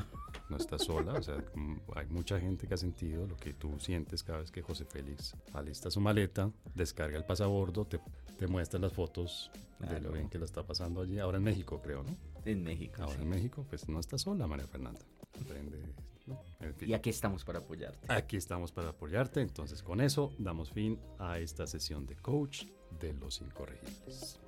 no 0.49 0.57
está 0.57 0.77
sola, 0.77 1.13
o 1.13 1.23
sea, 1.23 1.37
mm, 1.55 1.77
hay 1.95 2.07
mucha 2.07 2.37
gente 2.37 2.67
que 2.67 2.73
ha 2.73 2.77
sentido 2.77 3.25
lo 3.25 3.37
que 3.37 3.53
tú 3.53 3.79
sientes 3.79 4.21
cada 4.21 4.39
vez 4.39 4.51
que 4.51 4.61
José 4.61 4.83
Félix 4.83 5.33
alista 5.53 5.89
su 5.89 6.01
maleta, 6.01 6.51
descarga 6.75 7.17
el 7.17 7.23
pasabordo, 7.23 7.85
te, 7.85 8.01
te 8.37 8.47
muestra 8.47 8.81
las 8.81 8.91
fotos 8.91 9.49
de 9.79 10.01
lo 10.01 10.11
bien 10.11 10.27
que 10.27 10.37
lo 10.37 10.43
está 10.43 10.61
pasando 10.61 11.01
allí, 11.01 11.17
ahora 11.17 11.37
en 11.37 11.43
México 11.45 11.79
creo, 11.81 12.03
¿no? 12.03 12.13
En 12.43 12.63
México. 12.63 13.01
Ahora 13.01 13.21
en 13.21 13.29
México, 13.29 13.65
pues 13.69 13.87
no 13.87 14.01
está 14.01 14.17
sola 14.17 14.45
María 14.45 14.67
Fernanda. 14.67 14.99
Aprende, 15.39 15.79
Y 16.81 16.93
aquí 16.93 17.11
estamos 17.11 17.45
para 17.45 17.59
apoyarte. 17.59 18.11
Aquí 18.11 18.35
estamos 18.35 18.73
para 18.73 18.89
apoyarte, 18.89 19.39
entonces 19.39 19.81
con 19.81 20.01
eso 20.01 20.33
damos 20.37 20.69
fin 20.71 20.99
a 21.17 21.39
esta 21.39 21.65
sesión 21.65 22.05
de 22.05 22.17
coach 22.17 22.65
de 22.99 23.13
los 23.13 23.41
incorregibles. 23.41 24.39